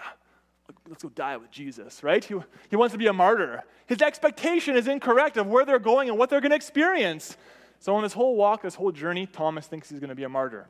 let's 0.89 1.03
go 1.03 1.10
die 1.10 1.38
with 1.38 1.51
Jesus, 1.51 2.03
right? 2.03 2.24
He, 2.24 2.36
he 2.70 2.76
wants 2.76 2.93
to 2.93 2.97
be 2.97 3.08
a 3.08 3.14
martyr. 3.14 3.64
His 3.86 4.01
expectation 4.01 4.76
is 4.76 4.88
incorrect 4.88 5.38
of 5.38 5.47
where 5.47 5.66
they're 5.66 5.80
going 5.80 6.10
and 6.10 6.18
what 6.18 6.30
they're 6.30 6.41
going 6.41 6.51
to 6.51 6.56
experience. 6.56 7.38
So, 7.80 7.95
on 7.95 8.03
this 8.03 8.14
whole 8.14 8.36
walk, 8.36 8.64
this 8.64 8.76
whole 8.76 8.91
journey, 8.91 9.26
Thomas 9.26 9.68
thinks 9.68 9.89
he's 9.89 9.99
going 9.99 10.10
to 10.10 10.16
be 10.16 10.24
a 10.24 10.30
martyr. 10.30 10.68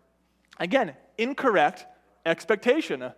Again, 0.60 0.94
incorrect 1.18 1.86
expectation. 2.26 3.12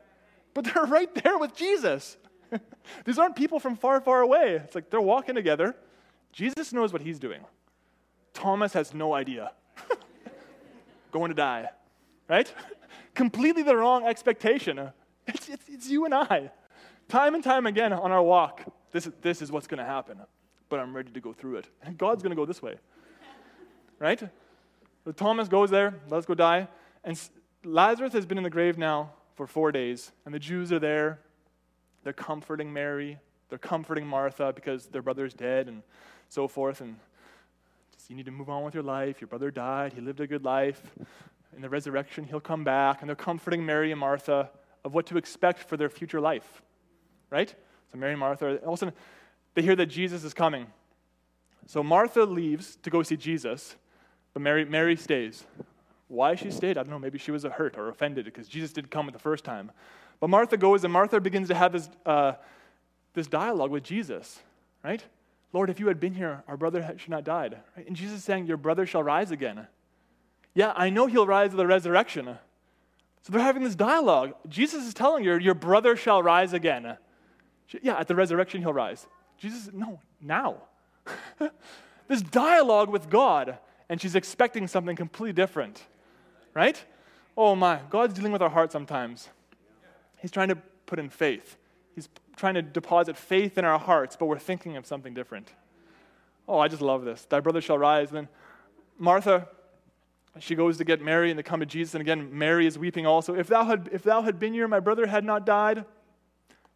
But 0.54 0.66
they're 0.66 0.84
right 0.88 1.14
there 1.24 1.38
with 1.38 1.56
Jesus. 1.56 2.18
These 3.06 3.20
aren't 3.20 3.36
people 3.36 3.60
from 3.60 3.76
far, 3.76 4.00
far 4.02 4.22
away. 4.22 4.56
It's 4.64 4.76
like 4.76 4.90
they're 4.90 5.02
walking 5.02 5.36
together. 5.36 5.76
Jesus 6.32 6.72
knows 6.74 6.94
what 6.94 7.02
he's 7.02 7.20
doing. 7.20 7.42
Thomas 8.34 8.74
has 8.74 8.94
no 8.94 9.14
idea. 9.14 9.52
Going 11.12 11.30
to 11.30 11.36
die, 11.36 11.70
right? 12.28 12.52
Completely 13.18 13.64
the 13.64 13.76
wrong 13.76 14.06
expectation. 14.06 14.80
It's, 15.30 15.50
it's, 15.50 15.66
it's 15.68 15.90
you 15.90 16.06
and 16.06 16.14
I. 16.14 16.52
Time 17.10 17.36
and 17.36 17.44
time 17.44 17.66
again 17.66 17.92
on 17.92 18.14
our 18.14 18.24
walk, 18.24 18.64
this, 18.94 19.10
this 19.22 19.42
is 19.42 19.52
what's 19.52 19.68
going 19.68 19.80
to 19.80 19.84
happen. 19.84 20.22
But 20.70 20.80
I'm 20.80 20.96
ready 20.96 21.12
to 21.12 21.20
go 21.20 21.34
through 21.34 21.58
it. 21.58 21.68
And 21.84 21.98
God's 21.98 22.24
going 22.24 22.30
to 22.30 22.36
go 22.38 22.46
this 22.46 22.62
way. 22.62 22.76
Right? 24.00 24.22
So 25.04 25.12
Thomas 25.12 25.50
goes 25.50 25.70
there, 25.70 25.96
let's 26.10 26.26
go 26.26 26.34
die. 26.34 26.70
And 27.04 27.20
Lazarus 27.66 28.14
has 28.14 28.26
been 28.26 28.38
in 28.38 28.46
the 28.46 28.50
grave 28.50 28.78
now 28.78 29.12
for 29.36 29.48
four 29.48 29.74
days. 29.74 30.14
And 30.24 30.34
the 30.34 30.40
Jews 30.40 30.72
are 30.72 30.80
there. 30.80 31.20
They're 32.06 32.14
comforting 32.14 32.72
Mary. 32.72 33.18
They're 33.50 33.58
comforting 33.58 34.08
Martha 34.08 34.54
because 34.54 34.86
their 34.86 35.02
brother's 35.02 35.34
dead 35.34 35.68
and 35.68 35.84
so 36.30 36.48
forth. 36.48 36.80
And 36.80 36.96
just, 37.92 38.10
you 38.10 38.16
need 38.16 38.28
to 38.28 38.32
move 38.32 38.50
on 38.50 38.64
with 38.64 38.76
your 38.76 38.84
life. 38.84 39.20
Your 39.20 39.28
brother 39.28 39.52
died. 39.52 39.92
He 39.92 40.00
lived 40.00 40.22
a 40.22 40.28
good 40.28 40.46
life. 40.46 40.82
In 41.58 41.62
the 41.62 41.70
resurrection, 41.70 42.24
he'll 42.24 42.40
come 42.40 42.64
back. 42.64 43.02
And 43.02 43.10
they're 43.10 43.16
comforting 43.18 43.66
Mary 43.66 43.92
and 43.92 44.00
Martha 44.00 44.50
of 44.86 44.94
what 44.94 45.06
to 45.08 45.18
expect 45.18 45.60
for 45.60 45.76
their 45.76 45.90
future 45.90 46.22
life 46.22 46.62
right? 47.30 47.54
So 47.92 47.98
Mary 47.98 48.14
and 48.14 48.20
Martha, 48.20 48.60
all 48.64 48.74
of 48.74 48.78
a 48.78 48.78
sudden, 48.78 48.94
they 49.54 49.62
hear 49.62 49.76
that 49.76 49.88
Jesus 49.88 50.24
is 50.24 50.34
coming. 50.34 50.68
So 51.66 51.84
Martha 51.84 52.24
leaves 52.24 52.78
to 52.84 52.90
go 52.90 53.04
see 53.04 53.18
Jesus, 53.18 53.76
but 54.34 54.42
Mary, 54.42 54.66
Mary 54.66 54.96
stays. 54.96 55.46
Why 56.08 56.36
she 56.36 56.52
stayed, 56.52 56.78
I 56.78 56.84
don't 56.84 56.90
know. 56.90 57.00
Maybe 57.00 57.18
she 57.18 57.32
was 57.32 57.44
hurt 57.44 57.78
or 57.78 57.90
offended 57.90 58.26
because 58.26 58.48
Jesus 58.48 58.72
didn't 58.72 58.92
come 58.92 59.10
the 59.12 59.20
first 59.20 59.44
time. 59.44 59.72
But 60.20 60.30
Martha 60.30 60.56
goes, 60.56 60.84
and 60.84 60.94
Martha 60.94 61.20
begins 61.20 61.50
to 61.50 61.56
have 61.56 61.74
this, 61.74 61.90
uh, 62.06 62.34
this 63.14 63.28
dialogue 63.28 63.72
with 63.72 63.84
Jesus, 63.84 64.40
right? 64.84 65.04
Lord, 65.52 65.70
if 65.70 65.80
you 65.80 65.88
had 65.88 66.00
been 66.00 66.14
here, 66.14 66.44
our 66.48 66.56
brother 66.56 66.96
should 66.98 67.10
not 67.10 67.26
died. 67.26 67.58
Right? 67.76 67.88
And 67.88 67.96
Jesus 67.96 68.20
is 68.20 68.24
saying, 68.24 68.48
Your 68.48 68.58
brother 68.58 68.86
shall 68.86 69.04
rise 69.04 69.32
again. 69.32 69.68
Yeah, 70.58 70.74
I 70.76 70.90
know 70.90 71.06
he'll 71.06 71.28
rise 71.28 71.52
at 71.52 71.58
the 71.58 71.68
resurrection. 71.68 72.26
So 73.22 73.32
they're 73.32 73.44
having 73.44 73.64
this 73.64 73.76
dialogue. 73.76 74.34
Jesus 74.50 74.88
is 74.88 74.96
telling 74.96 75.24
her, 75.26 75.40
Your 75.40 75.54
brother 75.54 75.96
shall 75.96 76.24
rise 76.24 76.52
again. 76.52 76.98
Yeah, 77.84 78.00
at 78.00 78.08
the 78.08 78.16
resurrection, 78.16 78.62
he'll 78.62 78.74
rise. 78.74 79.06
Jesus, 79.38 79.70
no, 79.72 80.00
now. 80.20 80.64
this 82.08 82.24
dialogue 82.24 82.90
with 82.90 83.08
God, 83.08 83.60
and 83.88 84.02
she's 84.02 84.16
expecting 84.16 84.66
something 84.66 84.96
completely 84.96 85.32
different, 85.32 85.84
right? 86.56 86.84
Oh 87.38 87.56
my, 87.56 87.82
God's 87.92 88.16
dealing 88.16 88.32
with 88.32 88.42
our 88.42 88.50
heart 88.50 88.72
sometimes. 88.72 89.30
He's 90.18 90.32
trying 90.32 90.50
to 90.50 90.58
put 90.88 90.98
in 90.98 91.12
faith. 91.12 91.56
He's 91.94 92.10
trying 92.36 92.56
to 92.56 92.64
deposit 92.64 93.16
faith 93.16 93.60
in 93.60 93.66
our 93.66 93.78
hearts, 93.78 94.16
but 94.16 94.26
we're 94.26 94.40
thinking 94.40 94.76
of 94.76 94.88
something 94.88 95.14
different. 95.14 95.52
Oh, 96.48 96.58
I 96.58 96.68
just 96.68 96.82
love 96.82 97.06
this. 97.06 97.26
Thy 97.26 97.42
brother 97.42 97.62
shall 97.62 97.78
rise. 97.78 98.10
And 98.10 98.18
then 98.18 98.28
Martha, 98.98 99.50
she 100.40 100.56
goes 100.56 100.78
to 100.78 100.84
get 100.84 101.02
Mary 101.02 101.30
and 101.30 101.38
they 101.38 101.44
come 101.44 101.60
to 101.60 101.66
Jesus. 101.66 101.96
And 101.96 102.02
again, 102.02 102.38
Mary 102.38 102.66
is 102.66 102.78
weeping 102.78 103.06
also. 103.06 103.36
If 103.36 103.48
thou 103.48 103.66
had, 103.66 103.90
if 103.92 104.04
thou 104.04 104.22
had 104.22 104.40
been 104.40 104.54
here, 104.54 104.68
my 104.68 104.80
brother 104.80 105.06
had 105.06 105.24
not 105.24 105.46
died. 105.46 105.86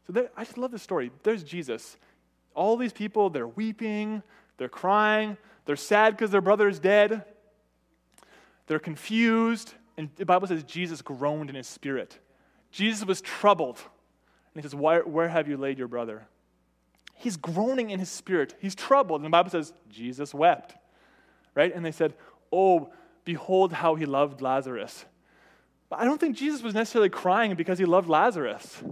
So 0.07 0.13
there, 0.13 0.29
I 0.35 0.43
just 0.43 0.57
love 0.57 0.71
this 0.71 0.81
story. 0.81 1.11
There's 1.23 1.43
Jesus. 1.43 1.97
All 2.53 2.77
these 2.77 2.93
people, 2.93 3.29
they're 3.29 3.47
weeping, 3.47 4.23
they're 4.57 4.69
crying, 4.69 5.37
they're 5.65 5.75
sad 5.75 6.15
because 6.15 6.31
their 6.31 6.41
brother 6.41 6.67
is 6.67 6.79
dead, 6.79 7.23
they're 8.67 8.79
confused. 8.79 9.73
And 9.97 10.09
the 10.15 10.25
Bible 10.25 10.47
says 10.47 10.63
Jesus 10.63 11.01
groaned 11.01 11.49
in 11.49 11.55
his 11.55 11.67
spirit. 11.67 12.19
Jesus 12.71 13.05
was 13.05 13.21
troubled. 13.21 13.77
And 13.77 14.61
he 14.61 14.67
says, 14.67 14.75
Where, 14.75 15.03
where 15.03 15.29
have 15.29 15.47
you 15.47 15.57
laid 15.57 15.77
your 15.77 15.87
brother? 15.87 16.27
He's 17.15 17.37
groaning 17.37 17.91
in 17.91 17.99
his 17.99 18.09
spirit. 18.09 18.55
He's 18.59 18.73
troubled. 18.73 19.21
And 19.21 19.25
the 19.25 19.29
Bible 19.29 19.51
says, 19.51 19.73
Jesus 19.89 20.33
wept. 20.33 20.75
Right? 21.53 21.73
And 21.73 21.85
they 21.85 21.91
said, 21.91 22.15
Oh, 22.51 22.91
behold 23.23 23.73
how 23.73 23.95
he 23.95 24.05
loved 24.05 24.41
Lazarus. 24.41 25.05
But 25.89 25.99
I 25.99 26.05
don't 26.05 26.19
think 26.19 26.37
Jesus 26.37 26.61
was 26.61 26.73
necessarily 26.73 27.09
crying 27.09 27.55
because 27.55 27.77
he 27.77 27.85
loved 27.85 28.07
Lazarus. 28.07 28.83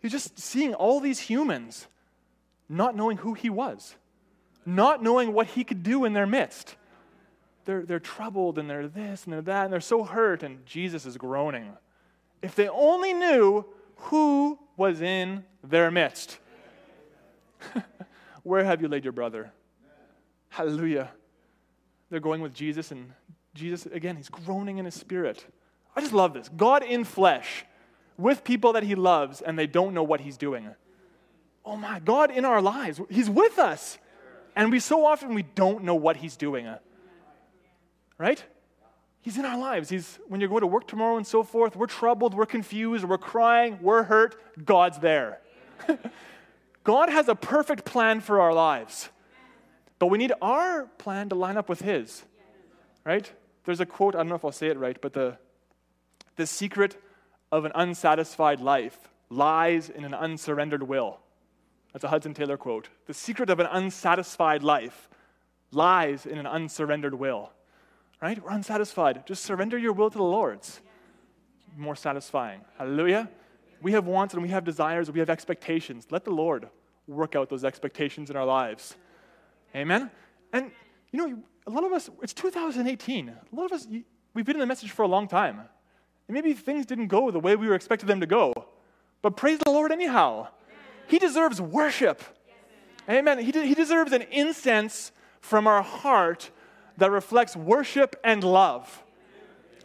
He's 0.00 0.12
just 0.12 0.38
seeing 0.38 0.74
all 0.74 1.00
these 1.00 1.20
humans 1.20 1.86
not 2.68 2.96
knowing 2.96 3.18
who 3.18 3.34
he 3.34 3.50
was, 3.50 3.94
not 4.64 5.02
knowing 5.02 5.32
what 5.32 5.48
he 5.48 5.64
could 5.64 5.82
do 5.82 6.04
in 6.04 6.12
their 6.12 6.26
midst. 6.26 6.76
They're, 7.66 7.84
they're 7.84 8.00
troubled 8.00 8.58
and 8.58 8.70
they're 8.70 8.88
this 8.88 9.24
and 9.24 9.32
they're 9.32 9.42
that 9.42 9.64
and 9.64 9.72
they're 9.72 9.80
so 9.80 10.04
hurt, 10.04 10.42
and 10.42 10.64
Jesus 10.64 11.04
is 11.04 11.16
groaning. 11.16 11.72
If 12.42 12.54
they 12.54 12.68
only 12.68 13.12
knew 13.12 13.66
who 13.96 14.58
was 14.76 15.02
in 15.02 15.44
their 15.62 15.90
midst. 15.90 16.38
Where 18.42 18.64
have 18.64 18.80
you 18.80 18.88
laid 18.88 19.04
your 19.04 19.12
brother? 19.12 19.52
Hallelujah. 20.48 21.10
They're 22.08 22.20
going 22.20 22.40
with 22.40 22.54
Jesus, 22.54 22.90
and 22.90 23.12
Jesus, 23.54 23.86
again, 23.86 24.16
he's 24.16 24.28
groaning 24.28 24.78
in 24.78 24.84
his 24.84 24.94
spirit. 24.94 25.44
I 25.94 26.00
just 26.00 26.12
love 26.12 26.34
this. 26.34 26.48
God 26.56 26.82
in 26.82 27.04
flesh 27.04 27.64
with 28.16 28.44
people 28.44 28.74
that 28.74 28.82
he 28.82 28.94
loves 28.94 29.40
and 29.40 29.58
they 29.58 29.66
don't 29.66 29.94
know 29.94 30.02
what 30.02 30.20
he's 30.20 30.36
doing. 30.36 30.68
Oh 31.64 31.76
my, 31.76 31.98
God 32.00 32.30
in 32.30 32.44
our 32.44 32.62
lives, 32.62 33.00
he's 33.08 33.28
with 33.28 33.58
us. 33.58 33.98
And 34.56 34.70
we 34.70 34.80
so 34.80 35.04
often 35.04 35.34
we 35.34 35.42
don't 35.42 35.84
know 35.84 35.94
what 35.94 36.16
he's 36.16 36.36
doing. 36.36 36.68
Right? 38.18 38.42
He's 39.22 39.36
in 39.36 39.44
our 39.44 39.58
lives. 39.58 39.88
He's 39.88 40.18
when 40.28 40.40
you 40.40 40.48
go 40.48 40.60
to 40.60 40.66
work 40.66 40.86
tomorrow 40.88 41.16
and 41.16 41.26
so 41.26 41.42
forth, 41.42 41.76
we're 41.76 41.86
troubled, 41.86 42.34
we're 42.34 42.46
confused, 42.46 43.04
we're 43.04 43.18
crying, 43.18 43.78
we're 43.82 44.02
hurt, 44.02 44.36
God's 44.64 44.98
there. 44.98 45.40
God 46.84 47.10
has 47.10 47.28
a 47.28 47.34
perfect 47.34 47.84
plan 47.84 48.20
for 48.20 48.40
our 48.40 48.54
lives. 48.54 49.10
But 49.98 50.06
we 50.06 50.18
need 50.18 50.32
our 50.40 50.86
plan 50.98 51.28
to 51.28 51.34
line 51.34 51.58
up 51.58 51.68
with 51.68 51.80
his. 51.80 52.24
Right? 53.04 53.30
There's 53.70 53.78
a 53.78 53.86
quote, 53.86 54.16
I 54.16 54.18
don't 54.18 54.30
know 54.30 54.34
if 54.34 54.44
I'll 54.44 54.50
say 54.50 54.66
it 54.66 54.76
right, 54.76 55.00
but 55.00 55.12
the 55.12 55.38
the 56.34 56.44
secret 56.44 57.00
of 57.52 57.64
an 57.64 57.70
unsatisfied 57.72 58.58
life 58.58 58.98
lies 59.28 59.88
in 59.88 60.04
an 60.04 60.12
unsurrendered 60.12 60.82
will. 60.82 61.20
That's 61.92 62.02
a 62.02 62.08
Hudson 62.08 62.34
Taylor 62.34 62.56
quote. 62.56 62.88
The 63.06 63.14
secret 63.14 63.48
of 63.48 63.60
an 63.60 63.68
unsatisfied 63.70 64.64
life 64.64 65.08
lies 65.70 66.26
in 66.26 66.36
an 66.36 66.48
unsurrendered 66.48 67.14
will. 67.14 67.52
Right? 68.20 68.42
We're 68.42 68.50
unsatisfied. 68.50 69.24
Just 69.24 69.44
surrender 69.44 69.78
your 69.78 69.92
will 69.92 70.10
to 70.10 70.18
the 70.18 70.24
Lord's. 70.24 70.80
More 71.76 71.94
satisfying. 71.94 72.62
Hallelujah. 72.76 73.30
We 73.80 73.92
have 73.92 74.04
wants 74.04 74.34
and 74.34 74.42
we 74.42 74.48
have 74.48 74.64
desires, 74.64 75.06
and 75.06 75.14
we 75.14 75.20
have 75.20 75.30
expectations. 75.30 76.08
Let 76.10 76.24
the 76.24 76.32
Lord 76.32 76.68
work 77.06 77.36
out 77.36 77.48
those 77.48 77.64
expectations 77.64 78.30
in 78.30 78.36
our 78.36 78.46
lives. 78.46 78.96
Amen. 79.76 80.10
And 80.52 80.72
you 81.12 81.18
know, 81.28 81.42
a 81.70 81.72
lot 81.72 81.84
of 81.84 81.92
us, 81.92 82.10
it's 82.22 82.32
2018. 82.32 83.28
A 83.28 83.56
lot 83.56 83.66
of 83.66 83.72
us, 83.72 83.86
we've 84.34 84.44
been 84.44 84.56
in 84.56 84.60
the 84.60 84.66
message 84.66 84.90
for 84.90 85.02
a 85.02 85.08
long 85.08 85.28
time. 85.28 85.60
And 86.28 86.34
maybe 86.34 86.52
things 86.52 86.86
didn't 86.86 87.08
go 87.08 87.30
the 87.30 87.40
way 87.40 87.56
we 87.56 87.68
were 87.68 87.74
expected 87.74 88.06
them 88.06 88.20
to 88.20 88.26
go. 88.26 88.52
But 89.22 89.36
praise 89.36 89.58
the 89.64 89.70
Lord 89.70 89.92
anyhow. 89.92 90.48
He 91.06 91.18
deserves 91.18 91.60
worship. 91.60 92.22
Amen. 93.08 93.38
He, 93.38 93.52
de- 93.52 93.66
he 93.66 93.74
deserves 93.74 94.12
an 94.12 94.22
incense 94.30 95.12
from 95.40 95.66
our 95.66 95.82
heart 95.82 96.50
that 96.98 97.10
reflects 97.10 97.56
worship 97.56 98.18
and 98.24 98.44
love. 98.44 99.02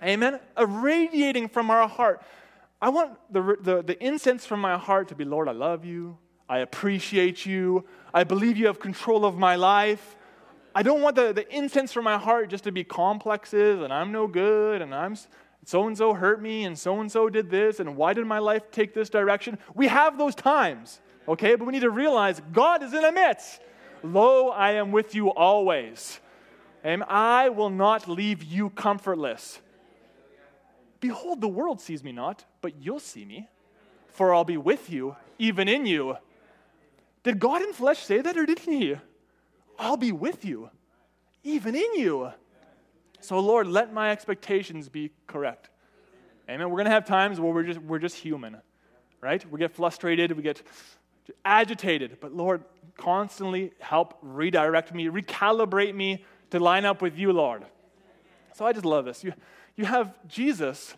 Amen. 0.04 0.40
Irradiating 0.58 1.48
from 1.50 1.70
our 1.70 1.88
heart. 1.88 2.22
I 2.82 2.90
want 2.90 3.18
the, 3.32 3.58
the, 3.62 3.84
the 3.84 4.06
incense 4.06 4.46
from 4.46 4.60
my 4.60 4.78
heart 4.78 5.08
to 5.10 5.16
be 5.16 5.24
Lord, 5.24 5.48
I 5.48 5.54
love 5.54 5.86
you. 5.86 6.18
I 6.48 6.60
appreciate 6.60 7.46
you. 7.46 7.86
I 8.14 8.24
believe 8.24 8.58
you 8.58 8.68
have 8.68 8.80
control 8.80 9.26
of 9.26 9.38
my 9.38 9.56
life. 9.56 10.16
I 10.76 10.84
don't 10.84 11.02
want 11.02 11.16
the, 11.16 11.34
the 11.34 11.50
incense 11.56 11.94
from 11.94 12.04
my 12.04 12.18
heart 12.18 12.50
just 12.50 12.66
to 12.66 12.72
be 12.72 12.84
complexes 12.84 13.82
and 13.82 13.92
I'm 13.92 14.12
no 14.12 14.28
good 14.28 14.82
and 14.82 14.94
I'm 14.94 15.16
so 15.66 15.88
and 15.88 15.98
so 15.98 16.14
hurt 16.14 16.42
me, 16.42 16.64
and 16.64 16.78
so 16.78 17.00
and 17.02 17.12
so 17.12 17.28
did 17.28 17.50
this, 17.50 17.80
and 17.80 17.96
why 17.96 18.14
did 18.14 18.26
my 18.28 18.38
life 18.38 18.70
take 18.72 18.94
this 18.94 19.10
direction? 19.10 19.58
We 19.74 19.88
have 19.88 20.16
those 20.18 20.36
times, 20.36 21.02
okay? 21.28 21.56
But 21.56 21.66
we 21.66 21.74
need 21.74 21.82
to 21.82 21.90
realize 21.90 22.40
God 22.54 22.84
is 22.84 22.94
in 22.94 23.02
the 23.02 23.12
midst. 23.12 23.62
Lo, 24.04 24.50
I 24.50 24.74
am 24.74 24.92
with 24.92 25.16
you 25.16 25.34
always. 25.34 26.20
Amen. 26.86 27.06
I 27.10 27.50
will 27.50 27.72
not 27.72 28.08
leave 28.08 28.44
you 28.44 28.70
comfortless. 28.70 29.60
Behold, 31.00 31.42
the 31.42 31.48
world 31.48 31.82
sees 31.82 32.04
me 32.04 32.12
not, 32.12 32.46
but 32.62 32.76
you'll 32.80 33.00
see 33.00 33.26
me, 33.26 33.50
for 34.08 34.36
I'll 34.36 34.44
be 34.44 34.58
with 34.58 34.92
you, 34.92 35.16
even 35.40 35.68
in 35.68 35.88
you. 35.88 36.18
Did 37.24 37.40
God 37.40 37.64
in 37.64 37.74
flesh 37.74 38.00
say 38.04 38.22
that, 38.22 38.38
or 38.38 38.46
didn't 38.46 38.72
He? 38.72 38.98
I'll 39.78 39.98
be 39.98 40.12
with 40.12 40.46
you, 40.46 40.70
even 41.44 41.76
in 41.76 41.96
you. 41.96 42.32
So, 43.22 43.40
Lord, 43.40 43.68
let 43.68 43.94
my 43.94 44.12
expectations 44.12 44.90
be 44.90 45.12
correct. 45.28 45.70
Amen. 46.50 46.70
We're 46.70 46.78
going 46.78 46.86
to 46.86 46.92
have 46.92 47.06
times 47.06 47.40
where 47.40 47.52
we're 47.52 47.64
just, 47.64 47.80
we're 47.82 48.00
just 48.00 48.16
human, 48.16 48.58
right? 49.20 49.44
We 49.52 49.60
get 49.60 49.72
frustrated, 49.72 50.32
we 50.34 50.44
get 50.44 50.62
agitated. 51.44 52.18
But, 52.20 52.34
Lord, 52.34 52.64
constantly 52.98 53.72
help 53.80 54.18
redirect 54.22 54.94
me, 54.94 55.08
recalibrate 55.08 55.96
me 55.96 56.24
to 56.52 56.60
line 56.60 56.86
up 56.86 57.02
with 57.02 57.18
you, 57.18 57.34
Lord. 57.34 57.66
So 58.54 58.66
I 58.66 58.74
just 58.74 58.86
love 58.86 59.06
this. 59.06 59.24
You, 59.24 59.34
you 59.76 59.86
have 59.86 60.14
Jesus 60.28 60.96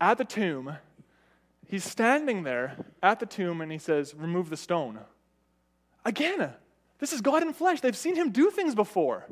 at 0.00 0.18
the 0.18 0.24
tomb. 0.24 0.76
He's 1.66 1.84
standing 1.84 2.42
there 2.42 2.76
at 3.02 3.20
the 3.20 3.26
tomb 3.26 3.60
and 3.60 3.72
he 3.72 3.78
says, 3.78 4.14
Remove 4.14 4.50
the 4.50 4.56
stone. 4.56 4.98
Again, 6.04 6.52
this 7.02 7.12
is 7.12 7.20
God 7.20 7.42
in 7.42 7.52
flesh. 7.52 7.80
They've 7.80 7.96
seen 7.96 8.14
him 8.14 8.30
do 8.30 8.48
things 8.48 8.76
before. 8.76 9.26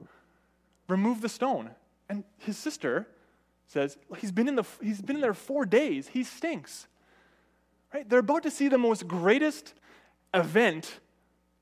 Remove 0.89 1.21
the 1.21 1.29
stone. 1.29 1.71
And 2.09 2.25
his 2.39 2.59
sister 2.59 3.07
says, 3.69 3.97
he's 4.19 4.33
been 4.33 4.49
in, 4.49 4.57
the, 4.57 4.65
he's 4.83 5.01
been 5.01 5.15
in 5.15 5.23
there 5.23 5.35
four 5.35 5.65
days. 5.65 6.09
He 6.09 6.25
stinks. 6.25 6.89
Right? 7.95 8.09
They're 8.09 8.19
about 8.19 8.43
to 8.43 8.51
see 8.51 8.67
the 8.67 8.77
most 8.77 9.07
greatest 9.07 9.75
event, 10.35 10.99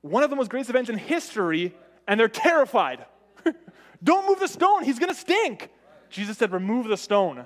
one 0.01 0.23
of 0.23 0.31
the 0.31 0.37
most 0.37 0.49
greatest 0.49 0.71
events 0.71 0.89
in 0.89 0.97
history, 0.97 1.75
and 2.07 2.19
they're 2.19 2.27
terrified. 2.27 3.05
Don't 4.03 4.27
move 4.27 4.41
the 4.41 4.49
stone. 4.49 4.85
He's 4.85 4.99
going 4.99 5.13
to 5.13 5.21
stink. 5.21 5.69
Jesus 6.09 6.39
said, 6.39 6.53
Remove 6.53 6.89
the 6.89 6.97
stone. 6.97 7.45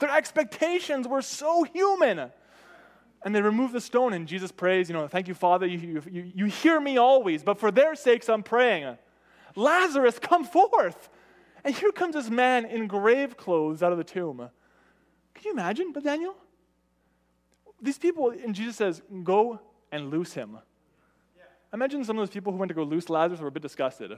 Their 0.00 0.14
expectations 0.14 1.08
were 1.08 1.22
so 1.22 1.62
human. 1.62 2.30
And 3.24 3.34
they 3.34 3.40
remove 3.40 3.72
the 3.72 3.80
stone, 3.80 4.12
and 4.12 4.26
Jesus 4.26 4.50
prays, 4.50 4.88
You 4.88 4.94
know, 4.94 5.06
thank 5.06 5.28
you, 5.28 5.34
Father. 5.34 5.66
You, 5.66 6.02
you, 6.10 6.32
you 6.34 6.46
hear 6.46 6.80
me 6.80 6.96
always, 6.98 7.42
but 7.42 7.58
for 7.58 7.70
their 7.70 7.94
sakes, 7.94 8.28
I'm 8.28 8.42
praying. 8.42 8.96
Lazarus, 9.54 10.18
come 10.18 10.44
forth. 10.44 11.08
And 11.64 11.74
here 11.74 11.92
comes 11.92 12.14
this 12.14 12.30
man 12.30 12.64
in 12.64 12.86
grave 12.86 13.36
clothes 13.36 13.82
out 13.82 13.92
of 13.92 13.98
the 13.98 14.04
tomb. 14.04 14.48
Can 15.34 15.44
you 15.44 15.52
imagine, 15.52 15.92
but 15.92 16.02
Daniel? 16.02 16.34
These 17.80 17.98
people, 17.98 18.30
and 18.30 18.54
Jesus 18.54 18.76
says, 18.76 19.02
go 19.22 19.60
and 19.90 20.10
loose 20.10 20.32
him. 20.32 20.58
Imagine 21.72 22.04
some 22.04 22.18
of 22.18 22.22
those 22.22 22.32
people 22.32 22.52
who 22.52 22.58
went 22.58 22.68
to 22.68 22.74
go 22.74 22.82
loose 22.82 23.08
Lazarus 23.08 23.40
were 23.40 23.48
a 23.48 23.52
bit 23.52 23.62
disgusted 23.62 24.12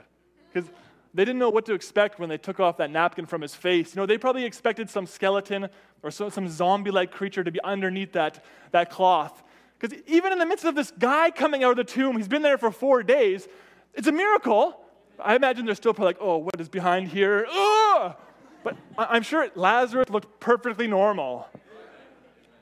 because 0.52 0.68
they 1.14 1.24
didn't 1.24 1.38
know 1.38 1.48
what 1.48 1.64
to 1.66 1.74
expect 1.74 2.18
when 2.18 2.28
they 2.28 2.36
took 2.36 2.58
off 2.58 2.76
that 2.78 2.90
napkin 2.90 3.24
from 3.24 3.40
his 3.40 3.54
face. 3.54 3.94
You 3.94 4.00
know, 4.00 4.06
they 4.06 4.18
probably 4.18 4.44
expected 4.44 4.90
some 4.90 5.06
skeleton 5.06 5.68
or 6.02 6.10
some, 6.10 6.30
some 6.30 6.48
zombie 6.48 6.90
like 6.90 7.12
creature 7.12 7.44
to 7.44 7.52
be 7.52 7.60
underneath 7.62 8.12
that, 8.12 8.44
that 8.72 8.90
cloth. 8.90 9.42
Because 9.78 9.96
even 10.08 10.32
in 10.32 10.38
the 10.38 10.46
midst 10.46 10.64
of 10.64 10.74
this 10.74 10.90
guy 10.98 11.30
coming 11.30 11.62
out 11.62 11.70
of 11.70 11.76
the 11.76 11.84
tomb, 11.84 12.16
he's 12.16 12.26
been 12.26 12.42
there 12.42 12.58
for 12.58 12.72
four 12.72 13.04
days, 13.04 13.46
it's 13.94 14.08
a 14.08 14.12
miracle. 14.12 14.80
I 15.20 15.36
imagine 15.36 15.66
they're 15.66 15.76
still 15.76 15.94
probably 15.94 16.14
like, 16.14 16.18
oh, 16.20 16.38
what 16.38 16.60
is 16.60 16.68
behind 16.68 17.08
here? 17.08 17.46
Ugh! 17.48 18.16
But 18.64 18.76
I'm 18.98 19.22
sure 19.22 19.48
Lazarus 19.54 20.08
looked 20.08 20.40
perfectly 20.40 20.88
normal. 20.88 21.46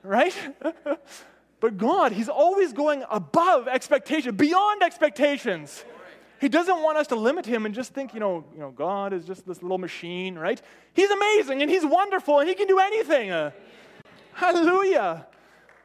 Right? 0.02 0.36
but 1.60 1.78
God, 1.78 2.12
He's 2.12 2.28
always 2.28 2.74
going 2.74 3.04
above 3.10 3.66
expectation, 3.66 4.34
beyond 4.34 4.82
expectations. 4.82 5.84
He 6.42 6.48
doesn't 6.48 6.82
want 6.82 6.98
us 6.98 7.06
to 7.06 7.14
limit 7.14 7.46
him 7.46 7.66
and 7.66 7.72
just 7.72 7.94
think, 7.94 8.14
you 8.14 8.18
know, 8.18 8.44
you 8.52 8.58
know, 8.58 8.72
God 8.72 9.12
is 9.12 9.24
just 9.24 9.46
this 9.46 9.62
little 9.62 9.78
machine, 9.78 10.36
right? 10.36 10.60
He's 10.92 11.08
amazing 11.08 11.62
and 11.62 11.70
he's 11.70 11.86
wonderful 11.86 12.40
and 12.40 12.48
he 12.48 12.56
can 12.56 12.66
do 12.66 12.80
anything. 12.80 13.30
Uh, 13.30 13.52
hallelujah. 14.32 15.24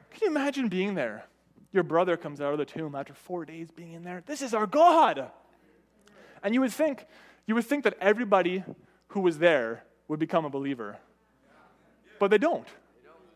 Can 0.09 0.19
you 0.23 0.27
imagine 0.35 0.67
being 0.67 0.95
there? 0.95 1.25
Your 1.71 1.83
brother 1.83 2.17
comes 2.17 2.41
out 2.41 2.53
of 2.53 2.57
the 2.57 2.65
tomb 2.65 2.95
after 2.95 3.13
four 3.13 3.45
days 3.45 3.69
being 3.69 3.93
in 3.93 4.01
there. 4.01 4.23
This 4.25 4.41
is 4.41 4.55
our 4.55 4.65
God. 4.65 5.29
And 6.41 6.55
you 6.55 6.61
would 6.61 6.73
think, 6.73 7.05
you 7.45 7.53
would 7.53 7.65
think 7.65 7.83
that 7.83 7.95
everybody 8.01 8.63
who 9.09 9.19
was 9.19 9.37
there 9.37 9.83
would 10.07 10.19
become 10.19 10.43
a 10.43 10.49
believer. 10.49 10.97
But 12.17 12.31
they 12.31 12.39
don't. 12.39 12.67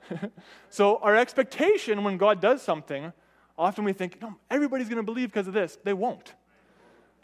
so 0.71 0.97
our 1.03 1.15
expectation 1.15 2.03
when 2.03 2.17
God 2.17 2.41
does 2.41 2.63
something, 2.63 3.13
often 3.59 3.83
we 3.83 3.93
think, 3.93 4.19
no, 4.19 4.37
everybody's 4.49 4.89
going 4.89 4.97
to 4.97 5.03
believe 5.03 5.29
because 5.29 5.47
of 5.47 5.53
this. 5.53 5.77
They 5.83 5.93
won't. 5.93 6.33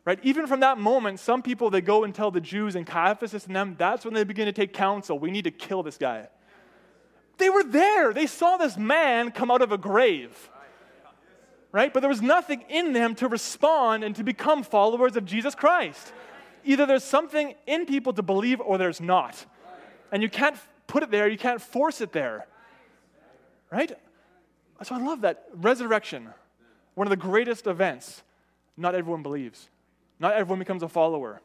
Right? 0.08 0.20
Even 0.24 0.47
from 0.47 0.62
that 0.62 0.78
moment, 0.78 1.20
some 1.20 1.41
people 1.41 1.70
they 1.70 1.82
go 1.82 2.05
and 2.05 2.16
tell 2.16 2.32
the 2.32 2.39
Jews 2.39 2.78
and 2.78 2.88
Caiaphas 2.88 3.34
and 3.34 3.53
them, 3.53 3.76
that's 3.78 4.05
when 4.05 4.14
they 4.14 4.24
begin 4.24 4.45
to 4.45 4.53
take 4.53 4.72
counsel. 4.72 5.20
We 5.20 5.32
need 5.32 5.43
to 5.43 5.51
kill 5.51 5.84
this 5.84 5.97
guy. 5.97 6.30
They 7.38 7.49
were 7.49 7.64
there. 7.64 8.14
They 8.14 8.26
saw 8.26 8.55
this 8.55 8.78
man 8.78 9.32
come 9.32 9.51
out 9.51 9.62
of 9.62 9.74
a 9.74 9.78
grave 9.78 10.49
right? 11.72 11.93
But 11.93 11.99
there 11.99 12.10
was 12.10 12.22
nothing 12.22 12.64
in 12.70 12.93
them 12.93 13.16
to 13.16 13.28
respond 13.28 14.03
and 14.03 14.16
to 14.16 14.24
become 14.24 14.64
followers 14.64 15.16
of 15.16 15.26
Jesus 15.26 15.55
Christ. 15.55 16.12
Either 16.64 16.86
there's 16.86 17.03
something 17.03 17.55
in 17.66 17.86
people 17.86 18.14
to 18.14 18.24
believe 18.24 18.60
or 18.60 18.78
there's 18.78 18.99
not. 18.99 19.45
And 20.12 20.24
you 20.24 20.30
can't 20.30 20.55
put 20.88 21.03
it 21.03 21.12
there, 21.12 21.28
you 21.28 21.38
can't 21.38 21.62
force 21.62 22.01
it 22.01 22.12
there, 22.12 22.47
right? 23.72 23.91
So 24.84 24.95
I 24.95 24.99
love 24.99 25.22
that. 25.22 25.45
Resurrection, 25.53 26.30
one 26.95 27.08
of 27.08 27.10
the 27.10 27.18
greatest 27.18 27.68
events. 27.68 28.24
Not 28.76 28.95
everyone 28.95 29.24
believes, 29.24 29.70
not 30.20 30.34
everyone 30.34 30.59
becomes 30.59 30.84
a 30.84 30.88
follower. 30.88 31.41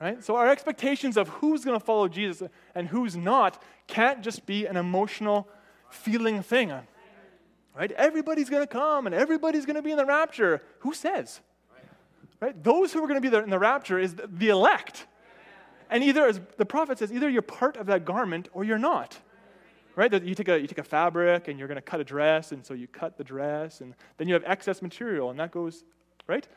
Right? 0.00 0.22
So 0.24 0.34
our 0.34 0.50
expectations 0.50 1.16
of 1.16 1.28
who's 1.28 1.64
going 1.64 1.78
to 1.78 1.84
follow 1.84 2.08
Jesus 2.08 2.48
and 2.74 2.88
who's 2.88 3.16
not 3.16 3.62
can't 3.86 4.20
just 4.20 4.46
be 4.46 4.66
an 4.66 4.76
emotional 4.76 5.48
feeling 5.90 6.42
thing. 6.42 6.72
Right? 7.76 7.92
Everybody's 7.92 8.50
going 8.50 8.62
to 8.62 8.66
come 8.66 9.06
and 9.06 9.14
everybody's 9.14 9.64
going 9.64 9.76
to 9.76 9.82
be 9.82 9.92
in 9.92 9.96
the 9.96 10.04
rapture. 10.04 10.60
Who 10.80 10.92
says? 10.92 11.40
Right? 12.40 12.60
Those 12.64 12.92
who 12.92 13.02
are 13.02 13.06
going 13.06 13.22
to 13.22 13.30
be 13.30 13.36
in 13.36 13.50
the 13.50 13.58
rapture 13.58 13.98
is 13.98 14.16
the 14.16 14.48
elect. 14.48 15.06
And 15.88 16.02
either, 16.02 16.26
as 16.26 16.40
the 16.56 16.66
prophet 16.66 16.98
says, 16.98 17.12
either 17.12 17.28
you're 17.28 17.42
part 17.42 17.76
of 17.76 17.86
that 17.86 18.04
garment 18.04 18.48
or 18.52 18.64
you're 18.64 18.78
not. 18.78 19.16
Right? 19.94 20.10
You 20.10 20.34
take 20.34 20.48
a, 20.48 20.58
you 20.58 20.66
take 20.66 20.78
a 20.78 20.82
fabric 20.82 21.48
and 21.48 21.58
you're 21.58 21.68
going 21.68 21.76
to 21.76 21.82
cut 21.82 22.00
a 22.00 22.04
dress, 22.04 22.50
and 22.50 22.64
so 22.64 22.72
you 22.72 22.88
cut 22.88 23.18
the 23.18 23.24
dress, 23.24 23.82
and 23.82 23.94
then 24.16 24.26
you 24.26 24.34
have 24.34 24.42
excess 24.44 24.80
material, 24.80 25.30
and 25.30 25.38
that 25.38 25.50
goes, 25.50 25.84
right? 26.26 26.48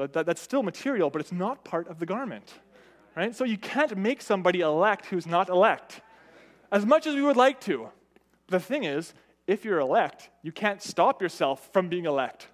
So 0.00 0.06
that, 0.06 0.24
that's 0.24 0.40
still 0.40 0.62
material, 0.62 1.10
but 1.10 1.20
it's 1.20 1.30
not 1.30 1.62
part 1.62 1.86
of 1.88 1.98
the 1.98 2.06
garment. 2.06 2.54
Right? 3.14 3.36
So 3.36 3.44
you 3.44 3.58
can't 3.58 3.94
make 3.98 4.22
somebody 4.22 4.60
elect 4.60 5.04
who's 5.04 5.26
not 5.26 5.50
elect. 5.50 6.00
As 6.72 6.86
much 6.86 7.06
as 7.06 7.14
we 7.14 7.20
would 7.20 7.36
like 7.36 7.60
to. 7.62 7.90
The 8.46 8.60
thing 8.60 8.84
is, 8.84 9.12
if 9.46 9.62
you're 9.62 9.78
elect, 9.78 10.30
you 10.42 10.52
can't 10.52 10.80
stop 10.80 11.20
yourself 11.20 11.68
from 11.74 11.90
being 11.90 12.06
elect. 12.06 12.48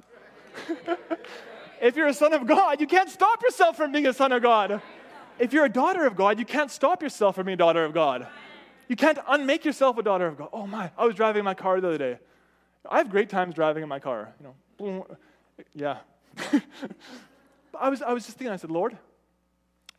if 1.81 1.95
you're 1.95 2.09
a 2.09 2.15
son 2.15 2.33
of 2.33 2.49
God, 2.49 2.81
you 2.81 2.89
can't 2.89 3.09
stop 3.09 3.41
yourself 3.45 3.77
from 3.77 3.93
being 3.93 4.09
a 4.09 4.13
son 4.13 4.33
of 4.33 4.43
God. 4.43 4.83
If 5.39 5.53
you're 5.53 5.67
a 5.67 5.73
daughter 5.73 6.05
of 6.05 6.17
God, 6.17 6.41
you 6.41 6.45
can't 6.45 6.71
stop 6.71 7.01
yourself 7.01 7.37
from 7.37 7.47
being 7.47 7.55
a 7.55 7.59
daughter 7.59 7.85
of 7.85 7.95
God. 7.95 8.27
You 8.89 8.97
can't 8.97 9.19
unmake 9.29 9.65
yourself 9.65 9.99
a 9.99 10.03
daughter 10.03 10.27
of 10.27 10.37
God. 10.37 10.49
Oh 10.53 10.67
my, 10.67 10.91
I 10.99 11.07
was 11.07 11.15
driving 11.15 11.45
my 11.45 11.55
car 11.55 11.81
the 11.81 11.87
other 11.87 11.99
day. 11.99 12.19
I 12.91 12.99
have 12.99 13.09
great 13.09 13.29
times 13.29 13.55
driving 13.55 13.85
in 13.85 13.89
my 13.89 14.01
car. 14.01 14.35
You 14.81 14.87
know, 14.89 15.07
yeah. 15.77 15.99
I 17.81 17.89
was, 17.89 18.03
I 18.03 18.13
was 18.13 18.27
just 18.27 18.39
thinking, 18.39 18.53
I 18.53 18.57
said, 18.57 18.71
Lord, 18.71 18.97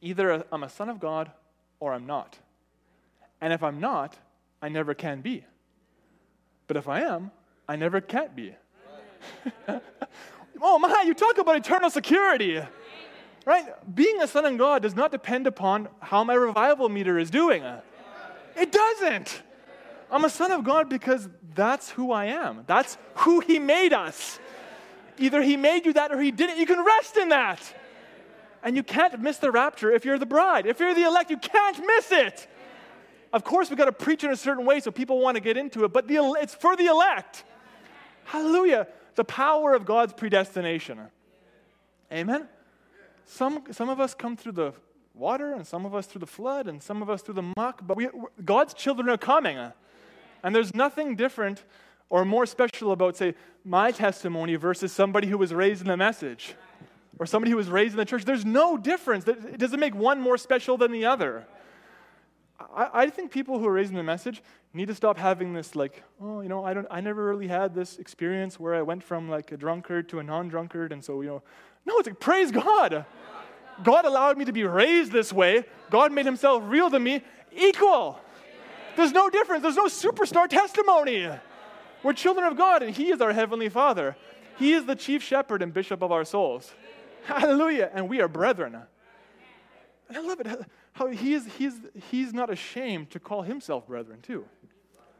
either 0.02 0.44
I'm 0.52 0.64
a 0.64 0.70
son 0.70 0.90
of 0.90 1.00
God 1.00 1.32
or 1.80 1.94
I'm 1.94 2.06
not. 2.06 2.38
And 3.42 3.54
if 3.54 3.64
I'm 3.64 3.80
not, 3.80 4.16
I 4.62 4.70
never 4.70 4.94
can 4.94 5.22
be. 5.22 5.46
But 6.68 6.78
if 6.78 6.88
I 6.88 7.02
am, 7.02 7.32
I 7.68 7.76
never 7.76 8.02
can't 8.02 8.36
be. 8.36 8.56
oh 10.62 10.80
my, 10.80 11.04
you 11.06 11.14
talk 11.14 11.38
about 11.38 11.56
eternal 11.56 11.90
security. 11.90 12.62
Right? 13.46 13.96
Being 13.96 14.22
a 14.22 14.28
son 14.28 14.46
of 14.46 14.58
God 14.58 14.82
does 14.82 14.96
not 14.96 15.12
depend 15.12 15.48
upon 15.48 15.88
how 16.00 16.24
my 16.24 16.34
revival 16.34 16.90
meter 16.90 17.18
is 17.18 17.30
doing. 17.30 17.64
It 18.58 18.72
doesn't. 18.72 19.42
I'm 20.12 20.26
a 20.26 20.30
son 20.30 20.52
of 20.52 20.64
God 20.64 20.90
because 20.90 21.30
that's 21.54 21.90
who 21.92 22.12
I 22.12 22.26
am. 22.26 22.64
That's 22.68 22.98
who 23.16 23.40
He 23.40 23.60
made 23.60 23.94
us. 23.94 24.40
Either 25.20 25.42
He 25.42 25.58
made 25.58 25.86
you 25.86 25.94
that 25.94 26.12
or 26.12 26.22
He 26.22 26.32
didn't. 26.32 26.58
You 26.58 26.66
can 26.66 26.84
rest 26.84 27.18
in 27.18 27.30
that. 27.30 27.62
And 28.64 28.76
you 28.76 28.84
can't 28.84 29.20
miss 29.22 29.38
the 29.38 29.52
rapture 29.52 29.92
if 29.92 30.04
you're 30.04 30.18
the 30.18 30.26
bride. 30.26 30.66
If 30.66 30.80
you're 30.80 30.94
the 30.94 31.04
elect, 31.04 31.30
you 31.30 31.38
can't 31.38 31.80
miss 31.86 32.12
it. 32.12 32.48
Of 33.32 33.44
course, 33.44 33.70
we've 33.70 33.78
got 33.78 33.86
to 33.86 33.92
preach 33.92 34.24
in 34.24 34.32
a 34.32 34.36
certain 34.36 34.66
way 34.66 34.80
so 34.80 34.92
people 34.92 35.20
want 35.20 35.36
to 35.36 35.42
get 35.42 35.58
into 35.58 35.84
it, 35.84 35.94
but 35.94 36.08
the, 36.08 36.18
it's 36.42 36.56
for 36.56 36.76
the 36.76 36.86
elect. 36.86 37.44
Hallelujah. 38.26 38.88
The 39.16 39.24
power 39.24 39.74
of 39.74 39.86
God's 39.86 40.14
predestination. 40.14 41.00
Amen? 42.12 42.48
Some, 43.26 43.64
some 43.72 43.90
of 43.90 44.00
us 44.00 44.14
come 44.14 44.38
through 44.38 44.54
the 44.54 44.74
water, 45.14 45.54
and 45.54 45.66
some 45.66 45.86
of 45.86 45.94
us 45.94 46.06
through 46.06 46.20
the 46.20 46.28
flood, 46.28 46.68
and 46.68 46.82
some 46.82 47.02
of 47.02 47.10
us 47.10 47.22
through 47.22 47.34
the 47.36 47.54
muck, 47.58 47.82
but 47.86 47.98
we, 47.98 48.08
God's 48.46 48.74
children 48.74 49.10
are 49.10 49.18
coming. 49.18 49.58
And 50.44 50.56
there's 50.56 50.74
nothing 50.74 51.16
different 51.16 51.64
or 52.10 52.26
more 52.26 52.46
special 52.46 52.92
about, 52.92 53.18
say, 53.18 53.36
my 53.64 53.92
testimony 53.92 54.56
versus 54.56 54.92
somebody 54.94 55.28
who 55.28 55.38
was 55.38 55.54
raised 55.54 55.82
in 55.82 55.88
the 55.88 55.98
message. 55.98 56.56
or 57.20 57.26
somebody 57.26 57.52
who 57.52 57.58
was 57.58 57.68
raised 57.68 57.94
in 57.94 57.98
the 57.98 58.06
church. 58.06 58.26
There's 58.26 58.46
no 58.46 58.78
difference. 58.78 59.28
It 59.28 59.58
doesn't 59.58 59.80
make 59.80 59.96
one 59.96 60.22
more 60.22 60.38
special 60.38 60.78
than 60.78 60.92
the 60.92 61.06
other. 61.06 61.48
I, 62.76 63.10
think 63.10 63.32
people 63.32 63.60
who 63.60 63.68
are 63.68 63.74
raised 63.74 63.92
in 63.92 63.98
the 63.98 64.04
message 64.04 64.42
need 64.74 64.88
to 64.88 64.96
stop 64.96 65.18
having 65.18 65.54
this 65.54 65.76
like, 65.76 66.04
oh, 66.22 66.42
you 66.42 66.50
know, 66.50 66.64
I 66.64 66.74
don't, 66.74 66.88
I 66.90 67.02
never 67.02 67.26
really 67.26 67.48
had 67.48 67.76
this 67.76 67.98
experience 67.98 68.60
where 68.60 68.74
I 68.74 68.82
went 68.82 69.04
from 69.04 69.30
like 69.30 69.52
a 69.52 69.58
drunkard 69.58 70.10
to 70.10 70.20
a 70.20 70.24
non-drunkard, 70.24 70.92
and 70.92 71.04
so 71.04 71.22
you 71.22 71.28
know, 71.28 71.44
no, 71.86 71.98
it's 71.98 72.08
like 72.08 72.20
praise 72.20 72.52
God. 72.52 73.06
God 73.84 74.06
allowed 74.06 74.38
me 74.38 74.46
to 74.46 74.52
be 74.52 74.64
raised 74.64 75.12
this 75.12 75.32
way. 75.32 75.66
God 75.92 76.12
made 76.12 76.26
Himself 76.26 76.64
real 76.66 76.90
to 76.90 77.00
me, 77.00 77.22
equal. 77.56 78.20
There's 78.96 79.12
no 79.12 79.30
difference. 79.30 79.62
There's 79.62 79.76
no 79.76 79.86
superstar 79.86 80.48
testimony. 80.48 81.30
We're 82.04 82.14
children 82.14 82.46
of 82.48 82.58
God, 82.58 82.84
and 82.84 82.96
He 82.96 83.12
is 83.12 83.22
our 83.22 83.34
Heavenly 83.34 83.70
Father. 83.70 84.16
He 84.58 84.74
is 84.74 84.86
the 84.86 84.96
chief 84.96 85.24
shepherd 85.24 85.62
and 85.62 85.74
bishop 85.74 86.02
of 86.02 86.12
our 86.12 86.26
souls. 86.26 86.74
Hallelujah. 87.26 87.92
And 87.94 88.10
we 88.10 88.22
are 88.22 88.28
brethren. 88.28 88.76
And 90.08 90.18
I 90.18 90.22
love 90.22 90.40
it 90.40 90.48
how 90.98 91.08
he 91.08 91.34
is, 91.34 91.46
he's, 91.58 91.74
he's 92.10 92.34
not 92.34 92.50
ashamed 92.50 93.12
to 93.12 93.20
call 93.20 93.44
himself 93.44 93.86
brethren, 93.86 94.20
too. 94.22 94.46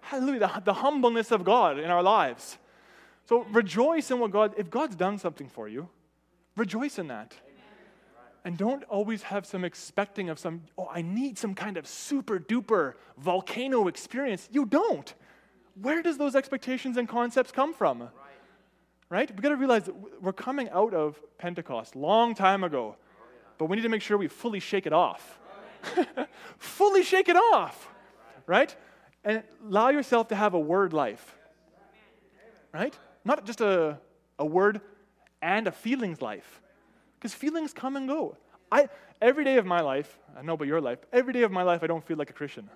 Hallelujah. 0.02 0.40
The, 0.40 0.62
the 0.66 0.74
humbleness 0.74 1.32
of 1.32 1.44
God 1.44 1.78
in 1.78 1.92
our 1.92 2.02
lives. 2.02 2.58
So 3.30 3.44
rejoice 3.52 4.10
in 4.10 4.20
what 4.20 4.32
God, 4.32 4.56
if 4.58 4.72
God's 4.72 4.96
done 4.96 5.20
something 5.20 5.50
for 5.50 5.68
you, 5.68 5.88
rejoice 6.56 6.98
in 6.98 7.10
that. 7.10 7.36
And 8.44 8.58
don't 8.58 8.84
always 8.86 9.24
have 9.24 9.46
some 9.46 9.64
expecting 9.64 10.30
of 10.30 10.40
some, 10.40 10.64
oh, 10.78 10.88
I 10.92 11.04
need 11.04 11.38
some 11.38 11.54
kind 11.54 11.78
of 11.78 11.86
super 11.86 12.40
duper 12.40 12.94
volcano 13.18 13.88
experience. 13.88 14.50
You 14.52 14.66
don't. 14.66 15.14
Where 15.82 16.02
does 16.02 16.18
those 16.18 16.36
expectations 16.36 16.98
and 16.98 17.08
concepts 17.08 17.52
come 17.52 17.74
from? 17.74 18.02
Right? 18.02 18.12
right? 19.10 19.32
We've 19.32 19.42
got 19.42 19.50
to 19.50 19.56
realize 19.56 19.90
we're 20.22 20.34
coming 20.34 20.70
out 20.70 20.94
of 20.94 21.20
Pentecost 21.38 21.96
long 21.96 22.36
time 22.36 22.64
ago, 22.64 22.96
but 23.58 23.66
we 23.66 23.76
need 23.76 23.84
to 23.84 23.90
make 23.90 24.02
sure 24.02 24.18
we 24.18 24.28
fully 24.28 24.60
shake 24.60 24.86
it 24.86 24.94
off. 24.94 25.40
fully 26.58 27.04
shake 27.04 27.30
it 27.30 27.36
off, 27.36 27.90
right? 28.46 28.76
And 29.24 29.44
allow 29.68 29.90
yourself 29.90 30.30
to 30.30 30.36
have 30.36 30.54
a 30.54 30.60
word 30.60 30.94
life, 30.94 31.36
right? 32.74 32.98
Not 33.24 33.46
just 33.46 33.62
a, 33.62 34.00
a 34.40 34.46
word 34.46 34.82
and 35.42 35.68
a 35.68 35.72
feelings 35.72 36.22
life 36.22 36.62
because 37.20 37.34
feelings 37.34 37.74
come 37.74 37.96
and 37.96 38.08
go. 38.08 38.38
I, 38.72 38.90
every 39.22 39.44
day 39.44 39.58
of 39.58 39.66
my 39.66 39.82
life, 39.82 40.18
I 40.36 40.42
know 40.42 40.54
about 40.54 40.68
your 40.68 40.82
life, 40.82 41.00
every 41.14 41.34
day 41.34 41.44
of 41.44 41.52
my 41.52 41.64
life, 41.64 41.84
I 41.84 41.88
don't 41.88 42.06
feel 42.06 42.18
like 42.18 42.30
a 42.30 42.34
Christian. 42.34 42.70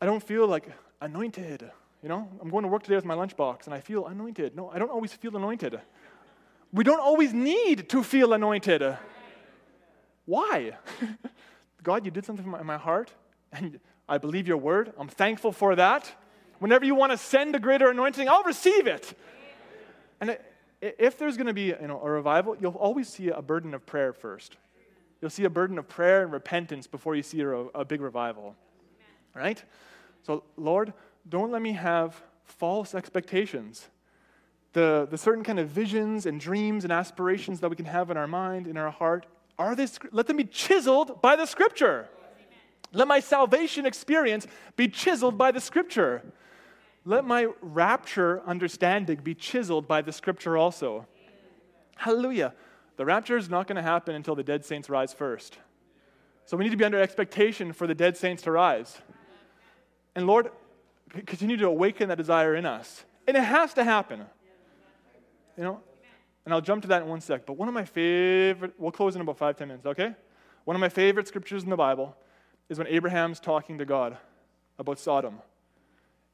I 0.00 0.06
don't 0.06 0.22
feel 0.22 0.46
like 0.46 0.68
anointed. 1.04 1.70
You 2.02 2.08
know, 2.08 2.28
I'm 2.40 2.50
going 2.50 2.62
to 2.62 2.68
work 2.68 2.82
today 2.82 2.96
with 2.96 3.04
my 3.04 3.14
lunchbox 3.14 3.66
and 3.66 3.74
I 3.74 3.80
feel 3.80 4.06
anointed. 4.06 4.56
No, 4.56 4.70
I 4.70 4.78
don't 4.78 4.90
always 4.90 5.12
feel 5.12 5.36
anointed. 5.36 5.80
We 6.72 6.82
don't 6.82 7.00
always 7.00 7.32
need 7.32 7.88
to 7.90 8.02
feel 8.02 8.32
anointed. 8.32 8.96
Why? 10.24 10.72
God, 11.82 12.04
you 12.04 12.10
did 12.10 12.24
something 12.24 12.44
in 12.58 12.66
my 12.66 12.78
heart, 12.78 13.12
and 13.52 13.78
I 14.08 14.18
believe 14.18 14.48
your 14.48 14.56
word. 14.56 14.92
I'm 14.98 15.08
thankful 15.08 15.52
for 15.52 15.76
that. 15.76 16.10
Whenever 16.58 16.84
you 16.84 16.94
want 16.94 17.12
to 17.12 17.18
send 17.18 17.54
a 17.54 17.58
greater 17.58 17.90
anointing, 17.90 18.28
I'll 18.28 18.42
receive 18.42 18.86
it. 18.86 19.16
And 20.20 20.38
if 20.80 21.18
there's 21.18 21.36
going 21.36 21.46
to 21.46 21.54
be 21.54 21.66
you 21.66 21.86
know, 21.86 22.00
a 22.02 22.10
revival, 22.10 22.56
you'll 22.58 22.72
always 22.74 23.08
see 23.08 23.28
a 23.28 23.42
burden 23.42 23.74
of 23.74 23.84
prayer 23.84 24.12
first. 24.12 24.56
You'll 25.20 25.30
see 25.30 25.44
a 25.44 25.50
burden 25.50 25.78
of 25.78 25.88
prayer 25.88 26.22
and 26.22 26.32
repentance 26.32 26.86
before 26.86 27.14
you 27.14 27.22
see 27.22 27.42
a, 27.42 27.50
a 27.50 27.84
big 27.84 28.00
revival. 28.00 28.56
Right? 29.34 29.62
So, 30.24 30.42
Lord, 30.56 30.92
don't 31.28 31.52
let 31.52 31.62
me 31.62 31.72
have 31.72 32.20
false 32.44 32.94
expectations. 32.94 33.88
The, 34.72 35.06
the 35.10 35.18
certain 35.18 35.44
kind 35.44 35.60
of 35.60 35.68
visions 35.68 36.26
and 36.26 36.40
dreams 36.40 36.84
and 36.84 36.92
aspirations 36.92 37.60
that 37.60 37.68
we 37.68 37.76
can 37.76 37.84
have 37.84 38.10
in 38.10 38.16
our 38.16 38.26
mind, 38.26 38.66
in 38.66 38.76
our 38.76 38.90
heart, 38.90 39.26
are 39.58 39.76
they, 39.76 39.86
let 40.10 40.26
them 40.26 40.38
be 40.38 40.44
chiseled 40.44 41.22
by 41.22 41.36
the 41.36 41.46
scripture. 41.46 42.08
Let 42.92 43.06
my 43.06 43.20
salvation 43.20 43.86
experience 43.86 44.46
be 44.76 44.88
chiseled 44.88 45.36
by 45.36 45.52
the 45.52 45.60
scripture. 45.60 46.22
Let 47.04 47.24
my 47.24 47.48
rapture 47.60 48.42
understanding 48.46 49.20
be 49.22 49.34
chiseled 49.34 49.86
by 49.86 50.00
the 50.02 50.12
scripture 50.12 50.56
also. 50.56 51.06
Hallelujah. 51.96 52.54
The 52.96 53.04
rapture 53.04 53.36
is 53.36 53.50
not 53.50 53.66
going 53.66 53.76
to 53.76 53.82
happen 53.82 54.14
until 54.14 54.34
the 54.34 54.42
dead 54.42 54.64
saints 54.64 54.88
rise 54.88 55.12
first. 55.12 55.58
So 56.46 56.56
we 56.56 56.64
need 56.64 56.70
to 56.70 56.76
be 56.76 56.84
under 56.84 57.00
expectation 57.00 57.72
for 57.72 57.86
the 57.86 57.94
dead 57.94 58.16
saints 58.16 58.42
to 58.44 58.50
rise. 58.50 58.98
And 60.14 60.26
Lord, 60.26 60.50
continue 61.26 61.56
to 61.56 61.66
awaken 61.66 62.08
that 62.08 62.18
desire 62.18 62.54
in 62.54 62.66
us. 62.66 63.04
And 63.26 63.36
it 63.36 63.42
has 63.42 63.74
to 63.74 63.84
happen. 63.84 64.24
You 65.56 65.64
know, 65.64 65.80
and 66.44 66.52
I'll 66.52 66.60
jump 66.60 66.82
to 66.82 66.88
that 66.88 67.02
in 67.02 67.08
one 67.08 67.20
sec. 67.20 67.46
But 67.46 67.54
one 67.54 67.68
of 67.68 67.74
my 67.74 67.84
favorite, 67.84 68.74
we'll 68.78 68.92
close 68.92 69.14
in 69.14 69.22
about 69.22 69.38
five, 69.38 69.56
ten 69.56 69.68
minutes, 69.68 69.86
okay? 69.86 70.14
One 70.64 70.76
of 70.76 70.80
my 70.80 70.88
favorite 70.88 71.28
scriptures 71.28 71.62
in 71.62 71.70
the 71.70 71.76
Bible 71.76 72.16
is 72.68 72.78
when 72.78 72.86
Abraham's 72.86 73.40
talking 73.40 73.78
to 73.78 73.84
God 73.84 74.16
about 74.78 74.98
Sodom. 74.98 75.40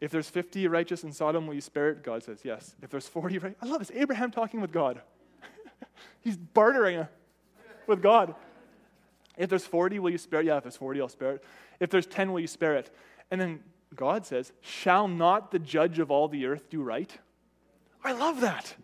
If 0.01 0.11
there's 0.11 0.31
50 0.31 0.67
righteous 0.69 1.05
in 1.05 1.13
Sodom, 1.13 1.47
will 1.47 1.55
you 1.55 1.61
spare 1.61 1.91
it? 1.91 2.03
God 2.03 2.23
says, 2.23 2.41
yes. 2.43 2.75
If 2.83 2.91
there's 2.91 3.07
40 3.07 3.39
right, 3.39 3.57
I 3.61 3.67
love 3.67 3.81
this. 3.81 3.91
Abraham 3.95 4.31
talking 4.31 4.61
with 4.61 4.73
God. 4.73 5.01
He's 6.21 6.37
bartering 6.37 7.07
with 7.87 8.01
God. 8.01 8.35
If 9.37 9.51
there's 9.51 9.67
40, 9.67 9.99
will 9.99 10.11
you 10.11 10.19
spare 10.19 10.41
it? 10.41 10.47
Yeah, 10.47 10.57
if 10.57 10.65
there's 10.65 10.77
40, 10.77 11.01
I'll 11.01 11.09
spare 11.09 11.33
it. 11.33 11.45
If 11.81 11.91
there's 11.91 12.07
10, 12.07 12.33
will 12.33 12.41
you 12.41 12.47
spare 12.47 12.77
it? 12.77 12.95
And 13.31 13.41
then 13.41 13.61
God 13.95 14.27
says, 14.27 14.53
Shall 14.61 15.09
not 15.09 15.51
the 15.51 15.59
judge 15.59 15.99
of 15.99 16.11
all 16.11 16.29
the 16.29 16.47
earth 16.47 16.69
do 16.71 16.83
right? 16.83 17.17
I 18.03 18.13
love 18.13 18.41
that. 18.41 18.75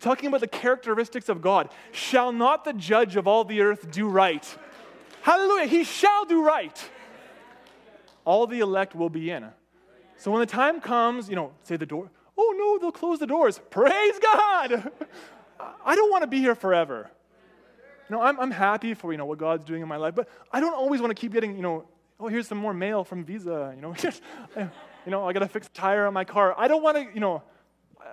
Talking 0.00 0.28
about 0.28 0.40
the 0.40 0.48
characteristics 0.48 1.28
of 1.28 1.42
God. 1.42 1.70
Shall 1.90 2.30
not 2.30 2.64
the 2.64 2.72
judge 2.72 3.16
of 3.16 3.26
all 3.26 3.44
the 3.44 3.60
earth 3.60 3.90
do 3.90 4.08
right? 4.08 4.46
Hallelujah. 5.22 5.66
He 5.66 5.84
shall 5.84 6.24
do 6.24 6.44
right. 6.44 6.90
All 8.24 8.46
the 8.46 8.60
elect 8.60 8.94
will 8.94 9.10
be 9.10 9.30
in. 9.30 9.46
So 10.16 10.30
when 10.30 10.40
the 10.40 10.46
time 10.46 10.80
comes, 10.80 11.28
you 11.28 11.36
know, 11.36 11.52
say 11.62 11.76
the 11.76 11.86
door, 11.86 12.10
oh 12.36 12.54
no, 12.56 12.78
they'll 12.78 12.92
close 12.92 13.18
the 13.18 13.26
doors. 13.26 13.60
Praise 13.70 14.18
God. 14.20 14.92
I 15.84 15.94
don't 15.96 16.10
want 16.10 16.22
to 16.22 16.28
be 16.28 16.38
here 16.38 16.54
forever. 16.54 17.10
You 18.08 18.16
know, 18.16 18.22
I'm, 18.22 18.38
I'm 18.38 18.50
happy 18.50 18.94
for, 18.94 19.12
you 19.12 19.18
know, 19.18 19.26
what 19.26 19.38
God's 19.38 19.64
doing 19.64 19.82
in 19.82 19.88
my 19.88 19.96
life, 19.96 20.14
but 20.14 20.28
I 20.52 20.60
don't 20.60 20.74
always 20.74 21.00
want 21.00 21.10
to 21.10 21.20
keep 21.20 21.32
getting, 21.32 21.56
you 21.56 21.62
know, 21.62 21.84
oh, 22.20 22.28
here's 22.28 22.48
some 22.48 22.58
more 22.58 22.74
mail 22.74 23.04
from 23.04 23.24
Visa, 23.24 23.72
you 23.74 23.80
know, 23.80 23.94
you 24.56 25.10
know, 25.10 25.26
I 25.26 25.32
got 25.32 25.40
to 25.40 25.48
fix 25.48 25.66
a 25.68 25.70
tire 25.70 26.06
on 26.06 26.14
my 26.14 26.24
car. 26.24 26.54
I 26.58 26.68
don't 26.68 26.82
want 26.82 26.96
to, 26.96 27.06
you 27.14 27.20
know, 27.20 27.42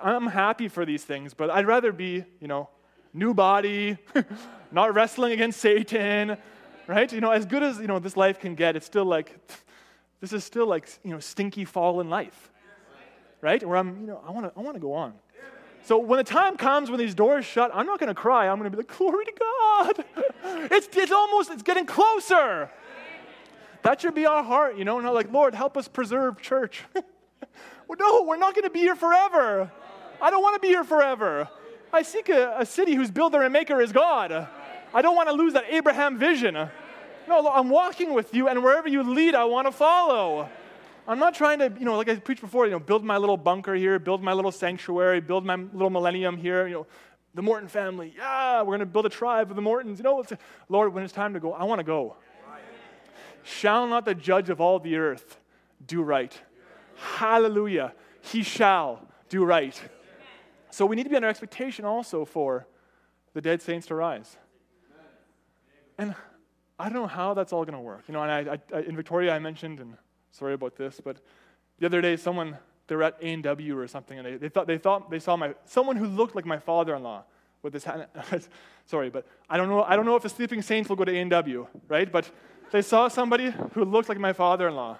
I'm 0.01 0.27
happy 0.27 0.67
for 0.67 0.85
these 0.85 1.03
things, 1.03 1.33
but 1.33 1.49
I'd 1.49 1.65
rather 1.65 1.91
be, 1.91 2.23
you 2.39 2.47
know, 2.47 2.69
new 3.13 3.33
body, 3.33 3.97
not 4.71 4.93
wrestling 4.93 5.31
against 5.31 5.59
Satan, 5.59 6.37
right? 6.87 7.11
You 7.11 7.21
know, 7.21 7.31
as 7.31 7.45
good 7.45 7.63
as, 7.63 7.79
you 7.79 7.87
know, 7.87 7.99
this 7.99 8.15
life 8.15 8.39
can 8.39 8.55
get, 8.55 8.75
it's 8.75 8.85
still 8.85 9.05
like, 9.05 9.35
this 10.21 10.33
is 10.33 10.43
still 10.43 10.67
like, 10.67 10.87
you 11.03 11.11
know, 11.11 11.19
stinky 11.19 11.65
fallen 11.65 12.09
life, 12.09 12.51
right? 13.41 13.65
Where 13.65 13.77
I'm, 13.77 14.01
you 14.01 14.07
know, 14.07 14.21
I 14.25 14.31
want 14.31 14.53
to 14.53 14.59
I 14.59 14.63
wanna 14.63 14.79
go 14.79 14.93
on. 14.93 15.13
So 15.83 15.99
when 15.99 16.17
the 16.17 16.23
time 16.23 16.57
comes 16.57 16.89
when 16.89 16.99
these 16.99 17.13
doors 17.13 17.45
shut, 17.45 17.69
I'm 17.71 17.85
not 17.85 17.99
going 17.99 18.07
to 18.07 18.15
cry. 18.15 18.47
I'm 18.47 18.57
going 18.57 18.71
to 18.71 18.75
be 18.75 18.81
like, 18.81 18.97
glory 18.97 19.23
to 19.25 19.33
God. 19.39 20.05
It's, 20.71 20.89
it's 20.91 21.11
almost, 21.11 21.51
it's 21.51 21.61
getting 21.61 21.85
closer. 21.85 22.71
That 23.85 24.01
should 24.01 24.15
be 24.15 24.25
our 24.25 24.43
heart, 24.43 24.77
you 24.77 24.83
know, 24.83 24.99
not 24.99 25.13
like, 25.13 25.31
Lord, 25.31 25.53
help 25.53 25.77
us 25.77 25.87
preserve 25.87 26.41
church. 26.41 26.81
well, 27.87 27.97
no, 27.99 28.23
we're 28.23 28.35
not 28.35 28.55
going 28.55 28.63
to 28.63 28.71
be 28.71 28.79
here 28.79 28.95
forever. 28.95 29.71
I 30.19 30.31
don't 30.31 30.41
want 30.41 30.55
to 30.55 30.59
be 30.59 30.69
here 30.69 30.83
forever. 30.83 31.47
I 31.93 32.01
seek 32.01 32.29
a, 32.29 32.55
a 32.57 32.65
city 32.65 32.95
whose 32.95 33.11
builder 33.11 33.43
and 33.43 33.53
maker 33.53 33.79
is 33.79 33.91
God. 33.91 34.47
I 34.91 35.01
don't 35.03 35.15
want 35.15 35.29
to 35.29 35.35
lose 35.35 35.53
that 35.53 35.65
Abraham 35.69 36.17
vision. 36.17 36.55
No, 36.55 37.47
I'm 37.47 37.69
walking 37.69 38.15
with 38.15 38.33
you, 38.33 38.47
and 38.47 38.63
wherever 38.63 38.89
you 38.89 39.03
lead, 39.03 39.35
I 39.35 39.45
want 39.45 39.67
to 39.67 39.71
follow. 39.71 40.49
I'm 41.07 41.19
not 41.19 41.35
trying 41.35 41.59
to, 41.59 41.71
you 41.77 41.85
know, 41.85 41.95
like 41.95 42.09
I 42.09 42.15
preached 42.15 42.41
before, 42.41 42.65
you 42.65 42.71
know, 42.71 42.79
build 42.79 43.05
my 43.05 43.17
little 43.17 43.37
bunker 43.37 43.75
here, 43.75 43.99
build 43.99 44.23
my 44.23 44.33
little 44.33 44.51
sanctuary, 44.51 45.21
build 45.21 45.45
my 45.45 45.57
little 45.57 45.91
millennium 45.91 46.37
here, 46.37 46.65
you 46.65 46.73
know, 46.73 46.87
the 47.35 47.43
Morton 47.43 47.67
family. 47.67 48.15
Yeah, 48.17 48.61
we're 48.61 48.77
going 48.77 48.79
to 48.79 48.87
build 48.87 49.05
a 49.05 49.09
tribe 49.09 49.51
of 49.51 49.55
the 49.55 49.61
Mortons. 49.61 49.99
You 49.99 50.05
know, 50.05 50.25
Lord, 50.69 50.91
when 50.91 51.03
it's 51.03 51.13
time 51.13 51.35
to 51.35 51.39
go, 51.39 51.53
I 51.53 51.65
want 51.65 51.77
to 51.77 51.83
go. 51.83 52.15
Shall 53.45 53.85
not 53.85 54.05
the 54.05 54.15
judge 54.15 54.49
of 54.49 54.59
all 54.59 54.79
the 54.79 54.95
earth 54.95 55.39
do 55.85 56.01
right? 56.01 56.35
Hallelujah. 56.95 57.93
He 58.21 58.41
shall 58.41 59.07
do 59.29 59.45
right. 59.45 59.79
So 60.71 60.85
we 60.87 60.95
need 60.95 61.03
to 61.03 61.09
be 61.09 61.15
under 61.15 61.27
expectation 61.27 61.85
also 61.85 62.25
for 62.25 62.65
the 63.33 63.41
dead 63.41 63.61
saints 63.61 63.85
to 63.87 63.95
rise. 63.95 64.35
And 65.99 66.15
I 66.79 66.85
don't 66.85 66.93
know 66.93 67.07
how 67.07 67.35
that's 67.35 67.53
all 67.53 67.63
going 67.63 67.75
to 67.75 67.79
work. 67.79 68.03
You 68.07 68.15
know, 68.15 68.23
and 68.23 68.49
I, 68.49 68.59
I, 68.73 68.79
in 68.81 68.95
Victoria, 68.95 69.33
I 69.33 69.39
mentioned, 69.39 69.79
and 69.79 69.95
sorry 70.31 70.55
about 70.55 70.75
this, 70.75 70.99
but 70.99 71.17
the 71.77 71.85
other 71.85 72.01
day, 72.01 72.17
someone 72.17 72.57
they 72.87 72.95
were 72.95 73.03
at 73.03 73.17
A 73.21 73.25
and 73.25 73.43
W 73.43 73.77
or 73.77 73.87
something, 73.87 74.17
and 74.17 74.25
they, 74.25 74.37
they 74.37 74.49
thought 74.49 74.65
they 74.65 74.77
thought 74.77 75.09
they 75.11 75.19
saw 75.19 75.35
my 75.35 75.53
someone 75.65 75.97
who 75.97 76.07
looked 76.07 76.35
like 76.35 76.45
my 76.45 76.57
father-in-law 76.57 77.23
with 77.61 77.73
this. 77.73 77.85
Sorry, 78.85 79.09
but 79.09 79.27
I 79.49 79.57
don't 79.57 79.69
know. 79.69 79.83
I 79.83 79.95
don't 79.95 80.05
know 80.05 80.15
if 80.15 80.23
the 80.23 80.29
sleeping 80.29 80.61
saints 80.61 80.89
will 80.89 80.95
go 80.95 81.05
to 81.05 81.11
A 81.11 81.19
and 81.19 81.31
W, 81.31 81.67
right? 81.87 82.11
But 82.11 82.29
they 82.71 82.81
saw 82.81 83.07
somebody 83.07 83.53
who 83.73 83.85
looked 83.85 84.09
like 84.09 84.19
my 84.19 84.33
father-in-law. 84.33 84.97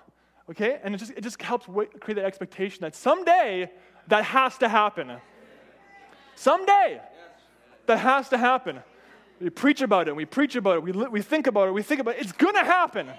Okay, 0.50 0.80
and 0.84 0.94
it 0.94 1.00
just 1.00 1.12
it 1.12 1.22
just 1.22 1.42
helps 1.42 1.66
create 1.66 2.16
the 2.16 2.24
expectation 2.24 2.82
that 2.82 2.96
someday 2.96 3.72
that 4.08 4.24
has 4.24 4.58
to 4.60 4.70
happen. 4.70 5.12
Someday. 6.36 7.02
That 7.88 7.98
has 8.00 8.30
to 8.30 8.38
happen. 8.38 8.80
We 9.40 9.50
preach 9.50 9.82
about 9.82 10.08
it, 10.08 10.16
we 10.16 10.26
preach 10.26 10.56
about 10.56 10.78
it, 10.78 10.84
we, 10.84 10.92
we 10.92 11.22
think 11.22 11.46
about 11.48 11.68
it, 11.68 11.72
we 11.74 11.84
think 11.84 12.00
about 12.02 12.16
it. 12.16 12.22
It's 12.22 12.32
going 12.32 12.56
to 12.56 12.64
happen. 12.64 13.10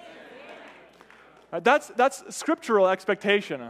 Right, 1.52 1.62
that's, 1.62 1.88
that's 1.88 2.34
scriptural 2.34 2.88
expectation. 2.88 3.60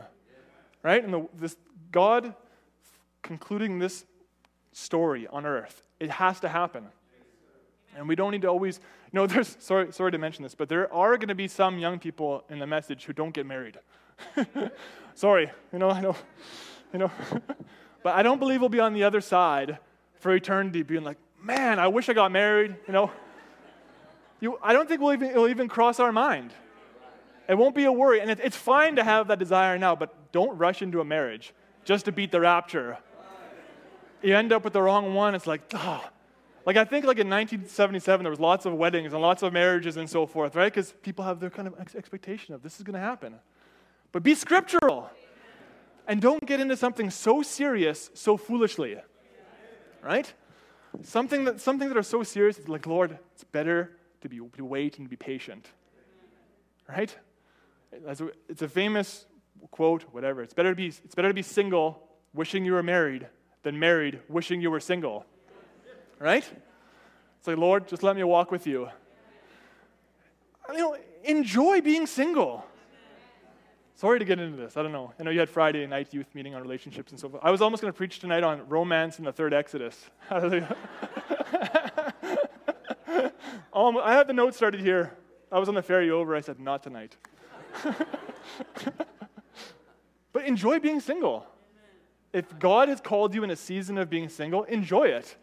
Right? 0.83 1.03
And 1.03 1.12
the, 1.12 1.29
this 1.39 1.57
God 1.91 2.35
concluding 3.22 3.79
this 3.81 4.05
story 4.72 5.27
on 5.27 5.45
earth, 5.45 5.83
it 5.99 6.11
has 6.11 6.39
to 6.41 6.49
happen. 6.49 6.87
And 7.97 8.07
we 8.07 8.15
don't 8.15 8.31
need 8.31 8.43
to 8.43 8.49
always, 8.49 8.79
you 9.13 9.17
know, 9.17 9.27
there's, 9.27 9.57
sorry, 9.59 9.93
sorry 9.93 10.13
to 10.13 10.19
mention 10.19 10.43
this, 10.43 10.55
but 10.55 10.69
there 10.69 10.93
are 10.93 11.17
going 11.17 11.29
to 11.29 11.35
be 11.35 11.49
some 11.49 11.79
young 11.79 11.99
people 11.99 12.45
in 12.51 12.59
the 12.59 12.67
message 12.67 13.05
who 13.05 13.13
don't 13.13 13.33
get 13.33 13.47
married. 13.47 13.79
sorry, 15.15 15.51
you 15.73 15.79
know, 15.79 15.91
I 15.91 16.01
know, 16.01 16.17
you 16.93 16.99
know. 16.99 17.11
but 18.03 18.15
I 18.15 18.23
don't 18.23 18.39
believe 18.39 18.61
we'll 18.61 18.69
be 18.69 18.81
on 18.81 18.93
the 18.93 19.05
other 19.05 19.21
side 19.21 19.79
for 20.21 20.35
eternity 20.35 20.83
being 20.83 21.05
like, 21.05 21.19
man, 21.43 21.79
I 21.79 21.89
wish 21.89 22.09
I 22.09 22.13
got 22.13 22.33
married, 22.33 22.77
you 22.87 22.93
know. 22.93 23.11
You, 24.41 24.59
I 24.63 24.73
don't 24.75 24.89
think 24.89 25.01
we'll 25.01 25.15
even, 25.15 25.31
it'll 25.31 25.49
even 25.49 25.69
cross 25.69 25.99
our 25.99 26.13
mind. 26.13 26.53
It 27.49 27.57
won't 27.57 27.75
be 27.75 27.85
a 27.85 27.93
worry. 27.93 28.21
And 28.21 28.31
it, 28.31 28.41
it's 28.43 28.57
fine 28.57 28.97
to 28.97 29.05
have 29.05 29.29
that 29.29 29.39
desire 29.39 29.79
now, 29.79 29.97
but 29.97 30.33
don't 30.33 30.59
rush 30.59 30.83
into 30.83 31.01
a 31.01 31.05
marriage 31.05 31.55
just 31.85 32.05
to 32.05 32.13
beat 32.13 32.33
the 32.33 32.41
rapture. 32.41 32.99
You 34.23 34.37
end 34.37 34.53
up 34.53 34.65
with 34.65 34.73
the 34.73 34.83
wrong 34.83 35.15
one. 35.15 35.35
It's 35.35 35.47
like, 35.47 35.63
oh. 35.75 36.05
Like, 36.67 36.77
I 36.77 36.85
think 36.85 37.05
like 37.05 37.19
in 37.19 37.31
1977, 37.31 38.25
there 38.25 38.31
was 38.31 38.41
lots 38.41 38.67
of 38.67 38.75
weddings 38.75 39.12
and 39.12 39.23
lots 39.23 39.45
of 39.45 39.53
marriages 39.53 39.97
and 39.97 40.11
so 40.11 40.27
forth, 40.27 40.57
right? 40.57 40.73
Because 40.73 40.93
people 41.01 41.25
have 41.25 41.39
their 41.39 41.49
kind 41.49 41.69
of 41.69 41.79
expectation 41.95 42.55
of 42.55 42.62
this 42.64 42.79
is 42.79 42.83
going 42.83 42.95
to 42.95 43.01
happen. 43.01 43.37
But 44.11 44.25
be 44.25 44.35
scriptural. 44.35 45.09
And 46.09 46.21
don't 46.21 46.45
get 46.45 46.59
into 46.59 46.77
something 46.77 47.09
so 47.11 47.41
serious 47.43 48.11
so 48.14 48.37
foolishly. 48.37 48.97
Right? 50.03 50.33
Something 51.03 51.45
that, 51.45 51.61
something 51.61 51.89
that 51.89 51.97
are 51.97 52.03
so 52.03 52.25
serious, 52.25 52.59
it's 52.59 52.69
like, 52.69 52.87
Lord, 52.87 53.17
it's 53.33 53.45
better 53.45 53.93
to, 54.23 54.29
be, 54.29 54.41
to 54.57 54.64
wait 54.64 54.99
and 54.99 55.09
be 55.09 55.17
patient. 55.17 55.69
Right? 56.89 57.17
It's 58.49 58.62
a 58.62 58.69
famous 58.69 59.27
quote, 59.71 60.03
whatever. 60.11 60.43
It's 60.43 60.55
better 60.55 60.71
to 60.71 60.77
be, 60.77 60.87
it's 60.87 61.14
better 61.14 61.29
to 61.29 61.35
be 61.35 61.43
single, 61.43 62.03
wishing 62.35 62.64
you 62.64 62.73
were 62.73 62.83
married, 62.83 63.29
than 63.62 63.79
married, 63.79 64.19
wishing 64.29 64.61
you 64.61 64.71
were 64.73 64.81
single. 64.81 65.27
Right? 66.19 66.45
It's 67.39 67.47
like, 67.47 67.57
Lord, 67.57 67.89
just 67.89 68.03
let 68.03 68.17
me 68.17 68.25
walk 68.25 68.51
with 68.51 68.67
you. 68.67 68.89
You 70.71 70.79
know, 70.79 70.97
enjoy 71.25 71.81
being 71.81 72.07
single. 72.07 72.64
Sorry 73.95 74.19
to 74.19 74.25
get 74.25 74.39
into 74.39 74.57
this. 74.57 74.77
I 74.77 74.83
don't 74.83 74.93
know. 74.93 75.12
I 75.19 75.23
know 75.23 75.31
you 75.31 75.41
had 75.41 75.49
Friday 75.49 75.87
night 75.87 76.12
youth 76.12 76.27
meeting 76.35 76.55
on 76.55 76.61
relationships 76.61 77.12
and 77.12 77.21
so 77.21 77.31
forth. 77.31 77.43
I 77.43 77.51
was 77.51 77.62
almost 77.62 77.81
going 77.81 77.93
to 77.93 77.97
preach 77.97 78.19
tonight 78.19 78.45
on 78.45 78.69
romance 78.69 79.19
in 79.19 79.25
the 79.25 79.33
third 79.33 79.55
Exodus. 79.55 80.11
I 80.31 80.67
had 84.12 84.27
the 84.27 84.35
note 84.35 84.55
started 84.55 84.81
here. 84.81 85.17
I 85.51 85.59
was 85.59 85.69
on 85.69 85.75
the 85.75 85.83
ferry 85.83 86.11
over. 86.11 86.37
I 86.37 86.41
said, 86.41 86.61
not 86.61 86.83
tonight. 86.83 87.17
but 90.33 90.45
enjoy 90.45 90.79
being 90.79 91.01
single. 91.01 91.47
If 92.33 92.59
God 92.59 92.91
has 92.91 93.01
called 93.01 93.35
you 93.35 93.45
in 93.45 93.51
a 93.51 93.57
season 93.57 93.97
of 93.97 94.11
being 94.11 94.29
single, 94.29 94.64
enjoy 94.64 95.05
it. 95.05 95.37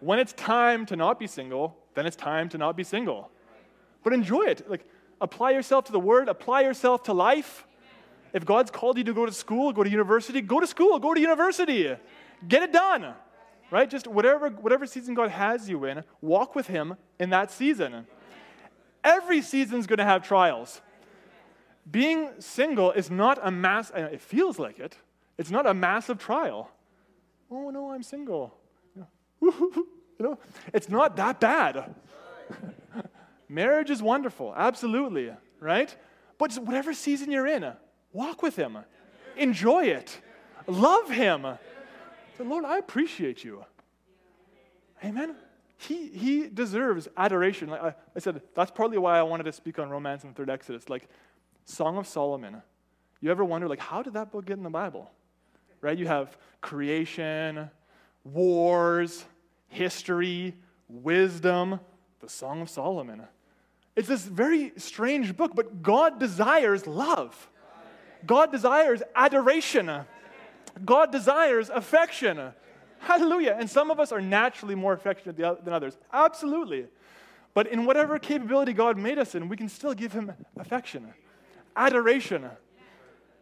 When 0.00 0.18
it's 0.18 0.32
time 0.32 0.86
to 0.86 0.96
not 0.96 1.18
be 1.18 1.26
single, 1.26 1.76
then 1.94 2.06
it's 2.06 2.16
time 2.16 2.48
to 2.50 2.58
not 2.58 2.76
be 2.76 2.84
single. 2.84 3.30
But 4.02 4.12
enjoy 4.12 4.42
it. 4.42 4.68
Like 4.68 4.86
apply 5.20 5.50
yourself 5.52 5.84
to 5.86 5.92
the 5.92 6.00
word, 6.00 6.28
apply 6.28 6.62
yourself 6.62 7.02
to 7.04 7.12
life. 7.12 7.66
If 8.32 8.44
God's 8.44 8.70
called 8.70 8.96
you 8.96 9.04
to 9.04 9.12
go 9.12 9.26
to 9.26 9.32
school, 9.32 9.72
go 9.72 9.82
to 9.82 9.90
university, 9.90 10.40
go 10.40 10.60
to 10.60 10.66
school, 10.66 10.98
go 10.98 11.14
to 11.14 11.20
university. 11.20 11.94
Get 12.48 12.62
it 12.62 12.72
done. 12.72 13.14
Right? 13.70 13.88
Just 13.88 14.06
whatever, 14.06 14.48
whatever 14.48 14.86
season 14.86 15.14
God 15.14 15.30
has 15.30 15.68
you 15.68 15.84
in, 15.84 16.02
walk 16.20 16.54
with 16.54 16.66
Him 16.66 16.96
in 17.18 17.30
that 17.30 17.50
season. 17.50 18.06
Every 19.04 19.42
season's 19.42 19.86
going 19.86 19.98
to 19.98 20.04
have 20.04 20.22
trials. 20.22 20.80
Being 21.90 22.30
single 22.38 22.92
is 22.92 23.10
not 23.10 23.38
a 23.42 23.50
mass, 23.50 23.90
it 23.94 24.20
feels 24.20 24.58
like 24.58 24.78
it, 24.78 24.96
it's 25.38 25.50
not 25.50 25.66
a 25.66 25.74
massive 25.74 26.18
trial. 26.18 26.70
Oh 27.50 27.70
no, 27.70 27.90
I'm 27.90 28.02
single. 28.02 28.54
you 29.40 29.86
know, 30.18 30.38
it's 30.72 30.88
not 30.88 31.16
that 31.16 31.40
bad. 31.40 31.94
Marriage 33.48 33.90
is 33.90 34.02
wonderful, 34.02 34.54
absolutely, 34.56 35.30
right? 35.58 35.94
But 36.38 36.54
whatever 36.54 36.92
season 36.92 37.30
you're 37.30 37.46
in, 37.46 37.72
Walk 38.12 38.42
with 38.42 38.56
Him, 38.56 38.78
enjoy 39.36 39.84
it, 39.84 40.20
love 40.66 41.10
Him. 41.10 41.46
Lord, 42.38 42.64
I 42.64 42.78
appreciate 42.78 43.44
you. 43.44 43.64
Amen. 45.04 45.34
He, 45.76 46.08
he 46.08 46.48
deserves 46.48 47.08
adoration. 47.16 47.68
Like 47.68 47.82
I, 47.82 47.94
I 48.16 48.18
said, 48.18 48.40
that's 48.54 48.70
partly 48.70 48.98
why 48.98 49.18
I 49.18 49.22
wanted 49.22 49.44
to 49.44 49.52
speak 49.52 49.78
on 49.78 49.88
romance 49.90 50.24
in 50.24 50.30
the 50.30 50.34
third 50.34 50.50
Exodus. 50.50 50.88
Like 50.88 51.08
Song 51.64 51.96
of 51.96 52.06
Solomon. 52.06 52.62
You 53.20 53.30
ever 53.30 53.44
wonder, 53.44 53.68
like, 53.68 53.80
how 53.80 54.02
did 54.02 54.14
that 54.14 54.32
book 54.32 54.46
get 54.46 54.56
in 54.56 54.62
the 54.62 54.70
Bible? 54.70 55.10
Right? 55.80 55.96
You 55.96 56.06
have 56.06 56.36
creation, 56.60 57.70
wars, 58.24 59.24
history, 59.70 60.54
wisdom, 60.88 61.80
the 62.20 62.28
Song 62.28 62.60
of 62.60 62.68
Solomon. 62.68 63.22
It's 63.96 64.08
this 64.08 64.24
very 64.24 64.72
strange 64.76 65.36
book, 65.36 65.52
but 65.54 65.82
God 65.82 66.20
desires 66.20 66.86
love. 66.86 67.48
God 68.26 68.52
desires 68.52 69.02
adoration. 69.16 69.90
God 70.84 71.10
desires 71.10 71.70
affection. 71.70 72.52
Hallelujah. 72.98 73.56
And 73.58 73.68
some 73.68 73.90
of 73.90 73.98
us 73.98 74.12
are 74.12 74.20
naturally 74.20 74.74
more 74.74 74.92
affectionate 74.92 75.36
than 75.36 75.72
others. 75.72 75.96
Absolutely. 76.12 76.86
But 77.54 77.66
in 77.68 77.86
whatever 77.86 78.18
capability 78.18 78.72
God 78.72 78.98
made 78.98 79.18
us 79.18 79.34
in, 79.34 79.48
we 79.48 79.56
can 79.56 79.68
still 79.68 79.94
give 79.94 80.12
Him 80.12 80.32
affection, 80.58 81.12
adoration. 81.74 82.48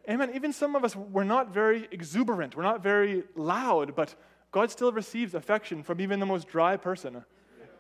Amen. 0.08 0.30
Even 0.34 0.52
some 0.54 0.74
of 0.74 0.84
us, 0.84 0.96
we're 0.96 1.24
not 1.24 1.52
very 1.52 1.86
exuberant, 1.90 2.56
we're 2.56 2.62
not 2.62 2.82
very 2.82 3.24
loud, 3.36 3.94
but 3.94 4.14
God 4.50 4.70
still 4.70 4.92
receives 4.92 5.34
affection 5.34 5.82
from 5.82 6.00
even 6.00 6.20
the 6.20 6.26
most 6.26 6.48
dry 6.48 6.76
person. 6.76 7.24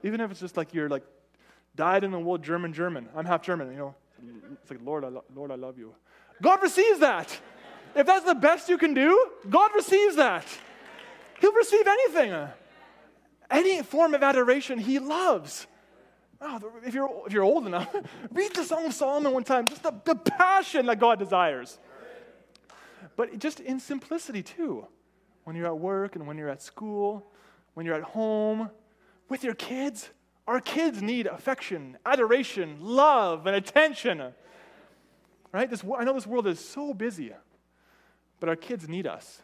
Even 0.02 0.20
if 0.20 0.30
it's 0.30 0.40
just 0.40 0.56
like 0.56 0.74
you're 0.74 0.88
like 0.88 1.04
dyed 1.74 2.04
in 2.04 2.10
the 2.10 2.18
wool 2.18 2.38
German 2.38 2.72
German. 2.72 3.08
I'm 3.14 3.24
half 3.24 3.42
German, 3.42 3.70
you 3.70 3.78
know. 3.78 3.94
It's 4.60 4.70
like, 4.70 4.80
Lord, 4.84 5.04
I 5.04 5.08
lo- 5.08 5.24
Lord, 5.34 5.50
I 5.50 5.54
love 5.54 5.78
you. 5.78 5.94
God 6.42 6.62
receives 6.62 7.00
that. 7.00 7.38
If 7.94 8.06
that's 8.06 8.24
the 8.24 8.34
best 8.34 8.68
you 8.68 8.78
can 8.78 8.94
do, 8.94 9.30
God 9.48 9.70
receives 9.74 10.16
that. 10.16 10.44
He'll 11.40 11.52
receive 11.52 11.86
anything. 11.86 12.48
Any 13.50 13.82
form 13.82 14.14
of 14.14 14.22
adoration 14.22 14.78
he 14.78 14.98
loves. 14.98 15.66
Oh, 16.40 16.60
if, 16.84 16.94
you're, 16.94 17.10
if 17.26 17.32
you're 17.32 17.42
old 17.42 17.66
enough, 17.66 17.94
read 18.30 18.54
the 18.54 18.64
Song 18.64 18.86
of 18.86 18.94
Solomon 18.94 19.32
one 19.32 19.44
time. 19.44 19.66
Just 19.66 19.82
the, 19.82 19.92
the 20.04 20.14
passion 20.14 20.86
that 20.86 21.00
God 21.00 21.18
desires. 21.18 21.78
But 23.16 23.38
just 23.38 23.58
in 23.58 23.80
simplicity, 23.80 24.42
too. 24.42 24.86
When 25.48 25.56
you're 25.56 25.66
at 25.66 25.78
work 25.78 26.14
and 26.14 26.26
when 26.26 26.36
you're 26.36 26.50
at 26.50 26.60
school, 26.60 27.24
when 27.72 27.86
you're 27.86 27.94
at 27.94 28.02
home, 28.02 28.68
with 29.30 29.42
your 29.42 29.54
kids. 29.54 30.10
Our 30.46 30.60
kids 30.60 31.00
need 31.00 31.26
affection, 31.26 31.96
adoration, 32.04 32.76
love, 32.82 33.46
and 33.46 33.56
attention. 33.56 34.34
Right? 35.50 35.70
This, 35.70 35.82
I 35.98 36.04
know 36.04 36.12
this 36.12 36.26
world 36.26 36.46
is 36.46 36.60
so 36.60 36.92
busy, 36.92 37.32
but 38.40 38.50
our 38.50 38.56
kids 38.56 38.90
need 38.90 39.06
us. 39.06 39.40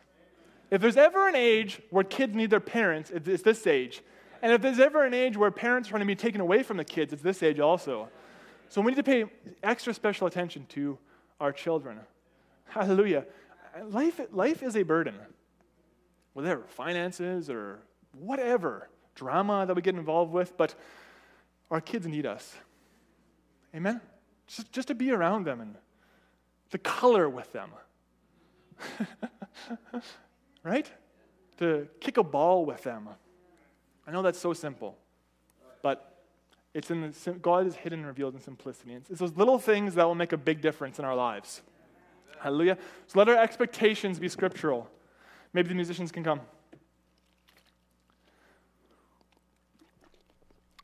If 0.71 0.83
there's 0.83 0.99
ever 0.99 1.27
an 1.27 1.37
age 1.37 1.81
where 1.89 2.05
kids 2.05 2.35
need 2.35 2.51
their 2.51 2.61
parents, 2.61 3.11
it's 3.11 3.41
this 3.41 3.67
age. 3.67 4.03
And 4.43 4.53
if 4.53 4.61
there's 4.61 4.81
ever 4.81 5.07
an 5.07 5.15
age 5.15 5.39
where 5.39 5.51
parents 5.51 5.89
are 5.89 5.93
going 5.93 6.01
to 6.01 6.07
be 6.07 6.15
taken 6.15 6.43
away 6.43 6.63
from 6.63 6.77
the 6.77 6.85
kids, 6.85 7.15
it's 7.15 7.23
this 7.23 7.43
age 7.43 7.61
also. 7.61 8.11
So 8.69 8.83
we 8.83 8.91
need 8.91 8.97
to 8.97 9.03
pay 9.03 9.25
extra 9.63 9.95
special 9.95 10.27
attention 10.27 10.67
to 10.69 10.99
our 11.41 11.51
children. 11.51 11.99
Hallelujah. 12.67 13.25
Life, 13.87 14.21
life 14.33 14.63
is 14.63 14.77
a 14.77 14.83
burden. 14.83 15.15
Whatever, 16.35 16.63
finances 16.69 17.49
or 17.49 17.81
whatever, 18.13 18.89
drama 19.15 19.65
that 19.67 19.75
we 19.75 19.83
get 19.83 19.95
involved 19.95 20.33
with, 20.33 20.57
but 20.57 20.75
our 21.71 21.81
kids 21.81 22.07
need 22.07 22.27
us. 22.27 22.55
Amen? 23.75 24.01
Just, 24.47 24.71
just 24.73 24.89
to 24.89 24.95
be 24.95 25.11
around 25.11 25.47
them 25.47 25.61
and 25.61 25.75
to 26.71 26.79
color 26.79 27.29
with 27.29 27.53
them. 27.53 27.71
right? 30.63 30.91
To 31.59 31.89
kick 32.01 32.17
a 32.17 32.23
ball 32.23 32.65
with 32.65 32.83
them. 32.83 33.09
I 34.07 34.11
know 34.11 34.23
that's 34.23 34.39
so 34.39 34.53
simple, 34.53 34.99
but 35.83 36.19
it's 36.75 36.91
in 36.91 37.13
the, 37.13 37.33
God 37.41 37.67
is 37.67 37.77
hidden 37.77 38.01
and 38.01 38.09
revealed 38.09 38.35
in 38.35 38.41
simplicity. 38.41 38.95
It's 38.95 39.21
those 39.21 39.37
little 39.37 39.59
things 39.59 39.95
that 39.95 40.05
will 40.05 40.15
make 40.15 40.33
a 40.33 40.37
big 40.37 40.61
difference 40.61 40.99
in 40.99 41.05
our 41.05 41.15
lives. 41.15 41.63
Hallelujah. 42.41 42.77
So 43.07 43.19
let 43.19 43.29
our 43.29 43.37
expectations 43.37 44.19
be 44.19 44.29
scriptural. 44.29 44.91
Maybe 45.55 45.69
the 45.69 45.75
musicians 45.75 46.11
can 46.11 46.25
come. 46.25 46.41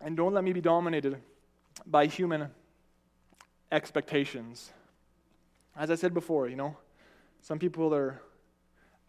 And 0.00 0.16
don't 0.16 0.32
let 0.32 0.44
me 0.44 0.52
be 0.52 0.60
dominated 0.60 1.18
by 1.84 2.06
human 2.06 2.48
expectations. 3.72 4.70
As 5.76 5.90
I 5.90 5.96
said 5.96 6.14
before, 6.14 6.48
you 6.48 6.56
know, 6.56 6.76
some 7.42 7.58
people 7.58 7.92
are, 7.92 8.22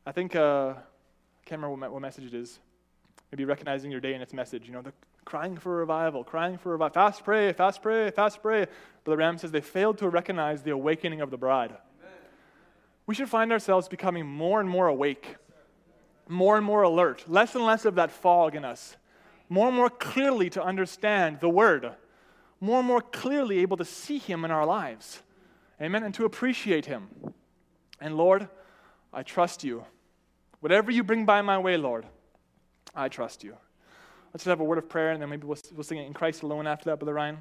I 0.06 0.12
think, 0.12 0.36
uh, 0.36 0.74
I 0.74 1.44
can't 1.46 1.62
remember 1.62 1.76
what, 1.78 1.94
what 1.94 2.02
message 2.02 2.26
it 2.26 2.34
is, 2.34 2.60
maybe 3.32 3.46
recognizing 3.46 3.92
your 3.92 4.02
day 4.02 4.14
and 4.14 4.24
its 4.24 4.34
message. 4.34 4.66
You 4.66 4.74
know, 4.74 4.82
the 4.82 4.94
crying 5.26 5.58
for 5.58 5.78
revival, 5.78 6.24
crying 6.24 6.58
for 6.58 6.72
revival. 6.72 6.94
Fast 6.94 7.24
pray, 7.24 7.54
fast 7.54 7.82
pray, 7.82 8.10
fast 8.12 8.42
pray. 8.42 8.66
But 9.04 9.12
the 9.12 9.18
Ram 9.18 9.38
says 9.38 9.52
they 9.52 9.62
failed 9.62 10.00
to 10.00 10.10
recognize 10.10 10.64
the 10.64 10.72
awakening 10.72 11.22
of 11.22 11.30
the 11.30 11.38
bride. 11.38 11.78
We 13.08 13.16
should 13.16 13.30
find 13.30 13.52
ourselves 13.52 13.88
becoming 13.88 14.26
more 14.26 14.60
and 14.60 14.70
more 14.70 14.88
awake, 14.88 15.36
more 16.32 16.58
and 16.58 16.66
more 16.66 16.84
alert, 16.84 17.26
less 17.28 17.56
and 17.56 17.66
less 17.66 17.86
of 17.86 17.96
that 17.96 18.12
fog 18.12 18.56
in 18.56 18.66
us, 18.66 18.96
more 19.50 19.68
and 19.68 19.76
more 19.76 19.90
clearly 19.90 20.50
to 20.52 20.64
understand 20.64 21.40
the 21.40 21.50
Word, 21.50 21.92
more 22.60 22.80
and 22.80 22.88
more 22.88 23.02
clearly 23.02 23.60
able 23.60 23.78
to 23.78 23.86
see 23.86 24.18
Him 24.18 24.46
in 24.46 24.52
our 24.52 24.66
lives. 24.66 25.22
Amen. 25.82 26.04
And 26.04 26.14
to 26.16 26.26
appreciate 26.26 26.86
Him. 26.86 27.10
And 28.00 28.16
Lord, 28.16 28.48
I 29.14 29.24
trust 29.24 29.64
you. 29.64 29.84
Whatever 30.60 30.92
you 30.92 31.04
bring 31.04 31.26
by 31.26 31.42
my 31.42 31.58
way, 31.58 31.76
Lord, 31.76 32.06
I 32.96 33.10
trust 33.10 33.44
you. 33.44 33.58
Let's 34.34 34.44
just 34.44 34.50
have 34.50 34.60
a 34.62 34.64
word 34.64 34.78
of 34.78 34.88
prayer, 34.88 35.12
and 35.12 35.22
then 35.22 35.30
maybe 35.30 35.46
we'll, 35.46 35.58
we'll 35.74 35.84
sing 35.84 35.98
it 35.98 36.08
in 36.08 36.14
Christ 36.14 36.44
alone 36.44 36.66
after 36.66 36.86
that, 36.86 37.00
Brother 37.00 37.14
Ryan. 37.14 37.40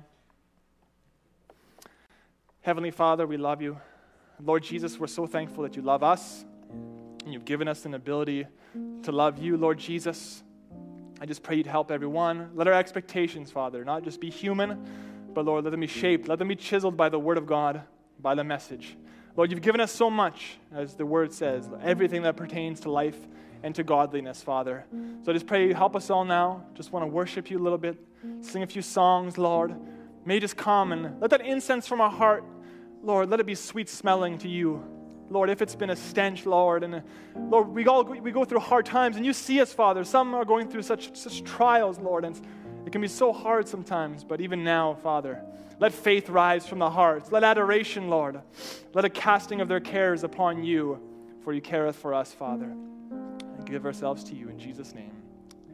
Heavenly 2.62 2.90
Father, 2.90 3.26
we 3.26 3.36
love 3.36 3.62
you. 3.62 3.78
Lord 4.42 4.64
Jesus, 4.64 4.98
we're 4.98 5.06
so 5.06 5.26
thankful 5.26 5.62
that 5.62 5.76
you 5.76 5.82
love 5.82 6.02
us, 6.02 6.44
and 7.30 7.34
you've 7.34 7.44
given 7.44 7.68
us 7.68 7.84
an 7.84 7.94
ability 7.94 8.44
to 9.04 9.12
love 9.12 9.38
you, 9.38 9.56
Lord 9.56 9.78
Jesus. 9.78 10.42
I 11.20 11.26
just 11.26 11.44
pray 11.44 11.54
you'd 11.54 11.64
help 11.68 11.92
everyone. 11.92 12.50
Let 12.56 12.66
our 12.66 12.74
expectations, 12.74 13.52
Father, 13.52 13.84
not 13.84 14.02
just 14.02 14.20
be 14.20 14.30
human, 14.30 14.84
but 15.32 15.44
Lord, 15.44 15.62
let 15.62 15.70
them 15.70 15.78
be 15.78 15.86
shaped, 15.86 16.26
let 16.26 16.40
them 16.40 16.48
be 16.48 16.56
chiseled 16.56 16.96
by 16.96 17.08
the 17.08 17.20
Word 17.20 17.38
of 17.38 17.46
God, 17.46 17.82
by 18.18 18.34
the 18.34 18.42
message. 18.42 18.96
Lord, 19.36 19.52
you've 19.52 19.62
given 19.62 19.80
us 19.80 19.92
so 19.92 20.10
much, 20.10 20.58
as 20.74 20.94
the 20.94 21.06
Word 21.06 21.32
says, 21.32 21.70
everything 21.80 22.22
that 22.22 22.36
pertains 22.36 22.80
to 22.80 22.90
life 22.90 23.28
and 23.62 23.76
to 23.76 23.84
godliness, 23.84 24.42
Father. 24.42 24.84
So 25.22 25.30
I 25.30 25.32
just 25.32 25.46
pray 25.46 25.68
you 25.68 25.74
help 25.76 25.94
us 25.94 26.10
all 26.10 26.24
now. 26.24 26.64
Just 26.74 26.90
want 26.90 27.04
to 27.04 27.06
worship 27.06 27.48
you 27.48 27.60
a 27.60 27.62
little 27.62 27.78
bit, 27.78 27.96
sing 28.40 28.64
a 28.64 28.66
few 28.66 28.82
songs, 28.82 29.38
Lord. 29.38 29.76
May 30.24 30.34
you 30.34 30.40
just 30.40 30.56
come 30.56 30.90
and 30.90 31.20
let 31.20 31.30
that 31.30 31.42
incense 31.42 31.86
from 31.86 32.00
our 32.00 32.10
heart, 32.10 32.42
Lord, 33.04 33.30
let 33.30 33.38
it 33.38 33.46
be 33.46 33.54
sweet 33.54 33.88
smelling 33.88 34.36
to 34.38 34.48
you. 34.48 34.82
Lord, 35.30 35.48
if 35.48 35.62
it's 35.62 35.76
been 35.76 35.90
a 35.90 35.96
stench, 35.96 36.44
Lord, 36.44 36.82
and 36.82 37.02
Lord, 37.36 37.68
we 37.68 37.86
all 37.86 38.04
we 38.04 38.32
go 38.32 38.44
through 38.44 38.58
hard 38.60 38.84
times, 38.84 39.16
and 39.16 39.24
you 39.24 39.32
see 39.32 39.60
us, 39.60 39.72
Father. 39.72 40.04
Some 40.04 40.34
are 40.34 40.44
going 40.44 40.68
through 40.68 40.82
such 40.82 41.16
such 41.16 41.44
trials, 41.44 41.98
Lord, 41.98 42.24
and 42.24 42.38
it 42.84 42.90
can 42.90 43.00
be 43.00 43.08
so 43.08 43.32
hard 43.32 43.68
sometimes. 43.68 44.24
But 44.24 44.40
even 44.40 44.64
now, 44.64 44.94
Father, 44.94 45.40
let 45.78 45.92
faith 45.92 46.28
rise 46.28 46.66
from 46.66 46.80
the 46.80 46.90
heart. 46.90 47.32
Let 47.32 47.44
adoration, 47.44 48.10
Lord, 48.10 48.40
let 48.92 49.04
a 49.04 49.08
casting 49.08 49.60
of 49.60 49.68
their 49.68 49.80
cares 49.80 50.24
upon 50.24 50.64
you, 50.64 51.00
for 51.44 51.52
you 51.52 51.60
careth 51.60 51.96
for 51.96 52.12
us, 52.12 52.32
Father 52.32 52.66
And 52.66 53.64
give 53.64 53.86
ourselves 53.86 54.24
to 54.24 54.34
you 54.34 54.48
in 54.48 54.58
Jesus' 54.58 54.94
name. 54.94 55.12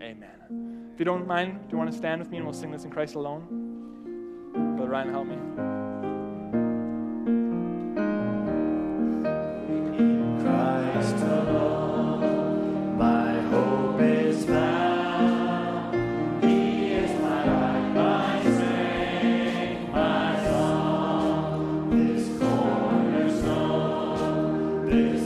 Amen. 0.01 0.91
If 0.93 0.99
you 0.99 1.05
don't 1.05 1.27
mind, 1.27 1.59
do 1.69 1.73
you 1.73 1.79
want 1.79 1.91
to 1.91 1.97
stand 1.97 2.21
with 2.21 2.31
me 2.31 2.37
and 2.37 2.47
we'll 2.47 2.55
sing 2.55 2.71
this 2.71 2.85
in 2.85 2.91
Christ 2.91 3.15
alone? 3.15 3.67
Brother 4.77 4.91
Ryan, 4.91 5.11
help 5.11 5.27
me. 5.27 5.76
God. 24.97 25.26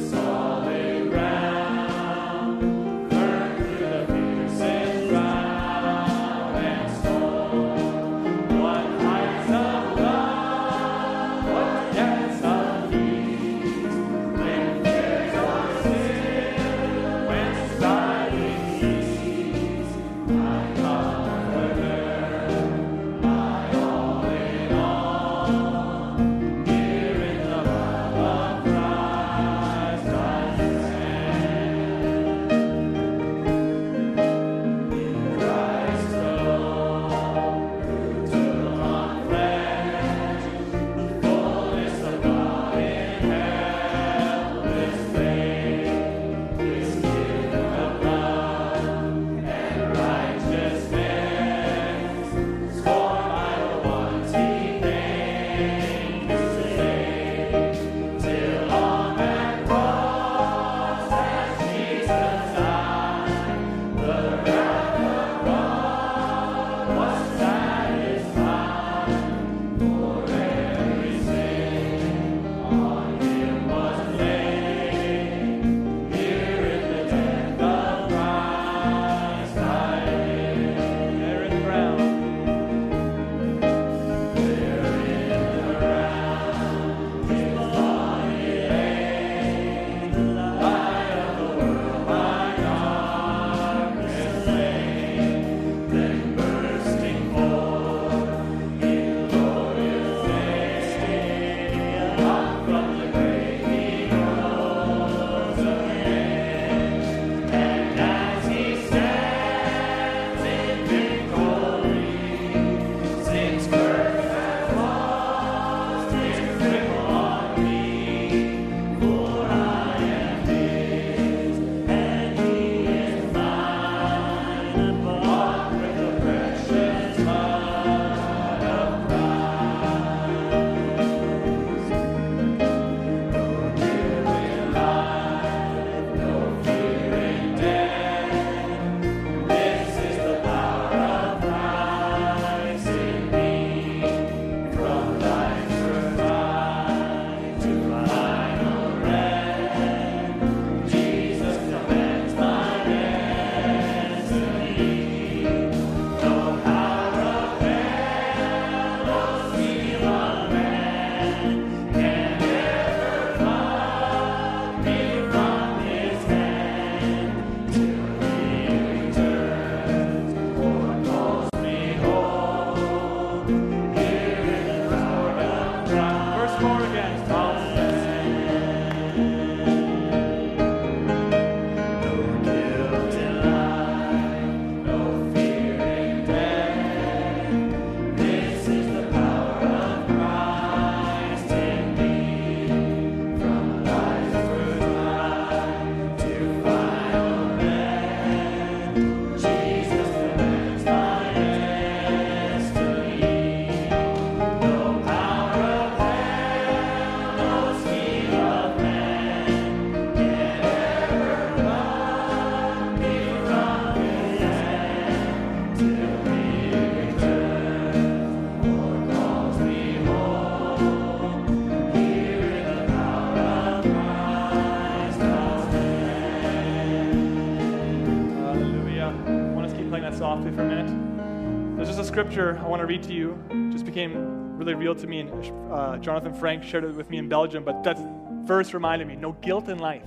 Scripture 232.31 232.61
I 232.65 232.69
want 232.69 232.79
to 232.79 232.87
read 232.87 233.03
to 233.05 233.13
you. 233.13 233.37
Just 233.73 233.85
became 233.85 234.57
really 234.57 234.75
real 234.75 234.95
to 234.95 235.07
me, 235.09 235.19
and 235.19 235.73
uh, 235.73 235.99
Jonathan 235.99 236.33
Frank 236.33 236.63
shared 236.63 236.85
it 236.85 236.95
with 236.95 237.11
me 237.11 237.19
in 237.19 237.29
Belgium. 237.29 237.65
But 237.65 237.83
that 237.83 237.99
verse 238.47 238.73
reminded 238.73 239.09
me: 239.09 239.17
no 239.17 239.33
guilt 239.33 239.69
in 239.69 239.81
life. 239.81 240.05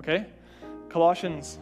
Okay, 0.00 0.26
Colossians 0.88 1.60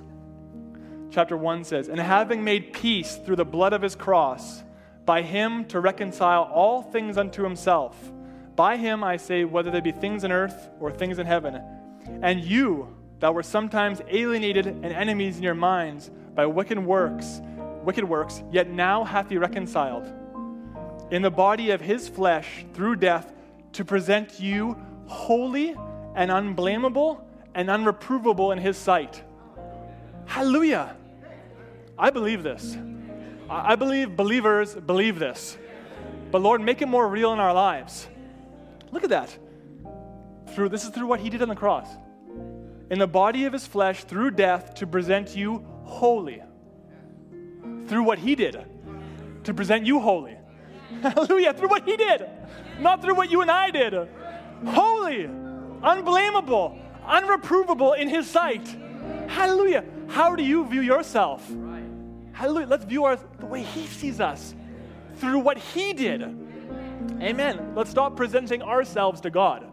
chapter 1.11 1.37
one 1.37 1.65
says, 1.65 1.89
"And 1.89 2.01
having 2.01 2.45
made 2.45 2.73
peace 2.73 3.17
through 3.17 3.37
the 3.37 3.45
blood 3.45 3.75
of 3.75 3.83
his 3.83 3.95
cross, 3.95 4.63
by 5.05 5.21
him 5.21 5.67
to 5.67 5.81
reconcile 5.81 6.45
all 6.45 6.81
things 6.81 7.19
unto 7.19 7.43
himself." 7.43 8.13
By 8.55 8.79
him 8.79 9.05
I 9.05 9.19
say, 9.19 9.45
whether 9.45 9.71
they 9.71 9.83
be 9.83 9.93
things 9.93 10.25
in 10.25 10.33
earth 10.33 10.71
or 10.81 10.91
things 10.91 11.19
in 11.19 11.27
heaven. 11.27 11.61
And 12.23 12.43
you, 12.43 12.97
that 13.21 13.35
were 13.35 13.43
sometimes 13.43 14.01
alienated 14.09 14.67
and 14.67 14.87
enemies 14.87 15.37
in 15.37 15.43
your 15.43 15.55
minds 15.55 16.11
by 16.35 16.47
wicked 16.47 16.79
works, 16.79 17.43
wicked 17.87 18.05
works, 18.05 18.43
yet 18.51 18.69
now 18.69 19.05
hath 19.05 19.31
he 19.31 19.39
reconciled 19.39 20.13
in 21.11 21.23
the 21.23 21.31
body 21.31 21.71
of 21.71 21.81
his 21.81 22.09
flesh 22.09 22.67
through 22.75 22.97
death 22.97 23.33
to 23.73 23.85
present 23.85 24.41
you 24.41 24.77
holy 25.07 25.77
and 26.17 26.31
unblameable 26.31 27.25
and 27.55 27.69
unreprovable 27.69 28.53
in 28.53 28.59
his 28.59 28.77
sight. 28.77 29.23
Hallelujah. 30.27 30.97
I 31.97 32.11
believe 32.11 32.43
this. 32.43 32.77
I 33.49 33.77
believe 33.77 34.17
believers 34.17 34.75
believe 34.75 35.19
this. 35.21 35.57
But 36.33 36.43
Lord, 36.43 36.61
make 36.61 36.83
it 36.83 36.87
more 36.87 37.07
real 37.09 37.33
in 37.33 37.39
our 37.39 37.55
lives. 37.55 38.09
Look 38.91 39.05
at 39.05 39.11
that. 39.11 39.39
Through 40.55 40.71
this 40.71 40.83
is 40.83 40.91
through 40.91 41.07
what 41.07 41.21
he 41.21 41.31
did 41.31 41.43
on 41.43 41.49
the 41.49 41.55
cross. 41.55 41.89
In 42.91 42.99
the 42.99 43.07
body 43.07 43.45
of 43.45 43.53
his 43.53 43.67
flesh 43.67 44.03
through 44.05 44.33
death 44.33 44.75
to 44.75 44.87
present 44.87 45.37
you 45.37 45.65
holy. 45.85 46.43
Through 47.87 48.03
what 48.03 48.19
he 48.19 48.35
did 48.35 48.65
to 49.45 49.55
present 49.55 49.87
you 49.87 50.01
holy. 50.01 50.37
Hallelujah, 51.03 51.53
through 51.55 51.69
what 51.69 51.85
he 51.85 51.97
did. 51.97 52.29
Not 52.81 53.03
through 53.03 53.15
what 53.15 53.31
you 53.31 53.43
and 53.43 53.51
I 53.51 53.71
did. 53.71 53.95
Holy, 54.67 55.25
unblameable, 55.25 56.79
unreprovable 57.05 57.97
in 57.99 58.09
his 58.09 58.29
sight. 58.29 58.67
Hallelujah. 59.29 59.85
How 60.09 60.35
do 60.35 60.43
you 60.43 60.67
view 60.67 60.81
yourself? 60.81 61.47
Hallelujah. 62.33 62.67
Let's 62.67 62.85
view 62.85 63.05
our, 63.05 63.17
the 63.39 63.47
way 63.47 63.63
he 63.63 63.87
sees 63.87 64.21
us 64.21 64.55
through 65.17 65.39
what 65.41 65.59
he 65.59 65.93
did. 65.93 66.23
Amen. 67.21 67.73
Let's 67.75 67.91
stop 67.91 68.17
presenting 68.17 68.63
ourselves 68.63 69.21
to 69.23 69.31
God. 69.31 69.65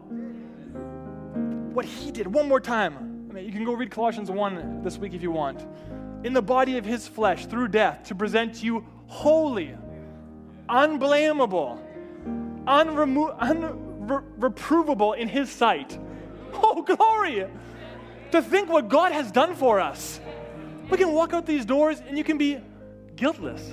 What 1.74 1.84
He 1.84 2.10
did, 2.10 2.26
one 2.26 2.48
more 2.48 2.60
time. 2.60 3.26
I 3.30 3.34
mean, 3.34 3.44
you 3.44 3.52
can 3.52 3.64
go 3.64 3.72
read 3.74 3.90
Colossians 3.90 4.30
1 4.30 4.82
this 4.82 4.96
week 4.96 5.12
if 5.12 5.22
you 5.22 5.30
want. 5.30 5.66
In 6.24 6.32
the 6.32 6.42
body 6.42 6.78
of 6.78 6.84
His 6.84 7.06
flesh, 7.06 7.46
through 7.46 7.68
death, 7.68 8.04
to 8.08 8.14
present 8.14 8.62
you 8.62 8.84
holy, 9.06 9.76
unblameable, 10.68 11.80
unremo- 12.66 13.38
unreprovable 13.38 15.16
in 15.16 15.28
His 15.28 15.50
sight. 15.50 15.98
Oh, 16.52 16.82
glory! 16.82 17.46
To 18.32 18.42
think 18.42 18.68
what 18.68 18.88
God 18.88 19.12
has 19.12 19.30
done 19.30 19.54
for 19.54 19.78
us. 19.78 20.20
We 20.90 20.98
can 20.98 21.12
walk 21.12 21.32
out 21.32 21.46
these 21.46 21.64
doors 21.64 22.00
and 22.00 22.18
you 22.18 22.24
can 22.24 22.38
be 22.38 22.58
guiltless. 23.16 23.72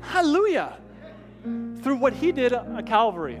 Hallelujah 0.00 0.76
through 1.82 1.96
what 1.96 2.12
he 2.12 2.32
did 2.32 2.52
at 2.52 2.86
Calvary. 2.86 3.40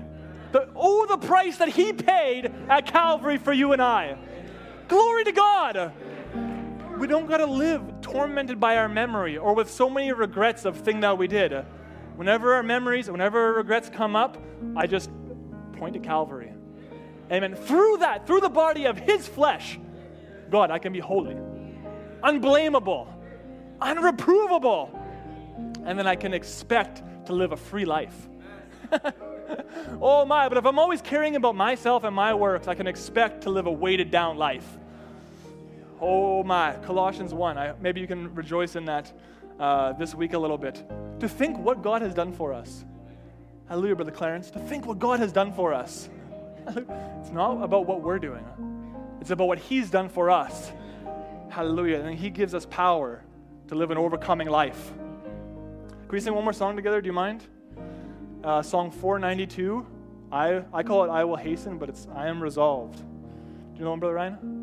The, 0.52 0.68
oh, 0.76 1.06
the 1.06 1.16
price 1.16 1.58
that 1.58 1.68
he 1.68 1.92
paid 1.92 2.52
at 2.68 2.86
Calvary 2.86 3.38
for 3.38 3.52
you 3.52 3.72
and 3.72 3.80
I. 3.80 4.18
Glory 4.88 5.24
to 5.24 5.32
God. 5.32 5.92
We 6.98 7.06
don't 7.06 7.26
got 7.26 7.38
to 7.38 7.46
live 7.46 8.00
tormented 8.00 8.60
by 8.60 8.76
our 8.76 8.88
memory 8.88 9.38
or 9.38 9.54
with 9.54 9.70
so 9.70 9.88
many 9.90 10.12
regrets 10.12 10.64
of 10.64 10.76
thing 10.78 11.00
that 11.00 11.16
we 11.16 11.26
did. 11.26 11.64
Whenever 12.16 12.54
our 12.54 12.62
memories, 12.62 13.10
whenever 13.10 13.40
our 13.40 13.52
regrets 13.54 13.88
come 13.88 14.14
up, 14.14 14.36
I 14.76 14.86
just 14.86 15.10
point 15.76 15.94
to 15.94 16.00
Calvary. 16.00 16.52
Amen. 17.30 17.54
Through 17.54 17.98
that, 17.98 18.26
through 18.26 18.40
the 18.40 18.50
body 18.50 18.84
of 18.84 18.98
his 18.98 19.26
flesh, 19.26 19.78
God, 20.50 20.70
I 20.70 20.78
can 20.78 20.92
be 20.92 21.00
holy, 21.00 21.36
unblameable, 22.22 23.08
unreprovable. 23.80 24.98
And 25.84 25.98
then 25.98 26.06
I 26.06 26.14
can 26.14 26.34
expect 26.34 27.02
to 27.26 27.32
live 27.32 27.52
a 27.52 27.56
free 27.56 27.84
life. 27.84 28.28
oh 30.00 30.24
my, 30.24 30.48
but 30.48 30.58
if 30.58 30.66
I'm 30.66 30.78
always 30.78 31.00
caring 31.00 31.36
about 31.36 31.56
myself 31.56 32.04
and 32.04 32.14
my 32.14 32.34
works, 32.34 32.68
I 32.68 32.74
can 32.74 32.86
expect 32.86 33.42
to 33.42 33.50
live 33.50 33.66
a 33.66 33.72
weighted 33.72 34.10
down 34.10 34.36
life. 34.36 34.78
Oh 36.02 36.42
my, 36.42 36.74
Colossians 36.82 37.32
1. 37.32 37.56
I, 37.56 37.72
maybe 37.80 38.00
you 38.00 38.08
can 38.08 38.34
rejoice 38.34 38.74
in 38.74 38.84
that 38.86 39.12
uh, 39.60 39.92
this 39.92 40.14
week 40.14 40.32
a 40.32 40.38
little 40.38 40.58
bit. 40.58 40.82
To 41.20 41.28
think 41.28 41.56
what 41.58 41.80
God 41.80 42.02
has 42.02 42.12
done 42.12 42.32
for 42.32 42.52
us. 42.52 42.84
Hallelujah, 43.68 43.94
Brother 43.94 44.10
Clarence. 44.10 44.50
To 44.50 44.58
think 44.58 44.84
what 44.84 44.98
God 44.98 45.20
has 45.20 45.32
done 45.32 45.52
for 45.52 45.72
us. 45.72 46.10
it's 46.66 47.30
not 47.30 47.62
about 47.62 47.86
what 47.86 48.02
we're 48.02 48.18
doing, 48.18 48.44
it's 49.20 49.30
about 49.30 49.46
what 49.46 49.58
He's 49.58 49.88
done 49.90 50.08
for 50.08 50.28
us. 50.28 50.72
Hallelujah. 51.48 52.00
And 52.00 52.18
He 52.18 52.30
gives 52.30 52.52
us 52.52 52.66
power 52.66 53.22
to 53.68 53.76
live 53.76 53.92
an 53.92 53.96
overcoming 53.96 54.48
life. 54.48 54.92
Can 54.94 56.08
we 56.10 56.20
sing 56.20 56.34
one 56.34 56.44
more 56.44 56.52
song 56.52 56.74
together? 56.74 57.00
Do 57.00 57.06
you 57.06 57.12
mind? 57.12 57.46
uh, 58.44 58.62
song 58.62 58.90
492. 58.90 59.86
I, 60.30 60.62
I 60.72 60.82
call 60.82 61.04
it 61.04 61.08
I 61.08 61.24
Will 61.24 61.36
Hasten, 61.36 61.78
but 61.78 61.88
it's 61.88 62.06
I 62.14 62.28
Am 62.28 62.42
Resolved. 62.42 62.96
Do 62.96 63.78
you 63.78 63.84
know 63.84 63.90
one, 63.90 64.00
Brother 64.00 64.14
Ryan? 64.14 64.61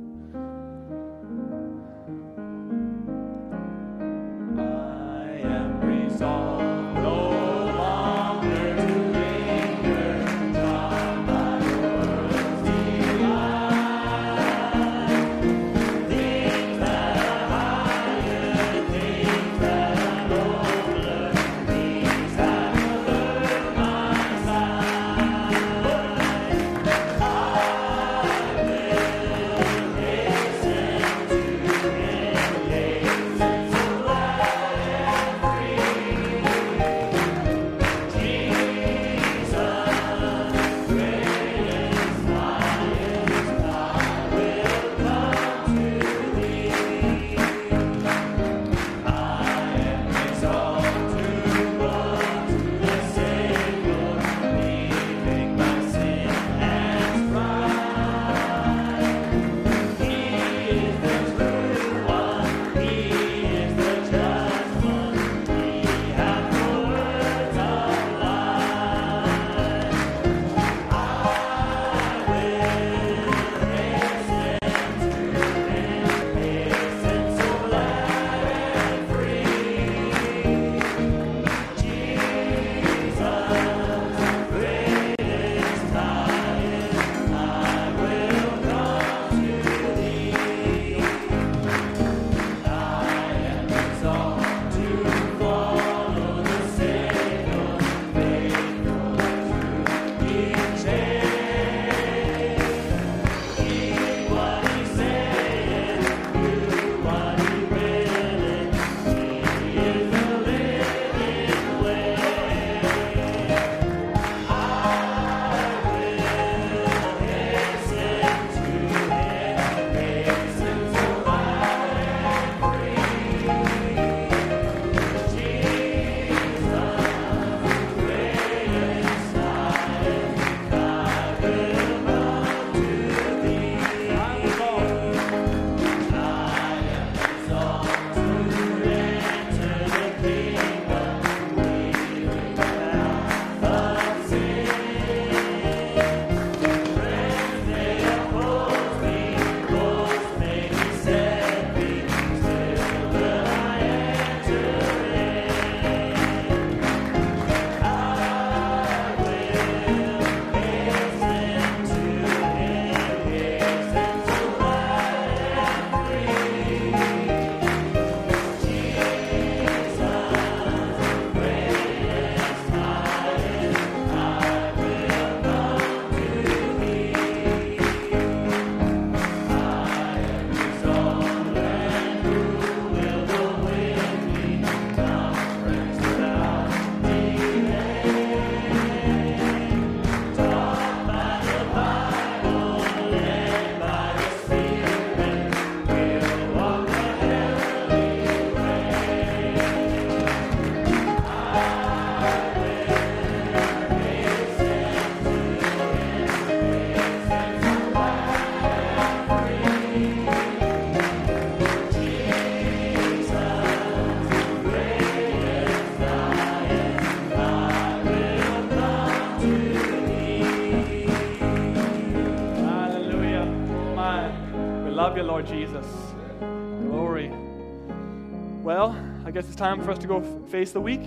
Time 229.60 229.84
for 229.84 229.92
us 229.92 229.98
to 230.00 230.08
go 230.08 230.22
face 230.48 230.72
the 230.72 230.80
week. 230.80 231.02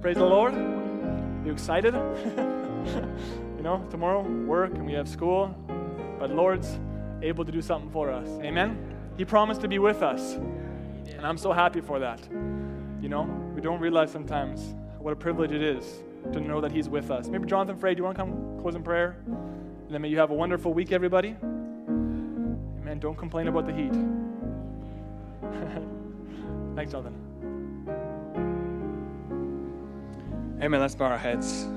Praise 0.00 0.14
the 0.14 0.24
Lord. 0.24 0.54
You 1.44 1.50
excited? 1.50 1.92
you 3.56 3.62
know, 3.64 3.84
tomorrow 3.90 4.22
work 4.22 4.74
and 4.74 4.86
we 4.86 4.92
have 4.92 5.08
school, 5.08 5.52
but 6.20 6.30
Lord's 6.30 6.78
able 7.20 7.44
to 7.44 7.50
do 7.50 7.60
something 7.60 7.90
for 7.90 8.12
us. 8.12 8.28
Amen. 8.42 8.78
He 9.16 9.24
promised 9.24 9.60
to 9.62 9.68
be 9.68 9.80
with 9.80 10.04
us, 10.04 10.34
and 10.34 11.26
I'm 11.26 11.36
so 11.36 11.50
happy 11.50 11.80
for 11.80 11.98
that. 11.98 12.20
You 13.00 13.08
know, 13.08 13.22
we 13.56 13.60
don't 13.60 13.80
realize 13.80 14.12
sometimes 14.12 14.76
what 15.00 15.12
a 15.12 15.16
privilege 15.16 15.50
it 15.50 15.62
is 15.62 16.04
to 16.32 16.38
know 16.38 16.60
that 16.60 16.70
He's 16.70 16.88
with 16.88 17.10
us. 17.10 17.26
Maybe 17.26 17.48
Jonathan 17.48 17.76
Frey, 17.76 17.94
do 17.94 17.98
you 17.98 18.04
want 18.04 18.16
to 18.16 18.22
come 18.22 18.60
close 18.62 18.76
in 18.76 18.84
prayer? 18.84 19.16
And 19.26 19.90
then 19.90 20.00
may 20.00 20.08
you 20.10 20.18
have 20.18 20.30
a 20.30 20.34
wonderful 20.34 20.72
week, 20.72 20.92
everybody. 20.92 21.34
Amen. 21.42 23.00
Don't 23.00 23.18
complain 23.18 23.48
about 23.48 23.66
the 23.66 23.72
heat. 23.72 23.94
Thanks, 26.76 26.92
Jonathan. 26.92 27.25
Amen. 30.58 30.80
Let's 30.80 30.94
bow 30.94 31.04
our 31.04 31.18
heads. 31.18 31.68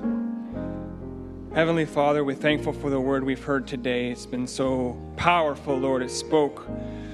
Heavenly 1.54 1.84
Father, 1.84 2.24
we're 2.24 2.34
thankful 2.34 2.72
for 2.72 2.88
the 2.88 2.98
word 2.98 3.22
we've 3.22 3.44
heard 3.44 3.66
today. 3.66 4.10
It's 4.10 4.24
been 4.24 4.46
so 4.46 4.98
powerful, 5.18 5.76
Lord. 5.76 6.00
It 6.00 6.10
spoke 6.10 6.66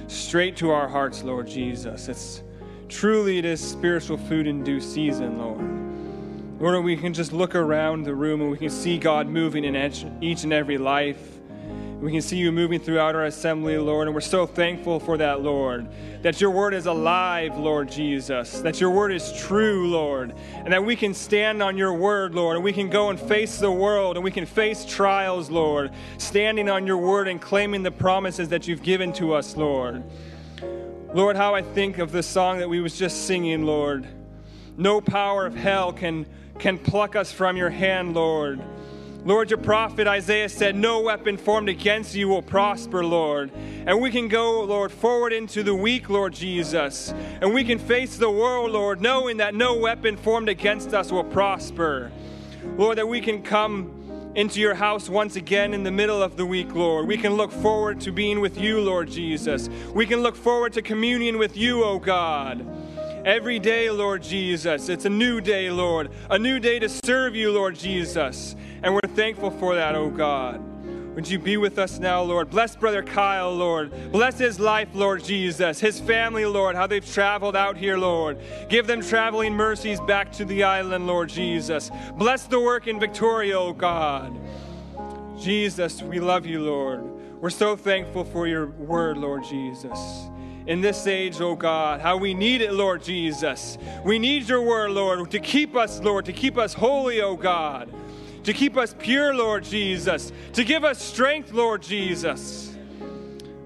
straight 0.07 0.55
to 0.57 0.69
our 0.69 0.87
hearts, 0.87 1.23
Lord 1.23 1.45
Jesus. 1.45 2.07
It's 2.07 2.41
truly 2.87 3.37
it 3.37 3.43
is 3.43 3.59
spiritual 3.59 4.15
food 4.15 4.47
in 4.47 4.63
due 4.63 4.79
season, 4.79 5.39
Lord. 5.39 6.61
Lord, 6.61 6.85
we 6.85 6.95
can 6.95 7.13
just 7.13 7.33
look 7.33 7.53
around 7.53 8.03
the 8.03 8.15
room 8.15 8.39
and 8.39 8.49
we 8.49 8.57
can 8.57 8.69
see 8.69 8.97
God 8.97 9.27
moving 9.27 9.65
in 9.65 9.75
each 10.21 10.45
and 10.45 10.53
every 10.53 10.77
life. 10.77 11.36
We 11.99 12.11
can 12.11 12.21
see 12.21 12.37
you 12.37 12.51
moving 12.51 12.79
throughout 12.79 13.15
our 13.15 13.25
assembly, 13.25 13.75
Lord, 13.79 14.07
and 14.07 14.13
we're 14.13 14.21
so 14.21 14.45
thankful 14.45 14.99
for 14.99 15.17
that, 15.17 15.41
Lord. 15.41 15.87
That 16.21 16.39
your 16.39 16.51
word 16.51 16.75
is 16.75 16.85
alive, 16.85 17.57
Lord 17.57 17.89
Jesus. 17.89 18.59
That 18.59 18.79
your 18.79 18.91
word 18.91 19.11
is 19.11 19.33
true, 19.33 19.89
Lord. 19.89 20.35
And 20.53 20.71
that 20.73 20.85
we 20.85 20.95
can 20.95 21.15
stand 21.15 21.63
on 21.63 21.75
your 21.75 21.93
word, 21.93 22.35
Lord, 22.35 22.55
and 22.55 22.63
we 22.63 22.71
can 22.71 22.91
go 22.91 23.09
and 23.09 23.19
face 23.19 23.57
the 23.57 23.71
world 23.71 24.15
and 24.15 24.23
we 24.23 24.29
can 24.29 24.45
face 24.45 24.85
trials, 24.85 25.49
Lord, 25.49 25.91
standing 26.19 26.69
on 26.69 26.85
your 26.85 26.97
word 26.97 27.27
and 27.27 27.41
claiming 27.41 27.81
the 27.81 27.91
promises 27.91 28.49
that 28.49 28.67
you've 28.67 28.83
given 28.83 29.11
to 29.13 29.33
us, 29.33 29.57
Lord. 29.57 30.03
Lord, 31.15 31.35
how 31.35 31.55
I 31.55 31.63
think 31.63 31.97
of 31.97 32.11
the 32.11 32.21
song 32.21 32.59
that 32.59 32.69
we 32.69 32.79
was 32.79 32.95
just 32.95 33.25
singing, 33.25 33.65
Lord. 33.65 34.05
No 34.77 35.01
power 35.01 35.47
of 35.47 35.55
hell 35.55 35.93
can 35.93 36.27
can 36.59 36.77
pluck 36.77 37.15
us 37.15 37.31
from 37.31 37.55
your 37.55 37.69
hand, 37.69 38.13
Lord. 38.13 38.61
Lord, 39.27 39.49
your 39.49 39.59
prophet 39.59 40.07
Isaiah 40.07 40.47
said, 40.47 40.77
No 40.77 41.01
weapon 41.01 41.35
formed 41.35 41.67
against 41.67 42.15
you 42.15 42.29
will 42.29 42.41
prosper, 42.41 43.03
Lord. 43.03 43.51
And 43.85 43.99
we 43.99 44.09
can 44.09 44.29
go, 44.29 44.63
Lord, 44.63 44.89
forward 44.89 45.33
into 45.33 45.63
the 45.63 45.75
week, 45.75 46.09
Lord 46.09 46.31
Jesus. 46.31 47.13
And 47.41 47.53
we 47.53 47.65
can 47.65 47.77
face 47.77 48.15
the 48.15 48.31
world, 48.31 48.71
Lord, 48.71 49.01
knowing 49.01 49.35
that 49.37 49.53
no 49.53 49.75
weapon 49.75 50.15
formed 50.15 50.47
against 50.47 50.93
us 50.93 51.11
will 51.11 51.25
prosper. 51.25 52.09
Lord, 52.77 52.99
that 52.99 53.09
we 53.09 53.19
can 53.19 53.43
come 53.43 54.31
into 54.35 54.61
your 54.61 54.75
house 54.75 55.09
once 55.09 55.35
again 55.35 55.73
in 55.73 55.83
the 55.83 55.91
middle 55.91 56.23
of 56.23 56.37
the 56.37 56.45
week, 56.45 56.73
Lord. 56.73 57.05
We 57.05 57.17
can 57.17 57.33
look 57.33 57.51
forward 57.51 57.99
to 58.01 58.13
being 58.13 58.39
with 58.39 58.57
you, 58.57 58.79
Lord 58.79 59.09
Jesus. 59.09 59.67
We 59.93 60.05
can 60.05 60.21
look 60.21 60.37
forward 60.37 60.71
to 60.71 60.81
communion 60.81 61.37
with 61.37 61.57
you, 61.57 61.83
O 61.83 61.99
God. 61.99 62.65
Every 63.27 63.59
day, 63.59 63.89
Lord 63.89 64.23
Jesus, 64.23 64.87
it's 64.87 65.03
a 65.03 65.09
new 65.09 65.41
day, 65.41 65.69
Lord. 65.69 66.11
A 66.29 66.39
new 66.39 66.61
day 66.61 66.79
to 66.79 66.87
serve 66.87 67.35
you, 67.35 67.51
Lord 67.51 67.75
Jesus. 67.75 68.55
And 68.81 68.93
we're 68.93 69.15
thankful 69.15 69.51
for 69.51 69.75
that, 69.75 69.95
oh 69.95 70.09
God. 70.09 70.63
Would 71.13 71.27
you 71.27 71.37
be 71.37 71.57
with 71.57 71.77
us 71.77 71.99
now, 71.99 72.21
Lord? 72.21 72.49
Bless 72.49 72.77
Brother 72.77 73.03
Kyle, 73.03 73.53
Lord. 73.53 73.91
Bless 74.13 74.39
his 74.39 74.61
life, 74.61 74.87
Lord 74.93 75.25
Jesus. 75.25 75.77
His 75.81 75.99
family, 75.99 76.45
Lord, 76.45 76.77
how 76.77 76.87
they've 76.87 77.05
traveled 77.05 77.57
out 77.57 77.75
here, 77.75 77.97
Lord. 77.97 78.37
Give 78.69 78.87
them 78.87 79.01
traveling 79.01 79.53
mercies 79.53 79.99
back 79.99 80.31
to 80.31 80.45
the 80.45 80.63
island, 80.63 81.05
Lord 81.05 81.27
Jesus. 81.27 81.91
Bless 82.15 82.45
the 82.45 82.61
work 82.61 82.87
in 82.87 82.97
Victoria, 82.97 83.59
oh 83.59 83.73
God. 83.73 84.39
Jesus, 85.37 86.01
we 86.01 86.21
love 86.21 86.45
you, 86.45 86.61
Lord. 86.61 87.03
We're 87.41 87.49
so 87.49 87.75
thankful 87.75 88.23
for 88.23 88.47
your 88.47 88.67
word, 88.67 89.17
Lord 89.17 89.43
Jesus 89.43 90.29
in 90.67 90.81
this 90.81 91.07
age, 91.07 91.41
oh 91.41 91.55
God, 91.55 92.01
how 92.01 92.17
we 92.17 92.33
need 92.33 92.61
it, 92.61 92.73
Lord 92.73 93.01
Jesus. 93.01 93.77
We 94.05 94.19
need 94.19 94.47
your 94.47 94.61
word, 94.61 94.91
Lord, 94.91 95.31
to 95.31 95.39
keep 95.39 95.75
us, 95.75 95.99
Lord, 96.01 96.25
to 96.25 96.33
keep 96.33 96.57
us 96.57 96.73
holy, 96.73 97.21
oh 97.21 97.35
God 97.35 97.93
to 98.47 98.53
keep 98.53 98.77
us 98.77 98.95
pure, 98.97 99.35
Lord 99.35 99.65
Jesus, 99.65 100.31
to 100.53 100.63
give 100.63 100.85
us 100.85 101.01
strength, 101.01 101.51
Lord 101.51 101.81
Jesus. 101.81 102.73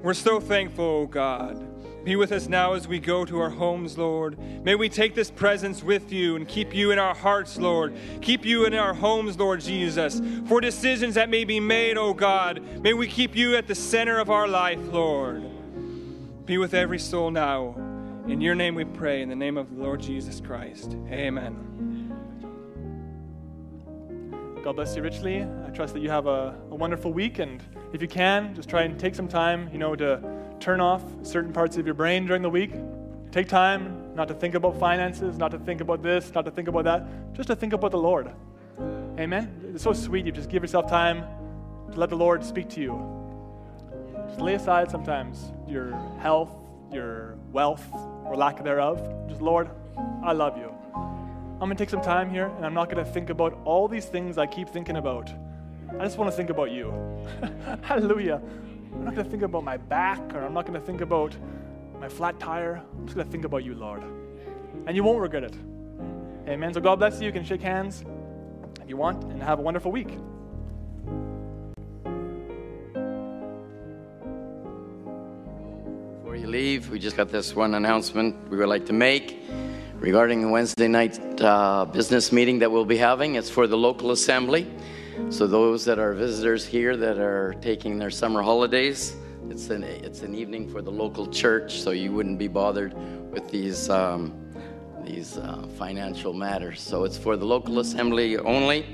We're 0.01 0.15
so 0.15 0.39
thankful, 0.39 0.83
oh 0.83 1.05
God. 1.05 2.03
Be 2.03 2.15
with 2.15 2.31
us 2.31 2.47
now 2.47 2.73
as 2.73 2.87
we 2.87 2.99
go 2.99 3.23
to 3.23 3.39
our 3.41 3.51
homes, 3.51 3.95
Lord. 3.95 4.39
May 4.39 4.73
we 4.73 4.89
take 4.89 5.13
this 5.13 5.29
presence 5.29 5.83
with 5.83 6.11
you 6.11 6.35
and 6.35 6.47
keep 6.47 6.73
you 6.73 6.89
in 6.89 6.97
our 6.97 7.13
hearts, 7.13 7.59
Lord. 7.59 7.93
Keep 8.21 8.43
you 8.43 8.65
in 8.65 8.73
our 8.73 8.95
homes, 8.95 9.37
Lord 9.37 9.61
Jesus. 9.61 10.19
For 10.47 10.59
decisions 10.59 11.13
that 11.13 11.29
may 11.29 11.43
be 11.43 11.59
made, 11.59 11.95
oh 11.95 12.15
God, 12.15 12.59
may 12.81 12.93
we 12.93 13.05
keep 13.05 13.35
you 13.35 13.55
at 13.55 13.67
the 13.67 13.75
center 13.75 14.17
of 14.17 14.31
our 14.31 14.47
life, 14.47 14.79
Lord. 14.91 15.43
Be 16.51 16.57
with 16.57 16.73
every 16.73 16.99
soul 16.99 17.31
now. 17.31 17.77
In 18.27 18.41
your 18.41 18.55
name 18.55 18.75
we 18.75 18.83
pray, 18.83 19.21
in 19.21 19.29
the 19.29 19.35
name 19.37 19.57
of 19.57 19.73
the 19.73 19.81
Lord 19.81 20.01
Jesus 20.01 20.41
Christ. 20.41 20.97
Amen. 21.07 22.13
God 24.61 24.75
bless 24.75 24.93
you 24.97 25.01
richly. 25.01 25.43
I 25.43 25.69
trust 25.69 25.93
that 25.93 26.01
you 26.01 26.09
have 26.09 26.27
a, 26.27 26.53
a, 26.69 26.75
wonderful 26.75 27.13
week. 27.13 27.39
And 27.39 27.63
if 27.93 28.01
you 28.01 28.09
can, 28.09 28.53
just 28.53 28.67
try 28.67 28.81
and 28.81 28.99
take 28.99 29.15
some 29.15 29.29
time, 29.29 29.69
you 29.71 29.77
know, 29.77 29.95
to 29.95 30.21
turn 30.59 30.81
off 30.81 31.05
certain 31.23 31.53
parts 31.53 31.77
of 31.77 31.85
your 31.85 31.95
brain 31.95 32.25
during 32.25 32.41
the 32.41 32.49
week. 32.49 32.73
Take 33.31 33.47
time 33.47 34.13
not 34.13 34.27
to 34.27 34.33
think 34.33 34.53
about 34.53 34.77
finances, 34.77 35.37
not 35.37 35.51
to 35.51 35.57
think 35.57 35.79
about 35.79 36.03
this, 36.03 36.33
not 36.33 36.43
to 36.43 36.51
think 36.51 36.67
about 36.67 36.83
that, 36.83 37.33
just 37.33 37.47
to 37.47 37.55
think 37.55 37.71
about 37.71 37.91
the 37.91 37.97
Lord. 37.97 38.29
Amen. 39.17 39.71
It's 39.73 39.85
so 39.85 39.93
sweet. 39.93 40.25
You 40.25 40.33
just 40.33 40.49
give 40.49 40.63
yourself 40.63 40.89
time 40.89 41.23
to 41.93 41.97
let 41.97 42.09
the 42.09 42.17
Lord 42.17 42.43
speak 42.43 42.67
to 42.71 42.81
you. 42.81 43.20
Just 44.31 44.39
lay 44.39 44.53
aside 44.53 44.89
sometimes 44.89 45.51
your 45.67 45.91
health, 46.21 46.55
your 46.89 47.35
wealth, 47.51 47.85
or 48.23 48.33
lack 48.37 48.63
thereof. 48.63 49.27
Just, 49.27 49.41
Lord, 49.41 49.69
I 50.23 50.31
love 50.31 50.57
you. 50.57 50.73
I'm 50.95 51.59
going 51.59 51.75
to 51.75 51.75
take 51.75 51.89
some 51.89 52.01
time 52.01 52.29
here 52.29 52.45
and 52.45 52.65
I'm 52.65 52.73
not 52.73 52.89
going 52.89 53.03
to 53.05 53.11
think 53.11 53.29
about 53.29 53.59
all 53.65 53.89
these 53.89 54.05
things 54.05 54.37
I 54.37 54.47
keep 54.47 54.69
thinking 54.69 54.95
about. 54.95 55.29
I 55.99 56.05
just 56.05 56.17
want 56.17 56.31
to 56.31 56.37
think 56.37 56.49
about 56.49 56.71
you. 56.71 56.93
Hallelujah. 57.81 58.41
I'm 58.93 59.03
not 59.03 59.15
going 59.15 59.25
to 59.25 59.29
think 59.29 59.43
about 59.43 59.65
my 59.65 59.75
back 59.75 60.21
or 60.33 60.45
I'm 60.45 60.53
not 60.53 60.65
going 60.65 60.79
to 60.79 60.85
think 60.85 61.01
about 61.01 61.35
my 61.99 62.07
flat 62.07 62.39
tire. 62.39 62.81
I'm 62.97 63.05
just 63.05 63.15
going 63.15 63.27
to 63.27 63.31
think 63.31 63.43
about 63.43 63.65
you, 63.65 63.75
Lord. 63.75 64.01
And 64.87 64.95
you 64.95 65.03
won't 65.03 65.19
regret 65.19 65.43
it. 65.43 65.55
Amen. 66.47 66.73
So 66.73 66.79
God 66.79 66.99
bless 66.99 67.19
you. 67.19 67.27
You 67.27 67.33
can 67.33 67.43
shake 67.43 67.61
hands 67.61 68.05
if 68.81 68.87
you 68.87 68.95
want 68.95 69.25
and 69.25 69.43
have 69.43 69.59
a 69.59 69.61
wonderful 69.61 69.91
week. 69.91 70.17
You 76.41 76.47
leave, 76.47 76.89
we 76.89 76.97
just 76.97 77.15
got 77.15 77.29
this 77.29 77.55
one 77.55 77.75
announcement 77.75 78.35
we 78.49 78.57
would 78.57 78.67
like 78.67 78.85
to 78.87 78.93
make 78.93 79.43
regarding 79.99 80.41
the 80.41 80.47
Wednesday 80.47 80.87
night 80.87 81.19
uh, 81.39 81.85
business 81.85 82.31
meeting 82.31 82.57
that 82.57 82.71
we'll 82.71 82.83
be 82.83 82.97
having. 82.97 83.35
It's 83.35 83.49
for 83.49 83.67
the 83.67 83.77
local 83.77 84.09
assembly. 84.09 84.67
So 85.29 85.45
those 85.45 85.85
that 85.85 85.99
are 85.99 86.13
visitors 86.13 86.65
here 86.65 86.97
that 86.97 87.19
are 87.19 87.53
taking 87.61 87.99
their 87.99 88.09
summer 88.09 88.41
holidays, 88.41 89.15
it's 89.49 89.69
an 89.69 89.83
it's 89.83 90.21
an 90.23 90.33
evening 90.33 90.67
for 90.67 90.81
the 90.81 90.91
local 90.91 91.27
church, 91.27 91.79
so 91.79 91.91
you 91.91 92.11
wouldn't 92.11 92.39
be 92.39 92.47
bothered 92.47 92.93
with 93.31 93.47
these 93.51 93.89
um, 93.91 94.33
these 95.05 95.37
uh, 95.37 95.67
financial 95.77 96.33
matters. 96.33 96.81
So 96.81 97.03
it's 97.03 97.17
for 97.17 97.37
the 97.37 97.45
local 97.45 97.79
assembly 97.79 98.37
only, 98.39 98.85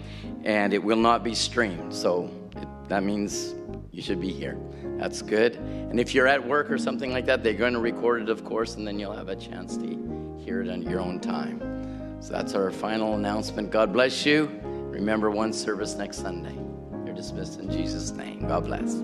and 0.43 0.73
it 0.73 0.83
will 0.83 1.01
not 1.09 1.23
be 1.23 1.33
streamed. 1.33 1.93
So 1.93 2.29
it, 2.57 2.67
that 2.89 3.03
means 3.03 3.55
you 3.91 4.01
should 4.01 4.19
be 4.19 4.33
here. 4.33 4.57
That's 4.97 5.21
good. 5.21 5.55
And 5.55 5.99
if 5.99 6.13
you're 6.13 6.27
at 6.27 6.45
work 6.45 6.71
or 6.71 6.77
something 6.77 7.11
like 7.11 7.25
that, 7.25 7.43
they're 7.43 7.53
going 7.53 7.73
to 7.73 7.79
record 7.79 8.21
it, 8.23 8.29
of 8.29 8.43
course, 8.43 8.75
and 8.75 8.87
then 8.87 8.99
you'll 8.99 9.15
have 9.15 9.29
a 9.29 9.35
chance 9.35 9.77
to 9.77 10.37
hear 10.43 10.61
it 10.61 10.67
at 10.67 10.81
your 10.83 10.99
own 10.99 11.19
time. 11.19 12.17
So 12.19 12.33
that's 12.33 12.55
our 12.55 12.71
final 12.71 13.13
announcement. 13.13 13.69
God 13.69 13.93
bless 13.93 14.25
you. 14.25 14.49
Remember 14.63 15.29
one 15.29 15.53
service 15.53 15.95
next 15.95 16.17
Sunday. 16.17 16.55
You're 17.05 17.15
dismissed 17.15 17.59
in 17.59 17.71
Jesus' 17.71 18.11
name. 18.11 18.47
God 18.47 18.65
bless. 18.65 18.95